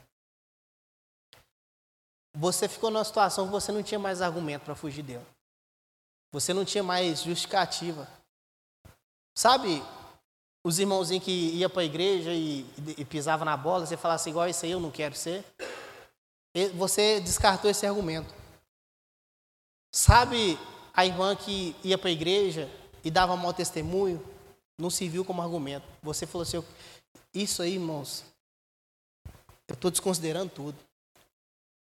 Você 2.36 2.68
ficou 2.68 2.88
numa 2.88 3.02
situação 3.02 3.46
que 3.46 3.52
você 3.52 3.72
não 3.72 3.82
tinha 3.82 3.98
mais 3.98 4.22
argumento 4.22 4.62
para 4.62 4.76
fugir 4.76 5.02
dele. 5.02 5.26
Você 6.32 6.54
não 6.54 6.64
tinha 6.64 6.84
mais 6.84 7.24
justificativa. 7.24 8.08
Sabe, 9.36 9.82
os 10.64 10.78
irmãozinhos 10.78 11.24
que 11.24 11.32
ia 11.32 11.68
para 11.68 11.82
a 11.82 11.84
igreja 11.84 12.32
e, 12.32 12.64
e, 12.96 13.04
pisava 13.04 13.44
na 13.44 13.56
bola, 13.56 13.84
você 13.84 13.96
falasse 13.96 14.30
igual 14.30 14.48
isso 14.48 14.64
aí, 14.64 14.70
eu 14.70 14.78
não 14.78 14.92
quero 14.92 15.16
ser. 15.16 15.44
Você 16.76 17.20
descartou 17.20 17.68
esse 17.68 17.84
argumento. 17.84 18.32
Sabe 19.92 20.56
a 20.94 21.04
irmã 21.04 21.34
que 21.34 21.74
ia 21.82 21.98
para 21.98 22.08
a 22.08 22.12
igreja 22.12 22.70
e 23.02 23.10
dava 23.10 23.36
mau 23.36 23.52
testemunho, 23.52 24.24
não 24.80 24.90
se 24.90 25.08
viu 25.08 25.24
como 25.24 25.42
argumento. 25.42 25.86
Você 26.02 26.26
falou 26.26 26.42
assim, 26.42 26.64
isso 27.34 27.62
aí, 27.62 27.74
irmãos, 27.74 28.24
eu 29.68 29.74
estou 29.74 29.90
desconsiderando 29.90 30.50
tudo. 30.50 30.78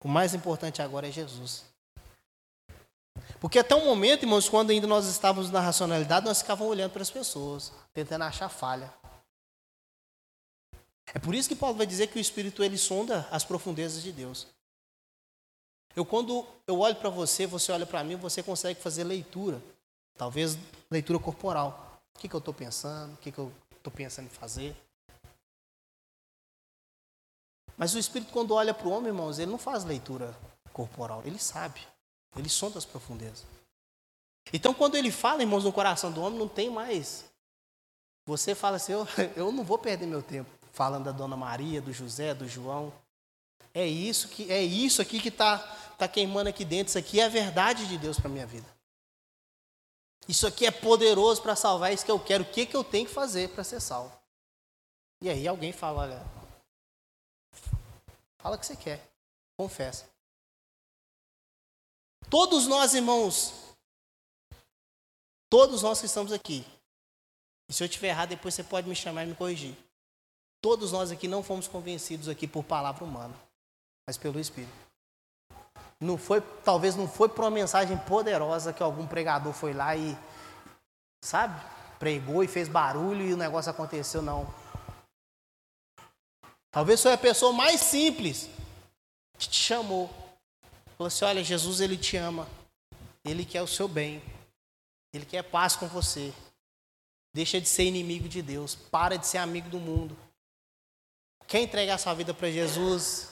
O 0.03 0.07
mais 0.07 0.33
importante 0.33 0.81
agora 0.81 1.07
é 1.07 1.11
Jesus. 1.11 1.65
Porque 3.39 3.59
até 3.59 3.75
um 3.75 3.85
momento, 3.85 4.23
irmãos, 4.23 4.47
quando 4.47 4.69
ainda 4.69 4.85
nós 4.85 5.07
estávamos 5.07 5.49
na 5.49 5.59
racionalidade, 5.59 6.25
nós 6.25 6.41
ficávamos 6.41 6.71
olhando 6.71 6.91
para 6.91 7.01
as 7.01 7.09
pessoas, 7.09 7.73
tentando 7.93 8.23
achar 8.23 8.49
falha. 8.49 8.93
É 11.13 11.19
por 11.19 11.33
isso 11.33 11.49
que 11.49 11.55
Paulo 11.55 11.75
vai 11.75 11.85
dizer 11.85 12.07
que 12.07 12.17
o 12.17 12.21
Espírito 12.21 12.63
ele 12.63 12.77
sonda 12.77 13.27
as 13.31 13.43
profundezas 13.43 14.03
de 14.03 14.11
Deus. 14.11 14.47
Eu 15.95 16.05
quando 16.05 16.45
eu 16.67 16.79
olho 16.79 16.95
para 16.95 17.09
você, 17.09 17.47
você 17.47 17.71
olha 17.71 17.85
para 17.85 18.03
mim, 18.03 18.15
você 18.15 18.43
consegue 18.43 18.81
fazer 18.81 19.03
leitura, 19.03 19.61
talvez 20.17 20.57
leitura 20.91 21.17
corporal. 21.17 21.94
O 22.15 22.19
que, 22.19 22.27
que 22.27 22.35
eu 22.35 22.39
estou 22.39 22.53
pensando? 22.53 23.13
O 23.13 23.17
que, 23.17 23.31
que 23.31 23.39
eu 23.39 23.51
estou 23.75 23.91
pensando 23.91 24.25
em 24.25 24.29
fazer? 24.29 24.75
Mas 27.77 27.93
o 27.93 27.99
Espírito, 27.99 28.31
quando 28.31 28.53
olha 28.53 28.73
para 28.73 28.87
o 28.87 28.91
homem, 28.91 29.07
irmãos, 29.07 29.37
ele 29.37 29.51
não 29.51 29.57
faz 29.57 29.83
leitura 29.83 30.35
corporal, 30.71 31.21
ele 31.25 31.39
sabe. 31.39 31.81
Ele 32.35 32.49
sonda 32.49 32.77
as 32.77 32.85
profundezas. 32.85 33.45
Então, 34.51 34.73
quando 34.73 34.95
ele 34.95 35.11
fala, 35.11 35.41
irmãos, 35.41 35.63
no 35.63 35.73
coração 35.73 36.11
do 36.11 36.21
homem, 36.21 36.37
não 36.37 36.47
tem 36.47 36.69
mais. 36.69 37.25
Você 38.25 38.55
fala 38.55 38.77
assim: 38.77 38.93
eu, 38.93 39.07
eu 39.35 39.51
não 39.51 39.63
vou 39.63 39.77
perder 39.77 40.05
meu 40.05 40.21
tempo 40.21 40.49
falando 40.71 41.05
da 41.05 41.11
Dona 41.11 41.37
Maria, 41.37 41.81
do 41.81 41.93
José, 41.93 42.33
do 42.33 42.47
João. 42.47 42.91
É 43.73 43.85
isso 43.85 44.27
que 44.27 44.51
é 44.51 44.61
isso 44.61 45.01
aqui 45.01 45.19
que 45.19 45.29
está 45.29 45.57
tá 45.97 46.07
queimando 46.07 46.49
aqui 46.49 46.65
dentro. 46.65 46.89
Isso 46.89 46.97
aqui 46.97 47.19
é 47.19 47.25
a 47.25 47.29
verdade 47.29 47.87
de 47.87 47.97
Deus 47.97 48.19
para 48.19 48.29
minha 48.29 48.45
vida. 48.45 48.67
Isso 50.27 50.47
aqui 50.47 50.65
é 50.65 50.71
poderoso 50.71 51.41
para 51.41 51.55
salvar. 51.55 51.91
É 51.91 51.93
isso 51.93 52.05
que 52.05 52.11
eu 52.11 52.19
quero. 52.19 52.43
O 52.43 52.51
que, 52.51 52.65
que 52.65 52.75
eu 52.75 52.83
tenho 52.83 53.05
que 53.07 53.13
fazer 53.13 53.49
para 53.49 53.63
ser 53.63 53.79
salvo? 53.79 54.15
E 55.21 55.29
aí 55.29 55.47
alguém 55.47 55.71
fala: 55.71 56.01
olha, 56.01 56.25
fala 58.37 58.55
o 58.55 58.59
que 58.59 58.65
você 58.65 58.75
quer, 58.75 59.07
confessa. 59.57 60.09
Todos 62.29 62.65
nós, 62.67 62.93
irmãos, 62.93 63.53
todos 65.49 65.83
nós 65.83 65.99
que 65.99 66.07
estamos 66.07 66.31
aqui, 66.31 66.65
e 67.69 67.73
se 67.73 67.83
eu 67.83 67.85
estiver 67.85 68.09
errado, 68.09 68.29
depois 68.29 68.53
você 68.53 68.63
pode 68.63 68.87
me 68.87 68.95
chamar 68.95 69.23
e 69.23 69.27
me 69.27 69.35
corrigir. 69.35 69.75
Todos 70.61 70.91
nós 70.91 71.11
aqui 71.11 71.27
não 71.27 71.43
fomos 71.43 71.67
convencidos 71.67 72.27
aqui 72.27 72.47
por 72.47 72.63
palavra 72.63 73.03
humana, 73.03 73.35
mas 74.07 74.17
pelo 74.17 74.39
Espírito. 74.39 74.84
Não 75.99 76.17
foi, 76.17 76.41
talvez 76.63 76.95
não 76.95 77.07
foi 77.07 77.29
por 77.29 77.43
uma 77.43 77.51
mensagem 77.51 77.97
poderosa 77.97 78.73
que 78.73 78.83
algum 78.83 79.07
pregador 79.07 79.53
foi 79.53 79.73
lá 79.73 79.95
e, 79.95 80.17
sabe, 81.23 81.59
pregou 81.97 82.43
e 82.43 82.47
fez 82.47 82.67
barulho 82.67 83.25
e 83.25 83.33
o 83.33 83.37
negócio 83.37 83.71
aconteceu, 83.71 84.21
não. 84.21 84.53
Talvez 86.75 87.01
foi 87.01 87.13
a 87.13 87.17
pessoa 87.17 87.53
mais 87.53 87.79
simples 87.79 88.49
que 89.37 89.47
te 89.47 89.61
chamou. 89.61 90.09
Falou 90.97 91.07
assim: 91.07 91.23
olha, 91.23 91.43
Jesus, 91.43 91.79
ele 91.79 91.97
te 91.97 92.17
ama. 92.17 92.47
Ele 93.23 93.45
quer 93.45 93.61
o 93.61 93.67
seu 93.67 93.87
bem. 93.87 94.21
Ele 95.13 95.25
quer 95.25 95.43
paz 95.43 95.77
com 95.77 95.87
você. 95.87 96.33
Deixa 97.33 97.61
de 97.61 97.69
ser 97.69 97.83
inimigo 97.83 98.27
de 98.27 98.41
Deus. 98.41 98.75
Para 98.75 99.17
de 99.17 99.25
ser 99.25 99.37
amigo 99.37 99.69
do 99.69 99.79
mundo. 99.79 100.17
Quer 101.47 101.61
entregar 101.61 101.97
sua 101.97 102.13
vida 102.13 102.33
para 102.33 102.51
Jesus? 102.51 103.29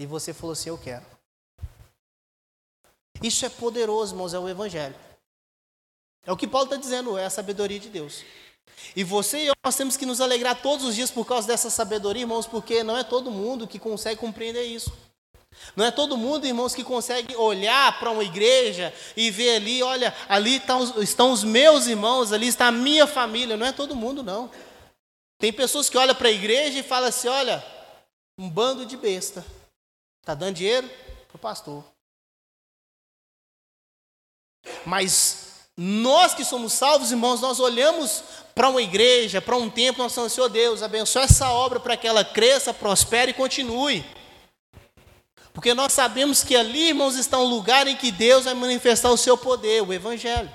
E 0.00 0.06
você 0.06 0.34
falou 0.34 0.52
assim: 0.52 0.68
Eu 0.68 0.78
quero. 0.78 1.11
Isso 3.22 3.46
é 3.46 3.48
poderoso, 3.48 4.14
irmãos, 4.14 4.34
é 4.34 4.38
o 4.38 4.48
Evangelho. 4.48 4.94
É 6.24 6.32
o 6.32 6.36
que 6.36 6.46
Paulo 6.46 6.66
está 6.66 6.76
dizendo, 6.76 7.16
é 7.16 7.24
a 7.24 7.30
sabedoria 7.30 7.78
de 7.78 7.88
Deus. 7.88 8.24
E 8.94 9.04
você 9.04 9.38
e 9.38 9.46
eu, 9.46 9.54
nós 9.64 9.76
temos 9.76 9.96
que 9.96 10.06
nos 10.06 10.20
alegrar 10.20 10.60
todos 10.60 10.84
os 10.84 10.94
dias 10.94 11.10
por 11.10 11.24
causa 11.24 11.46
dessa 11.46 11.70
sabedoria, 11.70 12.22
irmãos, 12.22 12.46
porque 12.46 12.82
não 12.82 12.96
é 12.96 13.04
todo 13.04 13.30
mundo 13.30 13.66
que 13.66 13.78
consegue 13.78 14.20
compreender 14.20 14.64
isso. 14.64 14.92
Não 15.76 15.84
é 15.84 15.90
todo 15.90 16.16
mundo, 16.16 16.46
irmãos, 16.46 16.74
que 16.74 16.82
consegue 16.82 17.36
olhar 17.36 17.98
para 17.98 18.10
uma 18.10 18.24
igreja 18.24 18.92
e 19.16 19.30
ver 19.30 19.56
ali, 19.56 19.82
olha, 19.82 20.14
ali 20.28 20.56
estão, 20.56 21.02
estão 21.02 21.32
os 21.32 21.44
meus 21.44 21.86
irmãos, 21.86 22.32
ali 22.32 22.48
está 22.48 22.68
a 22.68 22.72
minha 22.72 23.06
família. 23.06 23.56
Não 23.56 23.66
é 23.66 23.72
todo 23.72 23.94
mundo, 23.94 24.22
não. 24.22 24.50
Tem 25.38 25.52
pessoas 25.52 25.88
que 25.88 25.98
olham 25.98 26.14
para 26.14 26.28
a 26.28 26.32
igreja 26.32 26.78
e 26.78 26.82
falam 26.82 27.08
assim: 27.08 27.28
olha, 27.28 27.64
um 28.38 28.48
bando 28.48 28.86
de 28.86 28.96
besta. 28.96 29.44
Está 30.20 30.34
dando 30.34 30.54
dinheiro 30.54 30.88
para 31.28 31.36
o 31.36 31.38
pastor. 31.38 31.84
Mas 34.84 35.68
nós 35.76 36.34
que 36.34 36.44
somos 36.44 36.72
salvos, 36.72 37.10
irmãos, 37.10 37.40
nós 37.40 37.58
olhamos 37.58 38.22
para 38.54 38.68
uma 38.68 38.82
igreja, 38.82 39.40
para 39.40 39.56
um 39.56 39.70
templo, 39.70 40.02
nós 40.02 40.14
falamos, 40.14 40.32
Senhor 40.32 40.48
Deus, 40.48 40.82
abençoe 40.82 41.22
essa 41.22 41.50
obra 41.50 41.80
para 41.80 41.96
que 41.96 42.06
ela 42.06 42.24
cresça, 42.24 42.74
prospere 42.74 43.30
e 43.30 43.34
continue. 43.34 44.04
Porque 45.52 45.74
nós 45.74 45.92
sabemos 45.92 46.42
que 46.42 46.56
ali, 46.56 46.88
irmãos, 46.88 47.16
está 47.16 47.38
um 47.38 47.44
lugar 47.44 47.86
em 47.86 47.96
que 47.96 48.10
Deus 48.10 48.44
vai 48.44 48.54
manifestar 48.54 49.10
o 49.10 49.16
seu 49.16 49.36
poder, 49.36 49.82
o 49.82 49.92
Evangelho. 49.92 50.50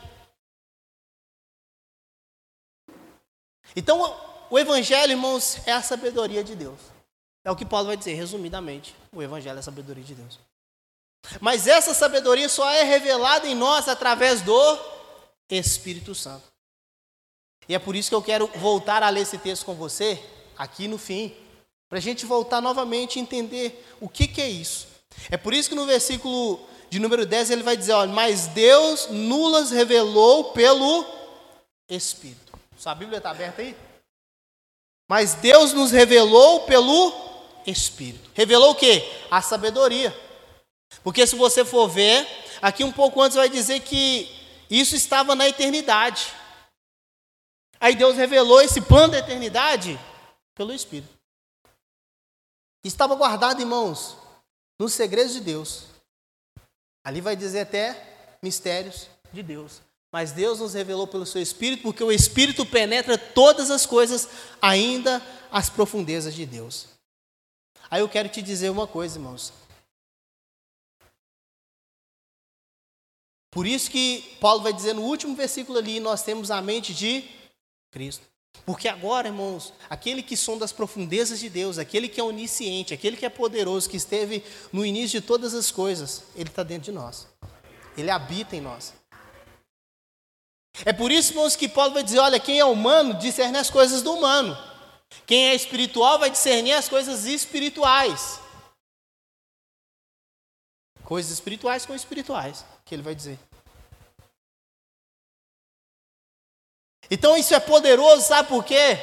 Então, 3.76 4.16
o 4.49 4.58
Evangelho, 4.58 5.12
irmãos, 5.12 5.60
é 5.68 5.72
a 5.72 5.84
sabedoria 5.84 6.43
de 6.43 6.55
Deus. 6.55 6.80
É 7.43 7.51
o 7.51 7.55
que 7.55 7.66
Paulo 7.66 7.88
vai 7.88 7.97
dizer, 7.97 8.14
resumidamente. 8.14 8.95
O 9.12 9.22
Evangelho 9.22 9.58
é 9.58 9.60
a 9.60 9.64
sabedoria 9.64 10.03
de 10.03 10.16
Deus. 10.16 10.39
Mas 11.39 11.67
essa 11.67 11.93
sabedoria 11.93 12.49
só 12.49 12.69
é 12.69 12.84
revelada 12.84 13.47
em 13.47 13.55
nós 13.55 13.88
através 13.88 14.41
do 14.41 14.80
Espírito 15.49 16.13
Santo. 16.15 16.43
E 17.67 17.75
é 17.75 17.80
por 17.80 17.95
isso 17.95 18.09
que 18.09 18.15
eu 18.15 18.21
quero 18.21 18.47
voltar 18.55 19.03
a 19.03 19.09
ler 19.09 19.21
esse 19.21 19.38
texto 19.38 19.65
com 19.65 19.75
você, 19.75 20.21
aqui 20.57 20.88
no 20.88 20.97
fim, 20.97 21.36
para 21.89 21.99
a 21.99 22.01
gente 22.01 22.25
voltar 22.25 22.61
novamente 22.61 23.17
e 23.17 23.21
entender 23.21 23.86
o 23.99 24.07
que, 24.07 24.28
que 24.28 24.41
é 24.41 24.49
isso. 24.49 24.88
É 25.30 25.38
por 25.38 25.53
isso 25.53 25.69
que 25.69 25.75
no 25.75 25.86
versículo 25.86 26.65
de 26.89 26.99
número 26.99 27.25
10 27.25 27.49
ele 27.51 27.63
vai 27.63 27.75
dizer: 27.75 27.93
olha, 27.93 28.11
mas 28.11 28.47
Deus 28.47 29.07
nulas 29.09 29.71
revelou 29.71 30.51
pelo 30.51 31.05
Espírito. 31.89 32.53
Sua 32.78 32.95
Bíblia 32.95 33.17
está 33.17 33.32
aberta 33.32 33.61
aí? 33.61 33.75
Mas 35.09 35.34
Deus 35.36 35.73
nos 35.73 35.91
revelou 35.91 36.61
pelo 36.61 37.13
Espírito. 37.65 38.30
Revelou 38.34 38.71
o 38.71 38.75
que? 38.75 39.03
A 39.32 39.41
sabedoria. 39.41 40.15
Porque 41.03 41.25
se 41.25 41.35
você 41.35 41.63
for 41.63 41.88
ver, 41.88 42.27
aqui 42.61 42.83
um 42.83 42.91
pouco 42.91 43.21
antes 43.21 43.35
vai 43.35 43.49
dizer 43.49 43.81
que 43.81 44.29
isso 44.69 44.95
estava 44.95 45.35
na 45.35 45.47
eternidade. 45.47 46.33
Aí 47.79 47.95
Deus 47.95 48.15
revelou 48.15 48.61
esse 48.61 48.81
plano 48.81 49.13
da 49.13 49.19
eternidade 49.19 49.99
pelo 50.55 50.73
Espírito. 50.73 51.13
Estava 52.83 53.15
guardado, 53.15 53.59
irmãos, 53.59 54.17
nos 54.79 54.93
segredos 54.93 55.33
de 55.33 55.41
Deus. 55.41 55.85
Ali 57.03 57.21
vai 57.21 57.35
dizer 57.35 57.61
até 57.61 58.38
mistérios 58.41 59.07
de 59.31 59.43
Deus. 59.43 59.81
Mas 60.11 60.31
Deus 60.31 60.59
nos 60.59 60.73
revelou 60.73 61.05
pelo 61.05 61.25
seu 61.25 61.41
Espírito, 61.41 61.83
porque 61.83 62.03
o 62.03 62.11
Espírito 62.11 62.65
penetra 62.65 63.17
todas 63.17 63.69
as 63.69 63.85
coisas, 63.85 64.27
ainda 64.61 65.21
as 65.51 65.69
profundezas 65.69 66.33
de 66.33 66.45
Deus. 66.45 66.88
Aí 67.89 68.01
eu 68.01 68.09
quero 68.09 68.29
te 68.29 68.41
dizer 68.41 68.69
uma 68.69 68.88
coisa, 68.88 69.17
irmãos. 69.17 69.53
Por 73.58 73.66
isso 73.66 73.89
que 73.89 74.38
Paulo 74.39 74.62
vai 74.62 74.72
dizer 74.72 74.93
no 74.93 75.01
último 75.01 75.36
versículo 75.36 75.80
ali, 75.80 75.99
nós 75.99 76.22
temos 76.22 76.51
a 76.51 76.62
mente 76.62 76.93
de 76.93 77.24
Cristo. 77.91 78.24
Porque 78.64 78.88
agora, 78.88 79.30
irmãos, 79.30 79.74
aquele 79.89 80.22
que 80.22 80.38
sonda 80.38 80.64
as 80.64 80.72
profundezas 80.72 81.39
de 81.39 81.49
Deus, 81.49 81.80
aquele 81.80 82.08
que 82.08 82.22
é 82.22 82.24
onisciente, 82.24 82.93
aquele 82.93 83.18
que 83.18 83.26
é 83.26 83.30
poderoso, 83.30 83.89
que 83.89 83.97
esteve 83.97 84.43
no 84.72 84.86
início 84.86 85.20
de 85.20 85.26
todas 85.26 85.55
as 85.55 85.72
coisas, 85.72 86.22
ele 86.36 86.49
está 86.49 86.62
dentro 86.62 86.84
de 86.84 86.91
nós. 86.91 87.28
Ele 87.97 88.12
habita 88.12 88.55
em 88.55 88.62
nós. 88.62 88.93
É 90.86 90.93
por 90.93 91.12
isso, 91.12 91.32
irmãos, 91.32 91.55
que 91.55 91.68
Paulo 91.68 91.95
vai 91.95 92.03
dizer: 92.03 92.20
olha, 92.20 92.39
quem 92.39 92.60
é 92.60 92.66
humano 92.66 93.16
discerne 93.16 93.58
as 93.58 93.72
coisas 93.72 94.03
do 94.03 94.14
humano. 94.14 94.55
Quem 95.26 95.47
é 95.47 95.55
espiritual 95.55 96.20
vai 96.20 96.30
discernir 96.30 96.74
as 96.74 96.88
coisas 96.88 97.26
espirituais. 97.26 98.39
Coisas 101.03 101.32
espirituais 101.32 101.88
com 101.88 101.95
espirituais, 101.95 102.64
que 102.88 102.95
ele 102.95 103.01
vai 103.03 103.13
dizer. 103.13 103.38
Então 107.09 107.38
isso 107.38 107.53
é 107.53 107.59
poderoso, 107.59 108.21
sabe 108.23 108.49
por 108.49 108.63
quê? 108.63 108.97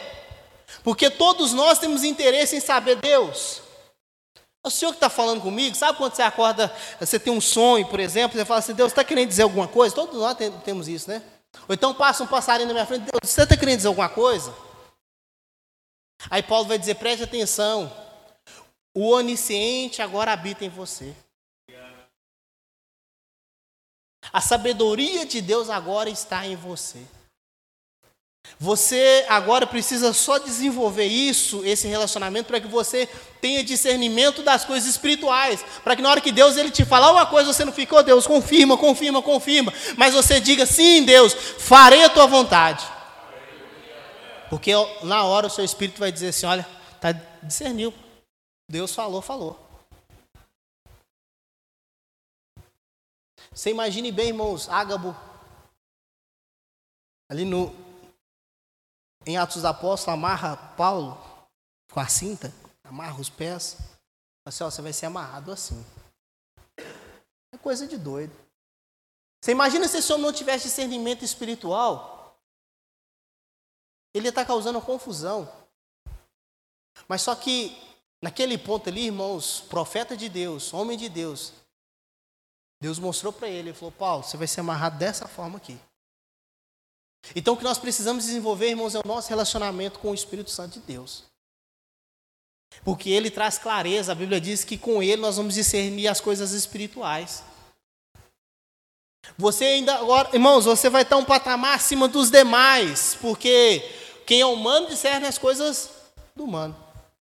Porque 0.83 1.11
todos 1.11 1.53
nós 1.53 1.79
temos 1.79 2.03
interesse 2.03 2.57
em 2.57 2.61
saber 2.61 2.97
Deus. 2.97 3.63
O 4.63 4.71
Senhor 4.71 4.93
que 4.93 4.97
está 4.97 5.11
falando 5.11 5.43
comigo, 5.43 5.77
sabe 5.77 5.99
quando 5.99 6.15
você 6.15 6.23
acorda, 6.23 6.75
você 6.99 7.19
tem 7.19 7.33
um 7.33 7.41
sonho, 7.41 7.87
por 7.87 8.01
exemplo, 8.01 8.37
você 8.39 8.45
fala 8.45 8.61
assim, 8.61 8.75
Deus 8.75 8.93
está 8.93 9.05
querendo 9.05 9.29
dizer 9.29 9.43
alguma 9.43 9.69
coisa? 9.69 9.95
Todos 9.95 10.19
nós 10.19 10.37
temos 10.65 10.89
isso, 10.89 11.11
né? 11.11 11.23
Ou 11.69 11.75
então 11.75 11.95
passa 11.95 12.25
um 12.25 12.27
passarinho 12.27 12.67
na 12.67 12.73
minha 12.73 12.87
frente, 12.87 13.03
Deus, 13.03 13.31
você 13.31 13.43
está 13.43 13.57
querendo 13.57 13.77
dizer 13.77 13.89
alguma 13.89 14.09
coisa? 14.09 14.55
Aí 16.31 16.43
Paulo 16.43 16.67
vai 16.67 16.79
dizer, 16.79 16.95
preste 16.95 17.23
atenção, 17.23 17.93
o 18.95 19.11
onisciente 19.11 20.01
agora 20.01 20.33
habita 20.33 20.65
em 20.65 20.71
você. 20.71 21.15
A 24.35 24.41
sabedoria 24.41 25.25
de 25.25 25.41
Deus 25.41 25.71
agora 25.71 26.11
está 26.11 26.45
em 26.45 26.57
você. 26.57 26.99
Você 28.59 29.25
agora 29.29 29.65
precisa 29.65 30.13
só 30.13 30.39
desenvolver 30.39 31.07
isso, 31.07 31.65
esse 31.65 31.87
relacionamento, 31.87 32.49
para 32.49 32.59
que 32.59 32.67
você 32.67 33.09
tenha 33.41 33.63
discernimento 33.63 34.43
das 34.43 34.65
coisas 34.65 34.91
espirituais. 34.91 35.65
Para 35.85 35.95
que 35.95 36.03
na 36.03 36.11
hora 36.11 36.21
que 36.21 36.33
Deus 36.33 36.57
ele 36.57 36.73
te 36.73 36.85
falar 36.85 37.13
uma 37.13 37.25
coisa, 37.25 37.53
você 37.53 37.65
não 37.65 37.73
fique, 37.73 37.95
oh 37.95 38.03
Deus, 38.03 38.27
confirma, 38.27 38.77
confirma, 38.77 39.23
confirma. 39.23 39.73
Mas 39.97 40.15
você 40.15 40.41
diga, 40.41 40.67
sim, 40.67 41.05
Deus, 41.05 41.33
farei 41.33 42.03
a 42.03 42.09
tua 42.09 42.27
vontade. 42.27 42.85
Porque 44.51 44.73
na 45.05 45.23
hora 45.23 45.47
o 45.47 45.51
seu 45.51 45.65
espírito 45.65 46.01
vai 46.01 46.11
dizer 46.11 46.31
assim: 46.31 46.47
olha, 46.47 46.67
tá, 47.01 47.13
discerniu. 47.41 47.95
Deus 48.69 48.93
falou, 48.93 49.23
falou. 49.23 49.64
Você 53.55 53.71
imagine 53.71 54.11
bem, 54.11 54.29
irmãos, 54.29 54.69
Ágabo, 54.69 55.15
ali 57.31 57.45
no, 57.45 57.73
em 59.25 59.37
Atos 59.37 59.57
dos 59.57 59.65
Apóstolos, 59.65 60.19
amarra 60.19 60.57
Paulo 60.77 61.17
com 61.93 62.01
a 62.01 62.09
cinta, 62.09 62.53
amarra 62.83 63.21
os 63.21 63.31
pés. 63.31 63.77
Assim, 64.45 64.65
ó, 64.65 64.71
você 64.71 64.83
vai 64.83 64.93
ser 64.93 65.07
amarrado 65.07 65.53
assim. 65.53 65.87
É 67.53 67.57
coisa 67.57 67.87
de 67.87 67.97
doido. 67.97 68.35
Você 69.41 69.53
imagina 69.53 69.87
se 69.87 69.99
esse 69.99 70.13
homem 70.13 70.27
não 70.27 70.33
tivesse 70.33 70.65
discernimento 70.65 71.25
espiritual? 71.25 72.37
Ele 74.13 74.31
está 74.31 74.45
causando 74.45 74.81
confusão. 74.83 75.49
Mas 77.07 77.23
só 77.23 77.37
que, 77.37 77.77
naquele 78.21 78.59
ponto 78.59 78.89
ali, 78.89 79.07
irmãos, 79.07 79.61
profeta 79.61 80.17
de 80.17 80.29
Deus, 80.29 80.75
homem 80.75 80.99
de 80.99 81.09
Deus, 81.09 81.53
Deus 82.85 82.99
mostrou 82.99 83.33
para 83.33 83.49
ele, 83.49 83.71
ele 83.71 83.73
falou, 83.73 83.91
Paulo, 83.91 84.23
você 84.23 84.37
vai 84.37 84.47
ser 84.47 84.61
amarrado 84.61 84.99
dessa 84.99 85.27
forma 85.27 85.57
aqui. 85.57 85.79
Então, 87.35 87.55
o 87.55 87.57
que 87.57 87.65
nós 87.65 87.79
precisamos 87.79 88.27
desenvolver, 88.27 88.69
irmãos, 88.69 88.95
é 88.95 88.99
o 88.99 89.09
nosso 89.09 89.31
relacionamento 89.31 89.99
com 89.99 90.11
o 90.11 90.15
Espírito 90.15 90.51
Santo 90.51 90.79
de 90.79 90.81
Deus. 90.81 91.25
Porque 92.85 93.09
ele 93.09 93.31
traz 93.31 93.57
clareza, 93.57 94.13
a 94.13 94.15
Bíblia 94.15 94.39
diz 94.39 94.65
que 94.65 94.77
com 94.77 95.03
ele 95.03 95.23
nós 95.23 95.39
vamos 95.39 95.55
discernir 95.55 96.09
as 96.09 96.21
coisas 96.21 96.53
espirituais. 96.53 97.43
Você 99.39 99.65
ainda 99.65 99.95
agora, 99.95 100.29
irmãos, 100.35 100.67
você 100.67 100.91
vai 100.91 101.05
estar 101.05 101.17
um 101.17 101.25
patamar 101.25 101.77
acima 101.77 102.07
dos 102.07 102.31
demais, 102.31 103.17
porque 103.19 103.81
quem 104.27 104.43
é 104.43 104.47
humano 104.47 104.89
discerne 104.89 105.27
as 105.27 105.39
coisas 105.39 105.89
do 106.37 106.45
humano. 106.45 106.77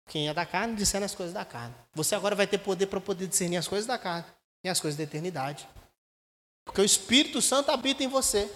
Quem 0.10 0.28
é 0.28 0.34
da 0.34 0.48
carne 0.48 0.76
discerne 0.76 1.06
as 1.06 1.14
coisas 1.14 1.32
da 1.32 1.46
carne. 1.46 1.76
Você 1.94 2.16
agora 2.16 2.34
vai 2.34 2.48
ter 2.48 2.58
poder 2.58 2.88
para 2.88 3.00
poder 3.00 3.28
discernir 3.28 3.58
as 3.58 3.68
coisas 3.68 3.86
da 3.86 4.00
carne 4.00 4.26
e 4.64 4.70
as 4.70 4.80
coisas 4.80 4.98
da 4.98 5.04
eternidade. 5.04 5.68
Porque 6.66 6.82
o 6.82 6.86
Espírito 6.86 7.42
Santo 7.42 7.72
habita 7.72 8.04
em 8.04 8.08
você. 8.08 8.50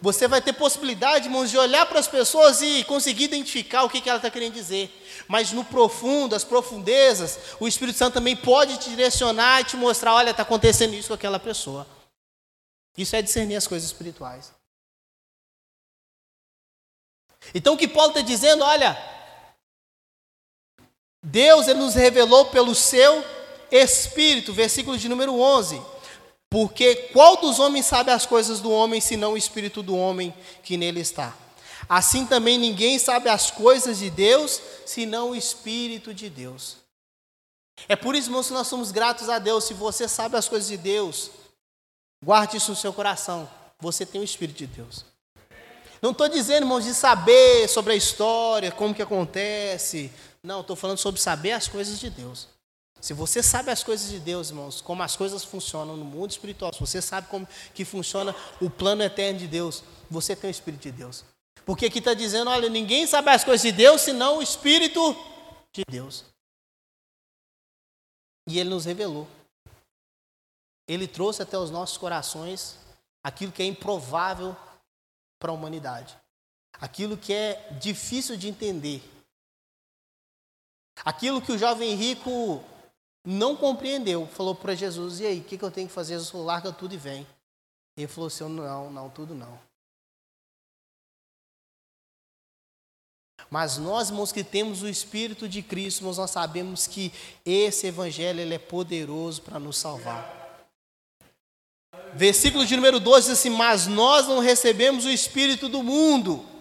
Você 0.00 0.26
vai 0.26 0.40
ter 0.40 0.52
possibilidade, 0.52 1.26
irmãos, 1.26 1.50
de 1.50 1.58
olhar 1.58 1.86
para 1.86 1.98
as 1.98 2.08
pessoas 2.08 2.62
e 2.62 2.84
conseguir 2.84 3.24
identificar 3.24 3.84
o 3.84 3.90
que, 3.90 4.00
que 4.00 4.08
ela 4.08 4.18
está 4.18 4.30
querendo 4.30 4.54
dizer. 4.54 4.90
Mas 5.28 5.52
no 5.52 5.64
profundo, 5.64 6.34
as 6.34 6.44
profundezas, 6.44 7.38
o 7.60 7.68
Espírito 7.68 7.98
Santo 7.98 8.14
também 8.14 8.36
pode 8.36 8.78
te 8.78 8.90
direcionar 8.90 9.60
e 9.60 9.64
te 9.64 9.76
mostrar: 9.76 10.14
olha, 10.14 10.30
está 10.30 10.42
acontecendo 10.42 10.94
isso 10.94 11.08
com 11.08 11.14
aquela 11.14 11.38
pessoa. 11.38 11.86
Isso 12.96 13.16
é 13.16 13.22
discernir 13.22 13.56
as 13.56 13.66
coisas 13.66 13.88
espirituais. 13.88 14.52
Então 17.54 17.74
o 17.74 17.76
que 17.76 17.88
Paulo 17.88 18.10
está 18.10 18.22
dizendo, 18.22 18.64
olha, 18.64 18.96
Deus 21.22 21.68
ele 21.68 21.80
nos 21.80 21.94
revelou 21.94 22.46
pelo 22.46 22.74
seu 22.74 23.24
Espírito, 23.74 24.52
versículo 24.52 24.96
de 24.96 25.08
número 25.08 25.34
11. 25.40 25.82
Porque 26.48 26.94
qual 27.12 27.36
dos 27.36 27.58
homens 27.58 27.86
sabe 27.86 28.12
as 28.12 28.24
coisas 28.24 28.60
do 28.60 28.70
homem, 28.70 29.00
senão 29.00 29.32
o 29.32 29.36
Espírito 29.36 29.82
do 29.82 29.96
homem 29.96 30.32
que 30.62 30.76
nele 30.76 31.00
está? 31.00 31.36
Assim 31.88 32.24
também 32.24 32.56
ninguém 32.56 32.96
sabe 33.00 33.28
as 33.28 33.50
coisas 33.50 33.98
de 33.98 34.08
Deus, 34.08 34.62
senão 34.86 35.30
o 35.30 35.36
Espírito 35.36 36.14
de 36.14 36.30
Deus. 36.30 36.76
É 37.88 37.96
por 37.96 38.14
isso, 38.14 38.28
irmãos, 38.28 38.46
que 38.46 38.52
nós 38.52 38.68
somos 38.68 38.92
gratos 38.92 39.28
a 39.28 39.40
Deus. 39.40 39.64
Se 39.64 39.74
você 39.74 40.08
sabe 40.08 40.36
as 40.36 40.48
coisas 40.48 40.68
de 40.68 40.76
Deus, 40.76 41.32
guarde 42.22 42.58
isso 42.58 42.70
no 42.70 42.76
seu 42.76 42.92
coração. 42.92 43.50
Você 43.80 44.06
tem 44.06 44.20
o 44.20 44.24
Espírito 44.24 44.58
de 44.58 44.68
Deus. 44.68 45.04
Não 46.00 46.12
estou 46.12 46.28
dizendo, 46.28 46.62
irmãos, 46.62 46.84
de 46.84 46.94
saber 46.94 47.68
sobre 47.68 47.94
a 47.94 47.96
história, 47.96 48.70
como 48.70 48.94
que 48.94 49.02
acontece. 49.02 50.12
Não, 50.40 50.60
estou 50.60 50.76
falando 50.76 50.98
sobre 50.98 51.20
saber 51.20 51.50
as 51.50 51.66
coisas 51.66 51.98
de 51.98 52.08
Deus. 52.08 52.53
Se 53.04 53.12
você 53.12 53.42
sabe 53.42 53.70
as 53.70 53.84
coisas 53.84 54.08
de 54.08 54.18
Deus, 54.18 54.48
irmãos, 54.48 54.80
como 54.80 55.02
as 55.02 55.14
coisas 55.14 55.44
funcionam 55.44 55.94
no 55.94 56.06
mundo 56.06 56.30
espiritual, 56.30 56.72
se 56.72 56.80
você 56.80 57.02
sabe 57.02 57.28
como 57.28 57.46
que 57.74 57.84
funciona 57.84 58.34
o 58.62 58.70
plano 58.70 59.02
eterno 59.02 59.40
de 59.40 59.46
Deus, 59.46 59.84
você 60.08 60.34
tem 60.34 60.48
o 60.48 60.50
Espírito 60.50 60.84
de 60.84 60.92
Deus. 60.92 61.22
Porque 61.66 61.84
aqui 61.84 61.98
está 61.98 62.14
dizendo, 62.14 62.48
olha, 62.48 62.66
ninguém 62.70 63.06
sabe 63.06 63.28
as 63.28 63.44
coisas 63.44 63.60
de 63.60 63.72
Deus 63.72 64.00
senão 64.00 64.38
o 64.38 64.42
Espírito 64.42 65.14
de 65.70 65.82
Deus. 65.86 66.24
E 68.48 68.58
Ele 68.58 68.70
nos 68.70 68.86
revelou. 68.86 69.28
Ele 70.88 71.06
trouxe 71.06 71.42
até 71.42 71.58
os 71.58 71.70
nossos 71.70 71.98
corações 71.98 72.78
aquilo 73.22 73.52
que 73.52 73.62
é 73.62 73.66
improvável 73.66 74.56
para 75.38 75.50
a 75.50 75.54
humanidade. 75.54 76.16
Aquilo 76.80 77.18
que 77.18 77.34
é 77.34 77.68
difícil 77.72 78.34
de 78.34 78.48
entender. 78.48 79.02
Aquilo 81.04 81.42
que 81.42 81.52
o 81.52 81.58
jovem 81.58 81.94
rico 81.96 82.64
não 83.24 83.56
compreendeu, 83.56 84.26
falou 84.26 84.54
para 84.54 84.74
Jesus: 84.74 85.20
e 85.20 85.26
aí, 85.26 85.40
o 85.40 85.44
que, 85.44 85.56
que 85.56 85.64
eu 85.64 85.70
tenho 85.70 85.88
que 85.88 85.94
fazer? 85.94 86.14
Jesus 86.14 86.30
falou: 86.30 86.46
larga 86.46 86.70
tudo 86.70 86.94
e 86.94 86.98
vem. 86.98 87.26
Ele 87.96 88.06
falou 88.06 88.28
assim: 88.28 88.46
não, 88.48 88.90
não, 88.90 89.08
tudo 89.08 89.34
não. 89.34 89.58
Mas 93.50 93.78
nós, 93.78 94.08
irmãos, 94.08 94.32
que 94.32 94.42
temos 94.42 94.82
o 94.82 94.88
Espírito 94.88 95.48
de 95.48 95.62
Cristo, 95.62 96.00
irmãos, 96.00 96.18
nós 96.18 96.30
sabemos 96.30 96.86
que 96.86 97.12
esse 97.44 97.86
Evangelho 97.86 98.40
ele 98.40 98.54
é 98.54 98.58
poderoso 98.58 99.42
para 99.42 99.58
nos 99.58 99.78
salvar. 99.78 100.42
Versículo 102.14 102.64
de 102.66 102.76
número 102.76 103.00
12 103.00 103.28
diz 103.28 103.38
assim: 103.38 103.50
Mas 103.50 103.86
nós 103.86 104.26
não 104.26 104.38
recebemos 104.40 105.04
o 105.04 105.10
Espírito 105.10 105.68
do 105.68 105.82
mundo 105.82 106.53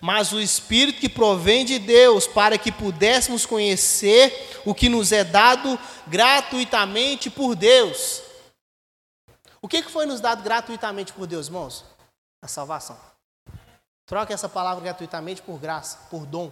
mas 0.00 0.32
o 0.32 0.40
Espírito 0.40 1.00
que 1.00 1.08
provém 1.08 1.64
de 1.64 1.78
Deus, 1.78 2.26
para 2.26 2.56
que 2.56 2.70
pudéssemos 2.70 3.44
conhecer 3.44 4.60
o 4.64 4.74
que 4.74 4.88
nos 4.88 5.12
é 5.12 5.24
dado 5.24 5.78
gratuitamente 6.06 7.28
por 7.30 7.54
Deus. 7.54 8.22
O 9.60 9.68
que 9.68 9.82
foi 9.82 10.06
nos 10.06 10.20
dado 10.20 10.42
gratuitamente 10.42 11.12
por 11.12 11.26
Deus, 11.26 11.46
irmãos? 11.46 11.84
A 12.42 12.48
salvação. 12.48 12.98
Troque 14.06 14.32
essa 14.32 14.48
palavra 14.48 14.82
gratuitamente 14.82 15.42
por 15.42 15.58
graça, 15.58 15.98
por 16.08 16.24
dom. 16.24 16.50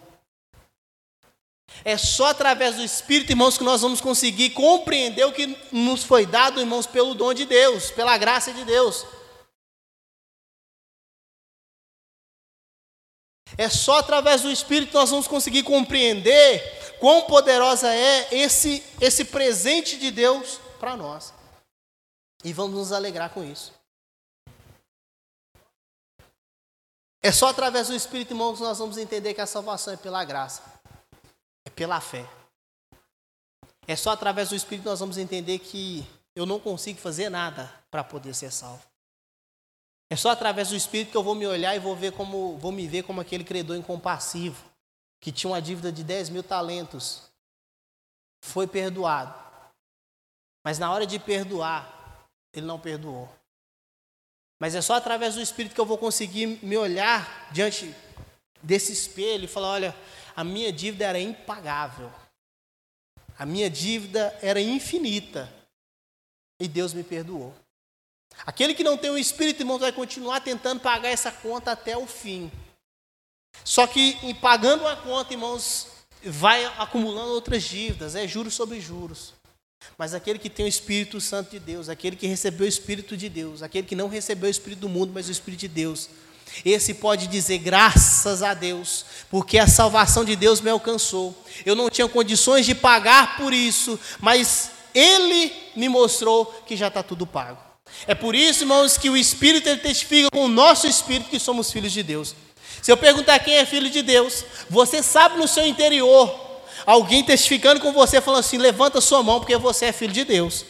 É 1.84 1.96
só 1.96 2.26
através 2.26 2.76
do 2.76 2.82
Espírito, 2.82 3.32
irmãos, 3.32 3.58
que 3.58 3.64
nós 3.64 3.82
vamos 3.82 4.00
conseguir 4.00 4.50
compreender 4.50 5.24
o 5.24 5.32
que 5.32 5.56
nos 5.72 6.04
foi 6.04 6.26
dado, 6.26 6.60
irmãos, 6.60 6.86
pelo 6.86 7.14
dom 7.14 7.32
de 7.32 7.44
Deus, 7.44 7.90
pela 7.90 8.16
graça 8.18 8.52
de 8.52 8.64
Deus. 8.64 9.06
É 13.58 13.68
só 13.70 13.98
através 13.98 14.42
do 14.42 14.50
Espírito 14.50 14.90
que 14.90 14.94
nós 14.94 15.10
vamos 15.10 15.26
conseguir 15.26 15.62
compreender 15.62 16.96
quão 16.98 17.22
poderosa 17.22 17.92
é 17.92 18.34
esse, 18.34 18.82
esse 19.00 19.24
presente 19.24 19.96
de 19.96 20.10
Deus 20.10 20.60
para 20.78 20.96
nós. 20.96 21.32
E 22.44 22.52
vamos 22.52 22.76
nos 22.76 22.92
alegrar 22.92 23.30
com 23.30 23.42
isso. 23.42 23.72
É 27.22 27.32
só 27.32 27.48
através 27.48 27.88
do 27.88 27.94
Espírito, 27.94 28.32
irmãos, 28.32 28.58
que 28.58 28.62
nós 28.62 28.78
vamos 28.78 28.98
entender 28.98 29.34
que 29.34 29.40
a 29.40 29.46
salvação 29.46 29.92
é 29.92 29.96
pela 29.96 30.24
graça, 30.24 30.62
é 31.64 31.70
pela 31.70 32.00
fé. 32.00 32.24
É 33.88 33.96
só 33.96 34.10
através 34.10 34.50
do 34.50 34.54
Espírito 34.54 34.84
que 34.84 34.88
nós 34.90 35.00
vamos 35.00 35.18
entender 35.18 35.58
que 35.58 36.06
eu 36.36 36.44
não 36.44 36.60
consigo 36.60 37.00
fazer 37.00 37.28
nada 37.30 37.72
para 37.90 38.04
poder 38.04 38.34
ser 38.34 38.52
salvo. 38.52 38.82
É 40.08 40.16
só 40.16 40.30
através 40.30 40.68
do 40.68 40.76
Espírito 40.76 41.10
que 41.10 41.16
eu 41.16 41.22
vou 41.22 41.34
me 41.34 41.46
olhar 41.46 41.74
e 41.74 41.80
vou 41.80 41.96
ver 41.96 42.12
como 42.12 42.56
vou 42.58 42.70
me 42.70 42.86
ver 42.86 43.02
como 43.02 43.20
aquele 43.20 43.42
credor 43.42 43.76
incompassivo 43.76 44.64
que 45.20 45.32
tinha 45.32 45.50
uma 45.50 45.60
dívida 45.60 45.90
de 45.90 46.04
10 46.04 46.30
mil 46.30 46.42
talentos. 46.42 47.22
Foi 48.40 48.66
perdoado. 48.66 49.34
Mas 50.64 50.78
na 50.78 50.92
hora 50.92 51.06
de 51.06 51.18
perdoar, 51.18 52.28
ele 52.52 52.66
não 52.66 52.78
perdoou. 52.78 53.28
Mas 54.58 54.74
é 54.74 54.80
só 54.80 54.94
através 54.94 55.34
do 55.34 55.40
Espírito 55.40 55.74
que 55.74 55.80
eu 55.80 55.86
vou 55.86 55.98
conseguir 55.98 56.46
me 56.62 56.76
olhar 56.76 57.50
diante 57.52 57.94
desse 58.62 58.92
espelho 58.92 59.44
e 59.44 59.48
falar: 59.48 59.68
olha, 59.68 59.96
a 60.34 60.44
minha 60.44 60.72
dívida 60.72 61.06
era 61.06 61.20
impagável. 61.20 62.12
A 63.38 63.44
minha 63.44 63.68
dívida 63.68 64.36
era 64.40 64.60
infinita. 64.60 65.52
E 66.58 66.66
Deus 66.66 66.94
me 66.94 67.02
perdoou. 67.02 67.54
Aquele 68.44 68.74
que 68.74 68.84
não 68.84 68.96
tem 68.96 69.10
o 69.10 69.18
Espírito, 69.18 69.62
irmãos, 69.62 69.78
vai 69.78 69.92
continuar 69.92 70.40
tentando 70.40 70.80
pagar 70.80 71.08
essa 71.08 71.30
conta 71.30 71.72
até 71.72 71.96
o 71.96 72.06
fim. 72.06 72.50
Só 73.64 73.86
que 73.86 74.18
em 74.22 74.34
pagando 74.34 74.86
a 74.86 74.96
conta, 74.96 75.32
irmãos, 75.32 75.88
vai 76.22 76.64
acumulando 76.78 77.32
outras 77.32 77.62
dívidas, 77.62 78.14
é 78.14 78.26
juros 78.26 78.54
sobre 78.54 78.80
juros. 78.80 79.34
Mas 79.96 80.14
aquele 80.14 80.38
que 80.38 80.50
tem 80.50 80.66
o 80.66 80.68
Espírito 80.68 81.20
Santo 81.20 81.50
de 81.50 81.58
Deus, 81.58 81.88
aquele 81.88 82.16
que 82.16 82.26
recebeu 82.26 82.66
o 82.66 82.68
Espírito 82.68 83.16
de 83.16 83.28
Deus, 83.28 83.62
aquele 83.62 83.86
que 83.86 83.94
não 83.94 84.08
recebeu 84.08 84.48
o 84.48 84.50
Espírito 84.50 84.80
do 84.80 84.88
mundo, 84.88 85.12
mas 85.14 85.28
o 85.28 85.32
Espírito 85.32 85.60
de 85.60 85.68
Deus, 85.68 86.08
esse 86.64 86.94
pode 86.94 87.26
dizer 87.26 87.58
graças 87.58 88.42
a 88.42 88.54
Deus, 88.54 89.04
porque 89.30 89.58
a 89.58 89.66
salvação 89.66 90.24
de 90.24 90.36
Deus 90.36 90.60
me 90.60 90.70
alcançou. 90.70 91.36
Eu 91.64 91.74
não 91.74 91.90
tinha 91.90 92.08
condições 92.08 92.66
de 92.66 92.74
pagar 92.74 93.36
por 93.36 93.52
isso, 93.52 93.98
mas 94.20 94.70
Ele 94.94 95.52
me 95.74 95.88
mostrou 95.88 96.46
que 96.66 96.76
já 96.76 96.88
está 96.88 97.02
tudo 97.02 97.26
pago. 97.26 97.65
É 98.06 98.14
por 98.14 98.34
isso, 98.34 98.64
irmãos, 98.64 98.98
que 98.98 99.08
o 99.08 99.16
Espírito 99.16 99.68
ele 99.68 99.80
testifica 99.80 100.28
com 100.32 100.44
o 100.44 100.48
nosso 100.48 100.86
Espírito 100.86 101.30
que 101.30 101.38
somos 101.38 101.70
filhos 101.70 101.92
de 101.92 102.02
Deus. 102.02 102.34
Se 102.82 102.92
eu 102.92 102.96
perguntar 102.96 103.38
quem 103.38 103.54
é 103.54 103.66
filho 103.66 103.90
de 103.90 104.02
Deus, 104.02 104.44
você 104.68 105.02
sabe 105.02 105.36
no 105.38 105.48
seu 105.48 105.66
interior 105.66 106.46
alguém 106.84 107.24
testificando 107.24 107.80
com 107.80 107.92
você, 107.92 108.20
falando 108.20 108.40
assim: 108.40 108.58
levanta 108.58 109.00
sua 109.00 109.22
mão 109.22 109.40
porque 109.40 109.56
você 109.56 109.86
é 109.86 109.92
filho 109.92 110.12
de 110.12 110.24
Deus. 110.24 110.64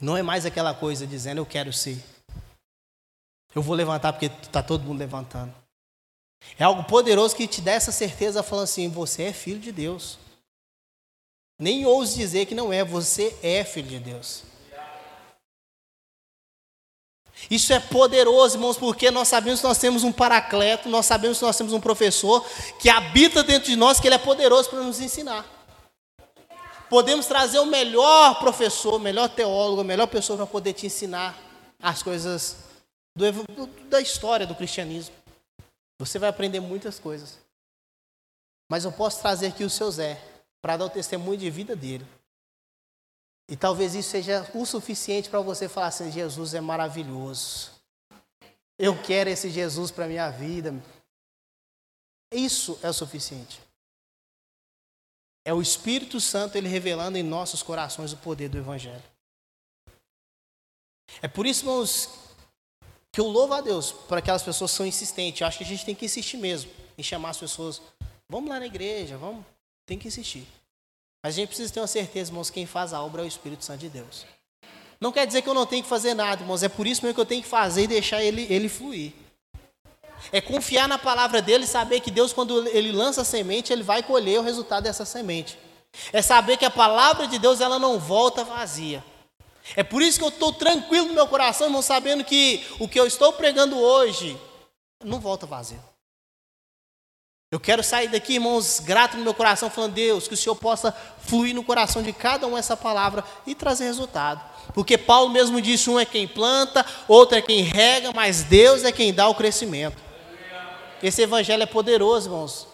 Não 0.00 0.16
é 0.16 0.22
mais 0.22 0.46
aquela 0.46 0.72
coisa 0.72 1.06
dizendo 1.06 1.38
eu 1.38 1.46
quero 1.46 1.72
ser. 1.72 2.02
Eu 3.54 3.62
vou 3.62 3.74
levantar 3.74 4.12
porque 4.12 4.26
está 4.26 4.62
todo 4.62 4.84
mundo 4.84 4.98
levantando. 4.98 5.52
É 6.58 6.64
algo 6.64 6.84
poderoso 6.84 7.36
que 7.36 7.46
te 7.46 7.60
dá 7.60 7.72
essa 7.72 7.92
certeza, 7.92 8.42
falando 8.42 8.64
assim: 8.64 8.88
você 8.88 9.24
é 9.24 9.32
filho 9.32 9.58
de 9.58 9.72
Deus. 9.72 10.18
Nem 11.58 11.84
ouse 11.84 12.16
dizer 12.16 12.46
que 12.46 12.54
não 12.54 12.72
é, 12.72 12.82
você 12.82 13.36
é 13.42 13.62
filho 13.64 13.88
de 13.88 13.98
Deus. 13.98 14.44
Isso 17.50 17.72
é 17.72 17.80
poderoso, 17.80 18.56
irmãos, 18.56 18.78
porque 18.78 19.10
nós 19.10 19.26
sabemos 19.26 19.60
que 19.60 19.66
nós 19.66 19.76
temos 19.76 20.04
um 20.04 20.12
paracleto, 20.12 20.88
nós 20.88 21.04
sabemos 21.04 21.38
que 21.38 21.44
nós 21.44 21.56
temos 21.56 21.72
um 21.72 21.80
professor 21.80 22.46
que 22.78 22.88
habita 22.88 23.42
dentro 23.42 23.68
de 23.68 23.74
nós, 23.74 23.98
que 23.98 24.06
ele 24.06 24.14
é 24.14 24.18
poderoso 24.18 24.70
para 24.70 24.80
nos 24.82 25.00
ensinar. 25.00 25.44
Podemos 26.88 27.26
trazer 27.26 27.58
o 27.58 27.66
melhor 27.66 28.38
professor, 28.38 28.94
o 28.94 28.98
melhor 29.00 29.28
teólogo, 29.28 29.80
a 29.80 29.84
melhor 29.84 30.06
pessoa 30.06 30.36
para 30.36 30.46
poder 30.46 30.74
te 30.74 30.86
ensinar 30.86 31.36
as 31.82 32.02
coisas 32.02 32.56
do, 33.16 33.66
da 33.88 34.00
história 34.00 34.46
do 34.46 34.54
cristianismo. 34.54 35.14
Você 35.98 36.18
vai 36.18 36.28
aprender 36.28 36.60
muitas 36.60 37.00
coisas. 37.00 37.38
Mas 38.70 38.84
eu 38.84 38.92
posso 38.92 39.20
trazer 39.20 39.48
aqui 39.48 39.64
o 39.64 39.70
seu 39.70 39.90
Zé 39.90 40.22
para 40.62 40.76
dar 40.76 40.84
o 40.84 40.90
testemunho 40.90 41.36
de 41.36 41.50
vida 41.50 41.74
dele. 41.74 42.06
E 43.50 43.56
talvez 43.56 43.96
isso 43.96 44.10
seja 44.10 44.48
o 44.54 44.64
suficiente 44.64 45.28
para 45.28 45.40
você 45.40 45.68
falar 45.68 45.88
assim: 45.88 46.12
Jesus 46.12 46.54
é 46.54 46.60
maravilhoso. 46.60 47.72
Eu 48.78 49.02
quero 49.02 49.28
esse 49.28 49.50
Jesus 49.50 49.90
para 49.90 50.04
a 50.04 50.08
minha 50.08 50.30
vida. 50.30 50.72
Isso 52.32 52.78
é 52.80 52.88
o 52.88 52.94
suficiente. 52.94 53.60
É 55.44 55.52
o 55.52 55.60
Espírito 55.60 56.20
Santo 56.20 56.56
ele 56.56 56.68
revelando 56.68 57.18
em 57.18 57.24
nossos 57.24 57.60
corações 57.60 58.12
o 58.12 58.16
poder 58.18 58.48
do 58.48 58.56
Evangelho. 58.56 59.02
É 61.20 61.26
por 61.26 61.44
isso, 61.44 61.64
irmãos, 61.64 62.08
que 63.10 63.20
eu 63.20 63.26
louvo 63.26 63.54
a 63.54 63.60
Deus 63.60 63.90
por 63.90 64.16
aquelas 64.16 64.44
pessoas 64.44 64.70
que 64.70 64.76
são 64.76 64.86
insistentes. 64.86 65.40
Eu 65.40 65.48
acho 65.48 65.58
que 65.58 65.64
a 65.64 65.66
gente 65.66 65.84
tem 65.84 65.94
que 65.94 66.04
insistir 66.04 66.36
mesmo 66.36 66.70
em 66.96 67.02
chamar 67.02 67.30
as 67.30 67.38
pessoas. 67.38 67.82
Vamos 68.28 68.48
lá 68.48 68.60
na 68.60 68.66
igreja, 68.66 69.18
vamos. 69.18 69.44
Tem 69.84 69.98
que 69.98 70.06
insistir. 70.06 70.46
Mas 71.22 71.34
a 71.34 71.36
gente 71.36 71.48
precisa 71.48 71.72
ter 71.72 71.80
uma 71.80 71.86
certeza, 71.86 72.30
irmãos, 72.30 72.50
quem 72.50 72.66
faz 72.66 72.92
a 72.92 73.02
obra 73.02 73.22
é 73.22 73.24
o 73.24 73.28
Espírito 73.28 73.64
Santo 73.64 73.80
de 73.80 73.88
Deus. 73.88 74.24
Não 75.00 75.12
quer 75.12 75.26
dizer 75.26 75.42
que 75.42 75.48
eu 75.48 75.54
não 75.54 75.66
tenho 75.66 75.82
que 75.82 75.88
fazer 75.88 76.14
nada, 76.14 76.42
irmãos. 76.42 76.62
É 76.62 76.68
por 76.68 76.86
isso 76.86 77.02
mesmo 77.02 77.14
que 77.14 77.20
eu 77.20 77.26
tenho 77.26 77.42
que 77.42 77.48
fazer 77.48 77.84
e 77.84 77.86
deixar 77.86 78.22
ele, 78.22 78.46
ele 78.50 78.68
fluir. 78.68 79.12
É 80.32 80.40
confiar 80.40 80.86
na 80.86 80.98
palavra 80.98 81.40
dele 81.40 81.64
e 81.64 81.66
saber 81.66 82.00
que 82.00 82.10
Deus, 82.10 82.32
quando 82.32 82.66
ele 82.68 82.92
lança 82.92 83.22
a 83.22 83.24
semente, 83.24 83.72
ele 83.72 83.82
vai 83.82 84.02
colher 84.02 84.38
o 84.38 84.42
resultado 84.42 84.84
dessa 84.84 85.04
semente. 85.04 85.58
É 86.12 86.22
saber 86.22 86.56
que 86.56 86.64
a 86.64 86.70
palavra 86.70 87.26
de 87.26 87.38
Deus 87.38 87.60
ela 87.60 87.78
não 87.78 87.98
volta 87.98 88.44
vazia. 88.44 89.02
É 89.76 89.82
por 89.82 90.02
isso 90.02 90.18
que 90.18 90.24
eu 90.24 90.28
estou 90.28 90.52
tranquilo 90.52 91.08
no 91.08 91.14
meu 91.14 91.26
coração, 91.26 91.66
irmão, 91.66 91.82
sabendo 91.82 92.24
que 92.24 92.64
o 92.78 92.88
que 92.88 92.98
eu 92.98 93.06
estou 93.06 93.32
pregando 93.32 93.78
hoje 93.78 94.38
não 95.04 95.20
volta 95.20 95.46
vazio. 95.46 95.82
Eu 97.50 97.58
quero 97.58 97.82
sair 97.82 98.06
daqui, 98.06 98.34
irmãos, 98.34 98.78
grato 98.78 99.16
no 99.16 99.24
meu 99.24 99.34
coração, 99.34 99.68
falando, 99.68 99.94
Deus, 99.94 100.28
que 100.28 100.34
o 100.34 100.36
Senhor 100.36 100.54
possa 100.54 100.92
fluir 101.18 101.52
no 101.52 101.64
coração 101.64 102.00
de 102.00 102.12
cada 102.12 102.46
um 102.46 102.56
essa 102.56 102.76
palavra 102.76 103.24
e 103.44 103.56
trazer 103.56 103.86
resultado. 103.86 104.40
Porque 104.72 104.96
Paulo 104.96 105.30
mesmo 105.30 105.60
disse: 105.60 105.90
um 105.90 105.98
é 105.98 106.04
quem 106.04 106.28
planta, 106.28 106.86
outro 107.08 107.36
é 107.36 107.42
quem 107.42 107.62
rega, 107.62 108.12
mas 108.14 108.44
Deus 108.44 108.84
é 108.84 108.92
quem 108.92 109.12
dá 109.12 109.28
o 109.28 109.34
crescimento. 109.34 110.00
Esse 111.02 111.22
evangelho 111.22 111.64
é 111.64 111.66
poderoso, 111.66 112.28
irmãos. 112.28 112.68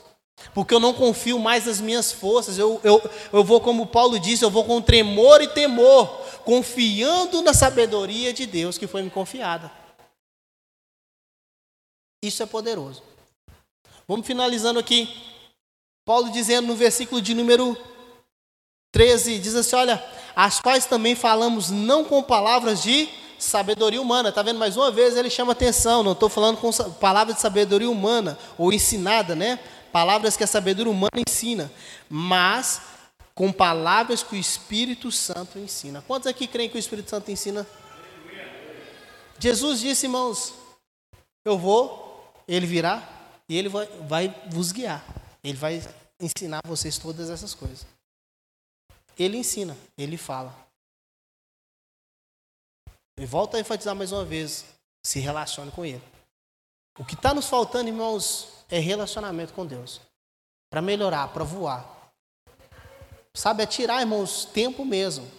Porque 0.52 0.74
eu 0.74 0.80
não 0.80 0.92
confio 0.92 1.38
mais 1.38 1.64
nas 1.64 1.80
minhas 1.80 2.12
forças. 2.12 2.58
Eu, 2.58 2.78
eu, 2.84 3.02
eu 3.32 3.42
vou, 3.42 3.62
como 3.62 3.86
Paulo 3.86 4.18
disse, 4.18 4.44
eu 4.44 4.50
vou 4.50 4.64
com 4.64 4.82
tremor 4.82 5.40
e 5.40 5.48
temor, 5.48 6.06
confiando 6.44 7.40
na 7.40 7.54
sabedoria 7.54 8.30
de 8.30 8.44
Deus 8.44 8.76
que 8.76 8.86
foi 8.86 9.02
me 9.02 9.08
confiada. 9.08 9.72
Isso 12.22 12.42
é 12.42 12.46
poderoso. 12.46 13.15
Vamos 14.08 14.26
finalizando 14.26 14.78
aqui. 14.78 15.08
Paulo 16.04 16.30
dizendo 16.30 16.68
no 16.68 16.76
versículo 16.76 17.20
de 17.20 17.34
número 17.34 17.76
13, 18.92 19.38
diz 19.38 19.54
assim: 19.56 19.74
Olha, 19.74 20.02
as 20.34 20.60
quais 20.60 20.86
também 20.86 21.16
falamos 21.16 21.70
não 21.70 22.04
com 22.04 22.22
palavras 22.22 22.82
de 22.82 23.08
sabedoria 23.38 24.00
humana. 24.00 24.28
Está 24.28 24.42
vendo? 24.42 24.58
Mais 24.58 24.76
uma 24.76 24.90
vez 24.90 25.16
ele 25.16 25.28
chama 25.28 25.52
atenção. 25.52 26.02
Não 26.02 26.12
estou 26.12 26.28
falando 26.28 26.58
com 26.58 26.70
palavras 27.00 27.36
de 27.36 27.42
sabedoria 27.42 27.90
humana 27.90 28.38
ou 28.56 28.72
ensinada, 28.72 29.34
né? 29.34 29.58
Palavras 29.92 30.36
que 30.36 30.44
a 30.44 30.46
sabedoria 30.46 30.92
humana 30.92 31.22
ensina, 31.26 31.70
mas 32.08 32.80
com 33.34 33.50
palavras 33.50 34.22
que 34.22 34.36
o 34.36 34.38
Espírito 34.38 35.10
Santo 35.10 35.58
ensina. 35.58 36.02
Quantos 36.06 36.26
aqui 36.26 36.46
creem 36.46 36.68
que 36.68 36.76
o 36.76 36.78
Espírito 36.78 37.10
Santo 37.10 37.30
ensina? 37.30 37.66
Jesus 39.38 39.80
disse, 39.80 40.06
irmãos: 40.06 40.54
Eu 41.44 41.58
vou, 41.58 42.32
ele 42.46 42.66
virá 42.66 43.15
e 43.48 43.56
ele 43.56 43.68
vai, 43.68 43.86
vai 44.02 44.28
vos 44.50 44.72
guiar. 44.72 45.04
Ele 45.42 45.56
vai 45.56 45.80
ensinar 46.20 46.60
vocês 46.66 46.98
todas 46.98 47.30
essas 47.30 47.54
coisas. 47.54 47.86
Ele 49.18 49.38
ensina, 49.38 49.76
ele 49.96 50.16
fala. 50.16 50.54
E 53.18 53.24
volta 53.24 53.56
a 53.56 53.60
enfatizar 53.60 53.94
mais 53.94 54.12
uma 54.12 54.24
vez: 54.24 54.64
se 55.02 55.18
relacione 55.20 55.70
com 55.70 55.84
Ele. 55.84 56.02
O 56.98 57.04
que 57.04 57.14
está 57.14 57.32
nos 57.32 57.48
faltando, 57.48 57.88
irmãos, 57.88 58.48
é 58.68 58.78
relacionamento 58.78 59.54
com 59.54 59.64
Deus. 59.64 60.00
Para 60.70 60.82
melhorar, 60.82 61.28
para 61.28 61.44
voar. 61.44 62.12
Sabe, 63.34 63.62
é 63.62 63.66
tirar, 63.66 64.00
irmãos, 64.00 64.44
tempo 64.46 64.84
mesmo. 64.84 65.30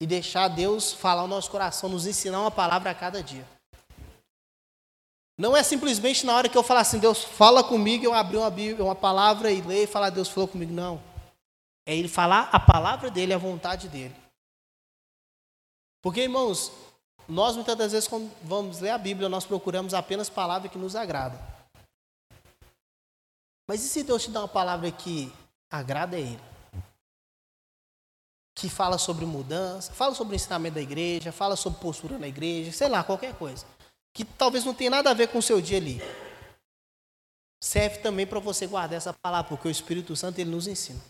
E 0.00 0.06
deixar 0.06 0.48
Deus 0.48 0.92
falar 0.92 1.24
o 1.24 1.28
nosso 1.28 1.50
coração, 1.50 1.88
nos 1.88 2.06
ensinar 2.06 2.40
uma 2.40 2.50
palavra 2.50 2.90
a 2.90 2.94
cada 2.94 3.22
dia. 3.22 3.46
Não 5.36 5.56
é 5.56 5.62
simplesmente 5.62 6.24
na 6.24 6.34
hora 6.34 6.48
que 6.48 6.56
eu 6.56 6.62
falar 6.62 6.80
assim, 6.80 6.98
Deus 6.98 7.24
fala 7.24 7.64
comigo, 7.64 8.04
eu 8.04 8.14
abrir 8.14 8.36
uma, 8.36 8.50
Bíblia, 8.50 8.84
uma 8.84 8.94
palavra 8.94 9.50
e 9.50 9.60
ler 9.60 9.84
e 9.84 9.86
falar, 9.86 10.10
Deus 10.10 10.28
falou 10.28 10.48
comigo. 10.48 10.72
Não. 10.72 11.02
É 11.84 11.94
Ele 11.94 12.08
falar 12.08 12.48
a 12.52 12.60
palavra 12.60 13.10
dele, 13.10 13.34
a 13.34 13.38
vontade 13.38 13.88
dele. 13.88 14.14
Porque, 16.00 16.22
irmãos, 16.22 16.70
nós 17.28 17.56
muitas 17.56 17.76
das 17.76 17.92
vezes, 17.92 18.08
quando 18.08 18.30
vamos 18.42 18.80
ler 18.80 18.90
a 18.90 18.98
Bíblia, 18.98 19.28
nós 19.28 19.44
procuramos 19.44 19.92
apenas 19.92 20.28
palavras 20.30 20.70
que 20.70 20.78
nos 20.78 20.94
agradam. 20.94 21.38
Mas 23.66 23.82
e 23.82 23.88
se 23.88 24.02
Deus 24.02 24.22
te 24.22 24.30
dá 24.30 24.40
uma 24.40 24.48
palavra 24.48 24.90
que 24.92 25.32
agrada 25.70 26.16
a 26.16 26.20
Ele? 26.20 26.40
Que 28.54 28.68
fala 28.68 28.98
sobre 28.98 29.24
mudança, 29.24 29.92
fala 29.92 30.14
sobre 30.14 30.34
o 30.34 30.36
ensinamento 30.36 30.76
da 30.76 30.82
igreja, 30.82 31.32
fala 31.32 31.56
sobre 31.56 31.80
postura 31.80 32.18
na 32.18 32.28
igreja, 32.28 32.70
sei 32.70 32.88
lá, 32.88 33.02
qualquer 33.02 33.34
coisa. 33.34 33.66
Que 34.14 34.24
talvez 34.24 34.64
não 34.64 34.72
tenha 34.72 34.90
nada 34.90 35.10
a 35.10 35.14
ver 35.14 35.28
com 35.28 35.38
o 35.38 35.42
seu 35.42 35.60
dia 35.60 35.76
ali. 35.76 36.00
Serve 37.62 37.98
também 37.98 38.26
para 38.26 38.38
você 38.38 38.66
guardar 38.66 38.96
essa 38.96 39.12
palavra, 39.12 39.48
porque 39.48 39.68
o 39.68 39.70
Espírito 39.70 40.14
Santo 40.14 40.38
ele 40.38 40.50
nos 40.50 40.66
ensina. 40.66 41.00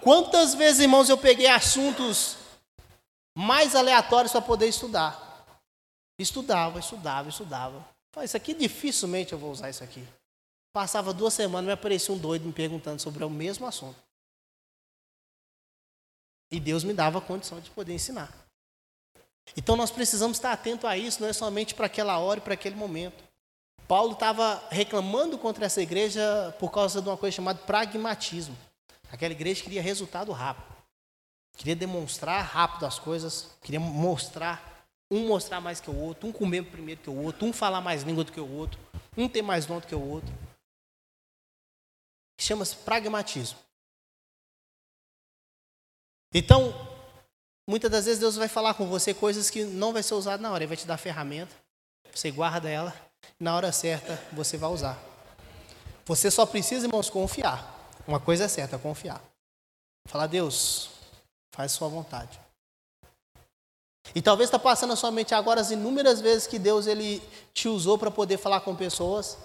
Quantas 0.00 0.54
vezes, 0.54 0.80
irmãos, 0.80 1.08
eu 1.08 1.16
peguei 1.16 1.46
assuntos 1.46 2.36
mais 3.36 3.74
aleatórios 3.74 4.32
para 4.32 4.42
poder 4.42 4.68
estudar? 4.68 5.46
Estudava, 6.18 6.78
estudava, 6.78 7.28
estudava. 7.28 7.88
Falei, 8.12 8.24
isso 8.24 8.36
aqui 8.36 8.54
dificilmente 8.54 9.32
eu 9.32 9.38
vou 9.38 9.50
usar 9.50 9.68
isso 9.68 9.84
aqui. 9.84 10.06
Passava 10.72 11.12
duas 11.12 11.34
semanas, 11.34 11.66
me 11.66 11.72
aparecia 11.72 12.14
um 12.14 12.18
doido 12.18 12.46
me 12.46 12.52
perguntando 12.52 13.00
sobre 13.00 13.22
o 13.24 13.30
mesmo 13.30 13.66
assunto. 13.66 14.02
E 16.50 16.58
Deus 16.60 16.84
me 16.84 16.94
dava 16.94 17.18
a 17.18 17.20
condição 17.20 17.60
de 17.60 17.70
poder 17.70 17.92
ensinar. 17.92 18.45
Então 19.54 19.76
nós 19.76 19.90
precisamos 19.90 20.38
estar 20.38 20.52
atento 20.52 20.86
a 20.86 20.96
isso, 20.96 21.20
não 21.20 21.28
é 21.28 21.32
somente 21.32 21.74
para 21.74 21.86
aquela 21.86 22.18
hora 22.18 22.38
e 22.38 22.42
para 22.42 22.54
aquele 22.54 22.74
momento. 22.74 23.22
Paulo 23.86 24.12
estava 24.12 24.62
reclamando 24.70 25.38
contra 25.38 25.66
essa 25.66 25.80
igreja 25.80 26.54
por 26.58 26.70
causa 26.70 27.02
de 27.02 27.08
uma 27.08 27.16
coisa 27.16 27.36
chamada 27.36 27.58
pragmatismo. 27.60 28.56
Aquela 29.12 29.32
igreja 29.32 29.62
queria 29.62 29.82
resultado 29.82 30.32
rápido. 30.32 30.74
Queria 31.56 31.76
demonstrar 31.76 32.44
rápido 32.44 32.84
as 32.84 32.98
coisas, 32.98 33.50
queria 33.62 33.80
mostrar 33.80 34.76
um 35.10 35.28
mostrar 35.28 35.60
mais 35.60 35.80
que 35.80 35.88
o 35.88 35.96
outro, 35.96 36.28
um 36.28 36.32
comer 36.32 36.64
primeiro 36.64 37.00
que 37.00 37.10
o 37.10 37.22
outro, 37.22 37.46
um 37.46 37.52
falar 37.52 37.80
mais 37.80 38.02
língua 38.02 38.24
do 38.24 38.32
que 38.32 38.40
o 38.40 38.50
outro, 38.50 38.78
um 39.16 39.28
ter 39.28 39.42
mais 39.42 39.64
dom 39.64 39.78
do 39.78 39.86
que 39.86 39.94
o 39.94 40.00
outro. 40.00 40.32
Chama-se 42.38 42.76
pragmatismo. 42.76 43.58
Então, 46.34 46.74
muitas 47.66 47.90
das 47.90 48.04
vezes 48.04 48.20
Deus 48.20 48.36
vai 48.36 48.48
falar 48.48 48.74
com 48.74 48.86
você 48.86 49.12
coisas 49.12 49.50
que 49.50 49.64
não 49.64 49.92
vai 49.92 50.02
ser 50.02 50.14
usado 50.14 50.40
na 50.40 50.50
hora. 50.50 50.64
Ele 50.64 50.68
vai 50.68 50.76
te 50.76 50.86
dar 50.86 50.96
ferramenta, 50.96 51.54
você 52.12 52.30
guarda 52.30 52.68
ela, 52.68 52.94
na 53.38 53.54
hora 53.54 53.72
certa 53.72 54.20
você 54.32 54.56
vai 54.56 54.70
usar. 54.70 54.98
Você 56.04 56.30
só 56.30 56.46
precisa, 56.46 56.86
irmãos, 56.86 57.10
confiar. 57.10 57.74
Uma 58.06 58.20
coisa 58.20 58.44
é 58.44 58.48
certa, 58.48 58.78
confiar. 58.78 59.20
Falar, 60.06 60.28
Deus, 60.28 60.90
faz 61.50 61.72
sua 61.72 61.88
vontade. 61.88 62.38
E 64.14 64.22
talvez 64.22 64.46
está 64.46 64.58
passando 64.58 64.90
na 64.90 64.96
sua 64.96 65.10
mente 65.10 65.34
agora 65.34 65.60
as 65.60 65.72
inúmeras 65.72 66.20
vezes 66.20 66.46
que 66.46 66.60
Deus 66.60 66.86
ele 66.86 67.20
te 67.52 67.68
usou 67.68 67.98
para 67.98 68.10
poder 68.10 68.38
falar 68.38 68.60
com 68.60 68.76
pessoas, 68.76 69.36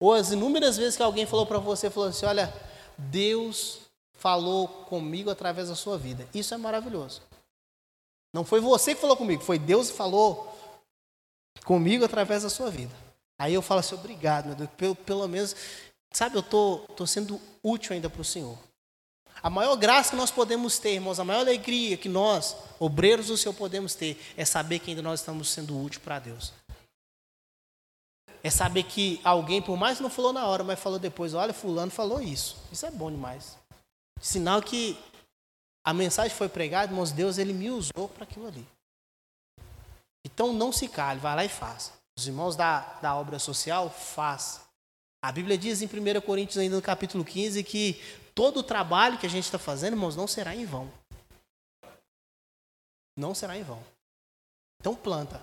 ou 0.00 0.14
as 0.14 0.30
inúmeras 0.32 0.78
vezes 0.78 0.96
que 0.96 1.02
alguém 1.02 1.26
falou 1.26 1.44
para 1.44 1.58
você, 1.58 1.90
falou 1.90 2.08
assim, 2.08 2.24
olha, 2.24 2.52
Deus 2.96 3.80
falou 4.14 4.66
comigo 4.66 5.30
através 5.30 5.68
da 5.68 5.74
sua 5.74 5.98
vida. 5.98 6.26
Isso 6.32 6.54
é 6.54 6.56
maravilhoso. 6.56 7.20
Não 8.32 8.44
foi 8.44 8.60
você 8.60 8.94
que 8.94 9.00
falou 9.00 9.16
comigo, 9.16 9.42
foi 9.42 9.58
Deus 9.58 9.90
que 9.90 9.96
falou 9.96 10.52
comigo 11.64 12.04
através 12.04 12.42
da 12.42 12.50
sua 12.50 12.70
vida. 12.70 12.94
Aí 13.38 13.52
eu 13.54 13.62
falo 13.62 13.80
assim, 13.80 13.94
obrigado, 13.94 14.46
meu 14.46 14.54
Deus, 14.54 14.70
pelo, 14.76 14.94
pelo 14.94 15.28
menos, 15.28 15.54
sabe, 16.12 16.36
eu 16.36 16.42
tô, 16.42 16.78
tô 16.96 17.06
sendo 17.06 17.40
útil 17.62 17.92
ainda 17.92 18.08
para 18.08 18.22
o 18.22 18.24
Senhor. 18.24 18.56
A 19.42 19.50
maior 19.50 19.74
graça 19.76 20.10
que 20.10 20.16
nós 20.16 20.30
podemos 20.30 20.78
ter, 20.78 20.94
irmãos, 20.94 21.18
a 21.18 21.24
maior 21.24 21.40
alegria 21.40 21.96
que 21.96 22.08
nós, 22.08 22.56
obreiros 22.78 23.26
do 23.26 23.36
Senhor, 23.36 23.52
podemos 23.52 23.94
ter, 23.94 24.16
é 24.36 24.44
saber 24.44 24.78
que 24.78 24.90
ainda 24.90 25.02
nós 25.02 25.20
estamos 25.20 25.50
sendo 25.50 25.76
úteis 25.76 26.02
para 26.02 26.20
Deus. 26.20 26.52
É 28.44 28.50
saber 28.50 28.84
que 28.84 29.20
alguém, 29.24 29.60
por 29.60 29.76
mais 29.76 29.96
que 29.96 30.02
não 30.02 30.10
falou 30.10 30.32
na 30.32 30.46
hora, 30.46 30.62
mas 30.62 30.78
falou 30.78 30.98
depois, 30.98 31.34
olha, 31.34 31.52
fulano 31.52 31.90
falou 31.90 32.20
isso. 32.20 32.56
Isso 32.70 32.86
é 32.86 32.90
bom 32.90 33.10
demais. 33.10 33.56
Sinal 34.20 34.62
que 34.62 34.96
a 35.84 35.92
mensagem 35.92 36.36
foi 36.36 36.48
pregada, 36.48 36.92
irmãos, 36.92 37.10
Deus 37.10 37.38
ele 37.38 37.52
me 37.52 37.70
usou 37.70 38.08
para 38.08 38.24
aquilo 38.24 38.46
ali. 38.46 38.66
Então 40.24 40.52
não 40.52 40.72
se 40.72 40.88
cale, 40.88 41.18
vai 41.18 41.34
lá 41.34 41.44
e 41.44 41.48
faça. 41.48 41.92
Os 42.16 42.26
irmãos 42.26 42.54
da, 42.54 42.80
da 43.00 43.16
obra 43.16 43.38
social, 43.38 43.90
faz. 43.90 44.60
A 45.24 45.32
Bíblia 45.32 45.58
diz 45.58 45.82
em 45.82 45.86
1 45.86 46.20
Coríntios, 46.20 46.58
ainda 46.58 46.76
no 46.76 46.82
capítulo 46.82 47.24
15, 47.24 47.64
que 47.64 47.94
todo 48.34 48.58
o 48.58 48.62
trabalho 48.62 49.18
que 49.18 49.26
a 49.26 49.30
gente 49.30 49.44
está 49.44 49.58
fazendo, 49.58 49.94
irmãos, 49.94 50.16
não 50.16 50.26
será 50.26 50.54
em 50.54 50.64
vão. 50.64 50.92
Não 53.16 53.34
será 53.34 53.56
em 53.56 53.62
vão. 53.62 53.82
Então 54.80 54.94
planta. 54.94 55.42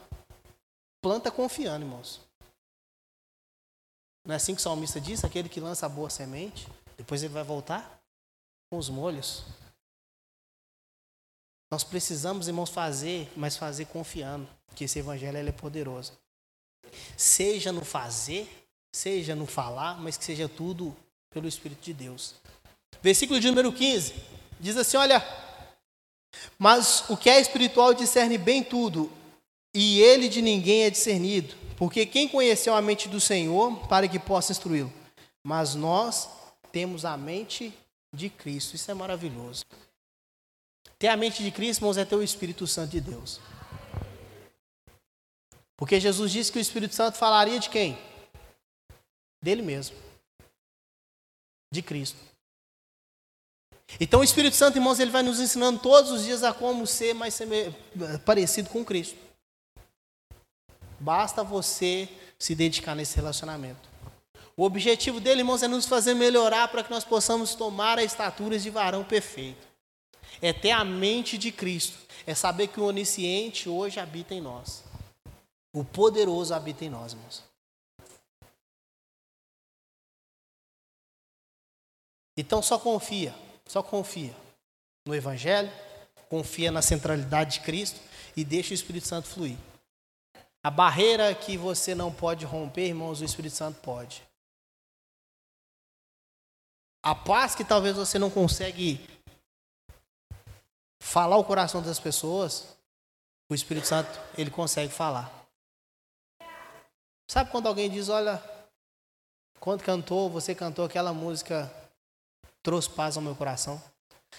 Planta 1.02 1.32
confiando, 1.32 1.86
irmãos. 1.86 2.22
Não 4.26 4.34
é 4.34 4.36
assim 4.36 4.54
que 4.54 4.60
o 4.60 4.64
salmista 4.64 5.00
diz? 5.00 5.24
Aquele 5.24 5.50
que 5.50 5.60
lança 5.60 5.86
a 5.86 5.90
boa 5.90 6.10
semente, 6.10 6.68
depois 6.98 7.24
ele 7.24 7.34
vai 7.34 7.44
voltar 7.44 8.00
com 8.70 8.78
os 8.78 8.90
molhos. 8.90 9.44
Nós 11.72 11.84
precisamos, 11.84 12.48
irmãos, 12.48 12.70
fazer, 12.70 13.32
mas 13.36 13.56
fazer 13.56 13.86
confiando 13.86 14.48
que 14.76 14.86
esse 14.86 15.00
evangelho 15.00 15.38
é 15.38 15.52
poderoso. 15.52 16.14
Seja 17.16 17.72
no 17.72 17.86
fazer, 17.86 18.48
seja 18.92 19.36
no 19.36 19.46
falar, 19.46 20.00
mas 20.00 20.18
que 20.18 20.26
seja 20.26 20.50
tudo 20.50 20.96
pelo 21.30 21.48
Espírito 21.48 21.82
de 21.82 21.94
Deus. 21.94 22.34
Versículo 23.02 23.40
de 23.40 23.48
número 23.48 23.72
15 23.72 24.16
diz 24.60 24.76
assim: 24.78 24.98
Olha, 24.98 25.24
mas 26.58 27.08
o 27.10 27.16
que 27.16 27.30
é 27.30 27.40
espiritual 27.40 27.94
discerne 27.94 28.38
bem 28.38 28.64
tudo, 28.64 29.12
e 29.74 30.02
ele 30.02 30.28
de 30.28 30.42
ninguém 30.42 30.84
é 30.84 30.90
discernido, 30.90 31.56
porque 31.78 32.06
quem 32.06 32.28
conheceu 32.28 32.74
a 32.74 32.82
mente 32.82 33.08
do 33.08 33.22
Senhor 33.22 33.88
para 33.88 34.08
que 34.08 34.18
possa 34.18 34.52
instruí-lo? 34.52 34.92
Mas 35.44 35.76
nós 35.76 36.30
temos 36.72 37.06
a 37.06 37.16
mente 37.16 37.74
de 38.14 38.30
Cristo, 38.30 38.76
isso 38.76 38.90
é 38.90 38.94
maravilhoso. 38.94 39.64
Ter 41.00 41.08
a 41.08 41.16
mente 41.16 41.42
de 41.42 41.50
Cristo, 41.50 41.80
irmãos, 41.80 41.98
é 41.98 42.04
ter 42.04 42.16
o 42.16 42.22
Espírito 42.22 42.68
Santo 42.68 42.92
de 42.92 43.00
Deus. 43.00 43.40
Porque 45.78 45.98
Jesus 45.98 46.30
disse 46.30 46.52
que 46.52 46.58
o 46.58 46.62
Espírito 46.62 46.94
Santo 46.94 47.18
falaria 47.18 47.58
de 47.58 47.70
quem? 47.70 47.98
Dele 49.42 49.62
mesmo. 49.62 49.96
De 51.72 51.82
Cristo. 51.82 52.18
Então 53.98 54.20
o 54.20 54.24
Espírito 54.24 54.58
Santo, 54.58 54.78
irmãos, 54.78 55.00
ele 55.00 55.10
vai 55.10 55.24
nos 55.24 55.40
ensinando 55.40 55.80
todos 55.80 56.12
os 56.12 56.26
dias 56.26 56.44
a 56.44 56.54
como 56.54 56.86
ser 56.86 57.16
mais 57.16 57.40
parecido 58.26 58.70
com 58.70 58.84
Cristo. 58.84 59.18
Basta 61.00 61.46
você 61.46 62.10
se 62.38 62.54
dedicar 62.54 62.94
nesse 62.94 63.16
relacionamento. 63.16 63.88
O 64.58 64.64
objetivo 64.66 65.22
dele, 65.22 65.40
irmãos, 65.40 65.64
é 65.64 65.68
nos 65.70 65.86
fazer 65.86 66.14
melhorar 66.14 66.68
para 66.68 66.84
que 66.84 66.92
nós 66.92 67.06
possamos 67.06 67.56
tomar 67.56 67.98
a 67.98 68.04
estatura 68.04 68.60
de 68.60 68.70
varão 68.70 69.06
perfeito. 69.06 69.69
É 70.42 70.54
ter 70.54 70.72
a 70.72 70.84
mente 70.84 71.38
de 71.38 71.52
Cristo. 71.52 71.98
É 72.26 72.34
saber 72.34 72.68
que 72.68 72.80
o 72.80 72.86
onisciente 72.86 73.68
hoje 73.68 74.00
habita 74.00 74.34
em 74.34 74.42
nós. 74.42 74.84
O 75.74 75.84
poderoso 75.84 76.54
habita 76.54 76.86
em 76.86 76.90
nós, 76.90 77.14
irmãos. 77.14 77.44
Então 82.36 82.62
só 82.62 82.80
confia, 82.80 83.36
só 83.68 83.84
confia 83.84 84.34
no 85.06 85.14
Evangelho, 85.14 85.70
confia 86.30 86.72
na 86.72 86.82
centralidade 86.82 87.56
de 87.56 87.60
Cristo 87.66 88.00
e 88.36 88.46
deixa 88.46 88.72
o 88.72 88.74
Espírito 88.74 89.08
Santo 89.08 89.28
fluir. 89.28 89.58
A 90.64 90.72
barreira 90.72 91.34
que 91.36 91.58
você 91.58 91.94
não 91.94 92.14
pode 92.14 92.46
romper, 92.46 92.88
irmãos, 92.88 93.20
o 93.20 93.26
Espírito 93.26 93.56
Santo 93.56 93.82
pode. 93.82 94.24
A 97.04 97.16
paz 97.16 97.56
que 97.56 97.64
talvez 97.64 97.96
você 97.96 98.20
não 98.20 98.30
consegue 98.30 99.06
falar 101.00 101.38
o 101.38 101.44
coração 101.44 101.82
das 101.82 102.00
pessoas, 102.00 102.76
o 103.50 103.56
Espírito 103.56 103.88
Santo, 103.88 104.20
ele 104.38 104.52
consegue 104.52 104.94
falar. 104.94 105.32
Sabe 107.28 107.52
quando 107.52 107.68
alguém 107.68 107.90
diz, 107.90 108.10
olha, 108.10 108.42
quando 109.60 109.84
cantou, 109.84 110.30
você 110.30 110.54
cantou 110.54 110.86
aquela 110.86 111.14
música, 111.14 111.72
trouxe 112.62 112.90
paz 112.90 113.18
ao 113.18 113.24
meu 113.24 113.36
coração? 113.36 113.82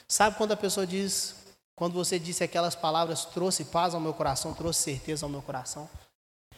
Sabe 0.06 0.36
quando 0.36 0.52
a 0.52 0.56
pessoa 0.56 0.86
diz, 0.86 1.34
quando 1.74 1.94
você 1.94 2.18
disse 2.18 2.44
aquelas 2.44 2.74
palavras, 2.74 3.24
trouxe 3.24 3.64
paz 3.64 3.94
ao 3.94 4.00
meu 4.00 4.14
coração, 4.14 4.54
trouxe 4.54 4.82
certeza 4.82 5.26
ao 5.26 5.30
meu 5.30 5.42
coração? 5.42 5.88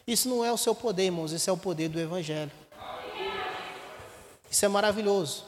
Isso 0.06 0.28
não 0.28 0.44
é 0.44 0.52
o 0.52 0.58
seu 0.58 0.74
poder, 0.74 1.04
irmãos, 1.04 1.32
isso 1.32 1.48
é 1.48 1.52
o 1.52 1.56
poder 1.56 1.88
do 1.88 2.00
Evangelho. 2.00 2.50
Isso 4.50 4.64
é 4.64 4.68
maravilhoso. 4.68 5.44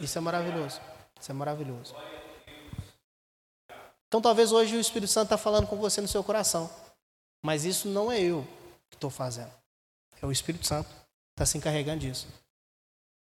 Isso 0.00 0.16
é 0.16 0.20
maravilhoso. 0.20 0.80
Isso 1.20 1.30
é 1.30 1.34
maravilhoso. 1.34 1.94
Então 4.08 4.20
talvez 4.20 4.52
hoje 4.52 4.76
o 4.76 4.80
Espírito 4.80 5.10
Santo 5.10 5.26
está 5.26 5.38
falando 5.38 5.66
com 5.66 5.76
você 5.76 6.00
no 6.00 6.08
seu 6.08 6.22
coração. 6.22 6.70
Mas 7.42 7.64
isso 7.64 7.88
não 7.88 8.10
é 8.10 8.20
eu 8.20 8.46
que 8.88 8.96
estou 8.96 9.10
fazendo. 9.10 9.52
É 10.20 10.26
o 10.26 10.32
Espírito 10.32 10.66
Santo 10.66 10.88
que 10.88 10.94
está 11.34 11.44
se 11.44 11.58
encarregando 11.58 12.00
disso. 12.00 12.26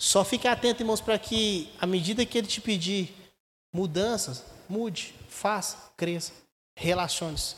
Só 0.01 0.25
fique 0.25 0.49
atento, 0.49 0.83
irmãos, 0.83 1.01
para 1.01 1.19
que, 1.19 1.73
à 1.81 1.87
medida 1.87 2.27
que 2.27 2.37
ele 2.37 2.47
te 2.47 2.61
pedir 2.61 3.15
mudanças, 3.73 4.45
mude, 4.69 5.15
faça, 5.29 5.77
cresça, 5.97 6.33
relacione-se. 6.77 7.57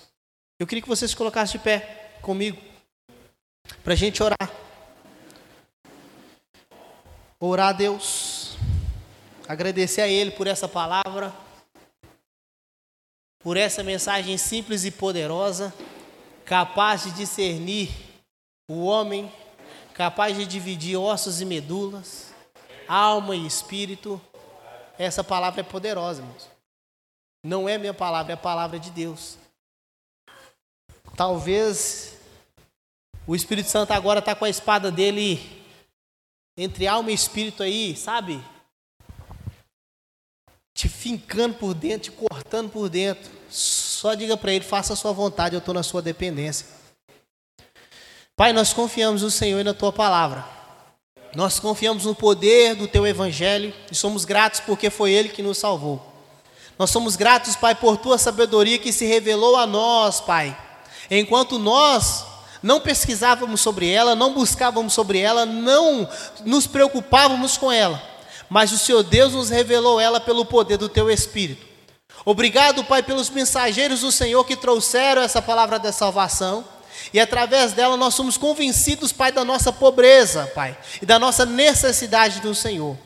Eu 0.58 0.66
queria 0.66 0.82
que 0.82 0.88
você 0.88 1.08
se 1.08 1.16
colocasse 1.16 1.52
de 1.52 1.58
pé 1.58 2.18
comigo, 2.22 2.62
para 3.82 3.92
a 3.94 3.96
gente 3.96 4.22
orar. 4.22 4.52
Orar 7.40 7.68
a 7.68 7.72
Deus, 7.72 8.56
agradecer 9.48 10.00
a 10.00 10.08
Ele 10.08 10.30
por 10.30 10.46
essa 10.46 10.68
palavra, 10.68 11.34
por 13.44 13.56
essa 13.56 13.84
mensagem 13.84 14.36
simples 14.36 14.84
e 14.84 14.90
poderosa, 14.90 15.72
capaz 16.44 17.04
de 17.04 17.12
discernir 17.12 17.90
o 18.68 18.84
homem 18.84 19.30
capaz 19.94 20.36
de 20.36 20.44
dividir 20.44 20.96
ossos 20.96 21.40
e 21.40 21.44
medulas, 21.44 22.34
alma 22.86 23.34
e 23.34 23.46
espírito. 23.46 24.20
Essa 24.98 25.22
palavra 25.24 25.60
é 25.60 25.64
poderosa, 25.64 26.20
irmãos. 26.20 26.50
Não 27.44 27.68
é 27.68 27.78
minha 27.78 27.94
palavra, 27.94 28.32
é 28.32 28.34
a 28.34 28.38
palavra 28.38 28.78
de 28.78 28.90
Deus. 28.90 29.38
Talvez 31.16 32.18
o 33.26 33.36
Espírito 33.36 33.70
Santo 33.70 33.92
agora 33.92 34.18
está 34.18 34.34
com 34.34 34.44
a 34.44 34.50
espada 34.50 34.90
dele 34.90 35.40
entre 36.56 36.86
alma 36.86 37.10
e 37.10 37.14
espírito 37.14 37.62
aí, 37.62 37.96
sabe? 37.96 38.42
Te 40.74 40.88
fincando 40.88 41.54
por 41.54 41.72
dentro, 41.72 42.10
te 42.10 42.10
cortando 42.10 42.68
por 42.68 42.88
dentro. 42.88 43.30
Só 43.48 44.14
diga 44.14 44.36
para 44.36 44.52
ele: 44.52 44.64
faça 44.64 44.92
a 44.92 44.96
sua 44.96 45.12
vontade, 45.12 45.54
eu 45.54 45.60
estou 45.60 45.72
na 45.72 45.82
sua 45.82 46.02
dependência. 46.02 46.66
Pai, 48.36 48.52
nós 48.52 48.72
confiamos 48.72 49.22
no 49.22 49.30
Senhor 49.30 49.60
e 49.60 49.64
na 49.64 49.72
tua 49.72 49.92
palavra. 49.92 50.44
Nós 51.36 51.60
confiamos 51.60 52.04
no 52.04 52.14
poder 52.14 52.74
do 52.74 52.88
teu 52.88 53.06
evangelho 53.06 53.72
e 53.90 53.94
somos 53.94 54.24
gratos 54.24 54.60
porque 54.60 54.90
foi 54.90 55.12
ele 55.12 55.28
que 55.28 55.42
nos 55.42 55.58
salvou. 55.58 56.14
Nós 56.78 56.90
somos 56.90 57.14
gratos, 57.14 57.54
Pai, 57.54 57.74
por 57.74 57.96
tua 57.96 58.18
sabedoria 58.18 58.78
que 58.78 58.92
se 58.92 59.04
revelou 59.04 59.56
a 59.56 59.66
nós, 59.66 60.20
Pai. 60.20 60.56
Enquanto 61.10 61.58
nós 61.58 62.24
não 62.62 62.80
pesquisávamos 62.80 63.60
sobre 63.60 63.88
ela, 63.88 64.16
não 64.16 64.34
buscávamos 64.34 64.92
sobre 64.92 65.18
ela, 65.18 65.44
não 65.44 66.08
nos 66.44 66.66
preocupávamos 66.66 67.56
com 67.56 67.70
ela, 67.70 68.02
mas 68.48 68.72
o 68.72 68.78
Senhor 68.78 69.02
Deus 69.02 69.32
nos 69.32 69.50
revelou 69.50 70.00
ela 70.00 70.20
pelo 70.20 70.44
poder 70.44 70.76
do 70.76 70.88
teu 70.88 71.10
Espírito. 71.10 71.66
Obrigado, 72.24 72.84
Pai, 72.84 73.02
pelos 73.02 73.28
mensageiros 73.28 74.00
do 74.00 74.10
Senhor 74.10 74.44
que 74.44 74.56
trouxeram 74.56 75.20
essa 75.20 75.42
palavra 75.42 75.78
da 75.78 75.92
salvação. 75.92 76.64
E 77.12 77.20
através 77.20 77.72
dela 77.72 77.96
nós 77.96 78.14
somos 78.14 78.38
convencidos, 78.38 79.12
Pai, 79.12 79.30
da 79.30 79.44
nossa 79.44 79.72
pobreza, 79.72 80.50
Pai, 80.54 80.76
e 81.02 81.06
da 81.06 81.18
nossa 81.18 81.44
necessidade 81.44 82.40
do 82.40 82.54
Senhor. 82.54 82.96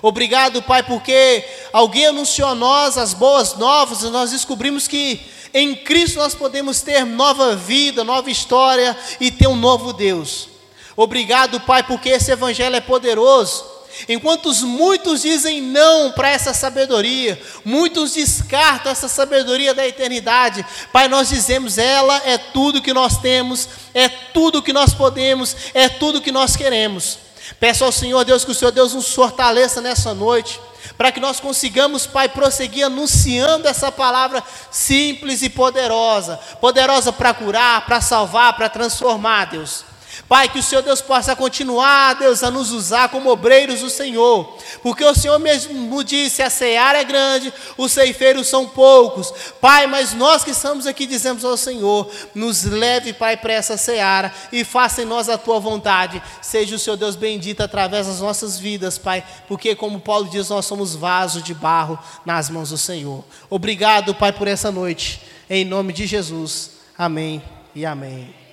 Obrigado, 0.00 0.62
Pai, 0.62 0.82
porque 0.84 1.44
alguém 1.72 2.06
anunciou 2.06 2.48
a 2.48 2.54
nós 2.54 2.96
as 2.96 3.12
boas 3.12 3.56
novas 3.56 4.02
e 4.02 4.10
nós 4.10 4.30
descobrimos 4.30 4.86
que 4.86 5.20
em 5.52 5.74
Cristo 5.74 6.18
nós 6.18 6.34
podemos 6.34 6.80
ter 6.82 7.04
nova 7.04 7.56
vida, 7.56 8.04
nova 8.04 8.30
história 8.30 8.96
e 9.18 9.30
ter 9.30 9.48
um 9.48 9.56
novo 9.56 9.92
Deus. 9.92 10.48
Obrigado, 10.94 11.58
Pai, 11.60 11.82
porque 11.82 12.10
esse 12.10 12.30
Evangelho 12.30 12.76
é 12.76 12.80
poderoso 12.80 13.77
Enquanto 14.06 14.54
muitos 14.66 15.22
dizem 15.22 15.62
não 15.62 16.12
para 16.12 16.28
essa 16.28 16.52
sabedoria, 16.52 17.40
muitos 17.64 18.12
descartam 18.12 18.92
essa 18.92 19.08
sabedoria 19.08 19.74
da 19.74 19.86
eternidade, 19.86 20.64
Pai, 20.92 21.08
nós 21.08 21.28
dizemos: 21.28 21.78
ela 21.78 22.20
é 22.24 22.36
tudo 22.36 22.82
que 22.82 22.92
nós 22.92 23.18
temos, 23.18 23.68
é 23.94 24.08
tudo 24.08 24.62
que 24.62 24.72
nós 24.72 24.92
podemos, 24.92 25.56
é 25.72 25.88
tudo 25.88 26.20
que 26.20 26.30
nós 26.30 26.54
queremos. 26.54 27.18
Peço 27.58 27.84
ao 27.84 27.92
Senhor 27.92 28.24
Deus 28.24 28.44
que 28.44 28.50
o 28.50 28.54
Senhor 28.54 28.70
Deus 28.70 28.92
nos 28.92 29.12
fortaleça 29.14 29.80
nessa 29.80 30.12
noite, 30.12 30.60
para 30.96 31.10
que 31.10 31.20
nós 31.20 31.40
consigamos, 31.40 32.06
Pai, 32.06 32.28
prosseguir 32.28 32.84
anunciando 32.84 33.66
essa 33.66 33.90
palavra 33.90 34.44
simples 34.70 35.42
e 35.42 35.48
poderosa 35.48 36.38
poderosa 36.60 37.12
para 37.12 37.32
curar, 37.34 37.86
para 37.86 38.00
salvar, 38.00 38.54
para 38.54 38.68
transformar, 38.68 39.46
Deus. 39.46 39.87
Pai, 40.28 40.46
que 40.46 40.58
o 40.58 40.62
Senhor 40.62 40.82
Deus 40.82 41.00
possa 41.00 41.34
continuar, 41.34 42.14
Deus, 42.16 42.42
a 42.42 42.50
nos 42.50 42.70
usar 42.70 43.08
como 43.08 43.30
obreiros 43.30 43.80
do 43.80 43.88
Senhor, 43.88 44.56
porque 44.82 45.02
o 45.02 45.14
Senhor 45.14 45.38
mesmo 45.38 46.04
disse: 46.04 46.42
a 46.42 46.50
seara 46.50 47.00
é 47.00 47.04
grande, 47.04 47.52
os 47.78 47.92
ceifeiros 47.92 48.46
são 48.46 48.66
poucos. 48.66 49.32
Pai, 49.58 49.86
mas 49.86 50.12
nós 50.12 50.44
que 50.44 50.50
estamos 50.50 50.86
aqui 50.86 51.06
dizemos 51.06 51.46
ao 51.46 51.56
Senhor: 51.56 52.10
nos 52.34 52.64
leve, 52.64 53.14
Pai, 53.14 53.38
para 53.38 53.54
essa 53.54 53.78
seara 53.78 54.30
e 54.52 54.64
faça 54.64 55.00
em 55.00 55.06
nós 55.06 55.30
a 55.30 55.38
tua 55.38 55.58
vontade. 55.58 56.22
Seja 56.42 56.76
o 56.76 56.78
Senhor 56.78 56.96
Deus 56.96 57.16
bendito 57.16 57.62
através 57.62 58.06
das 58.06 58.20
nossas 58.20 58.58
vidas, 58.58 58.98
Pai, 58.98 59.24
porque, 59.48 59.74
como 59.74 59.98
Paulo 59.98 60.28
diz, 60.28 60.50
nós 60.50 60.66
somos 60.66 60.94
vasos 60.94 61.42
de 61.42 61.54
barro 61.54 61.98
nas 62.26 62.50
mãos 62.50 62.68
do 62.68 62.76
Senhor. 62.76 63.24
Obrigado, 63.48 64.14
Pai, 64.14 64.32
por 64.32 64.46
essa 64.46 64.70
noite. 64.70 65.22
em 65.48 65.64
nome 65.64 65.94
de 65.94 66.06
Jesus. 66.06 66.72
Amém 66.98 67.42
e 67.74 67.86
amém. 67.86 68.47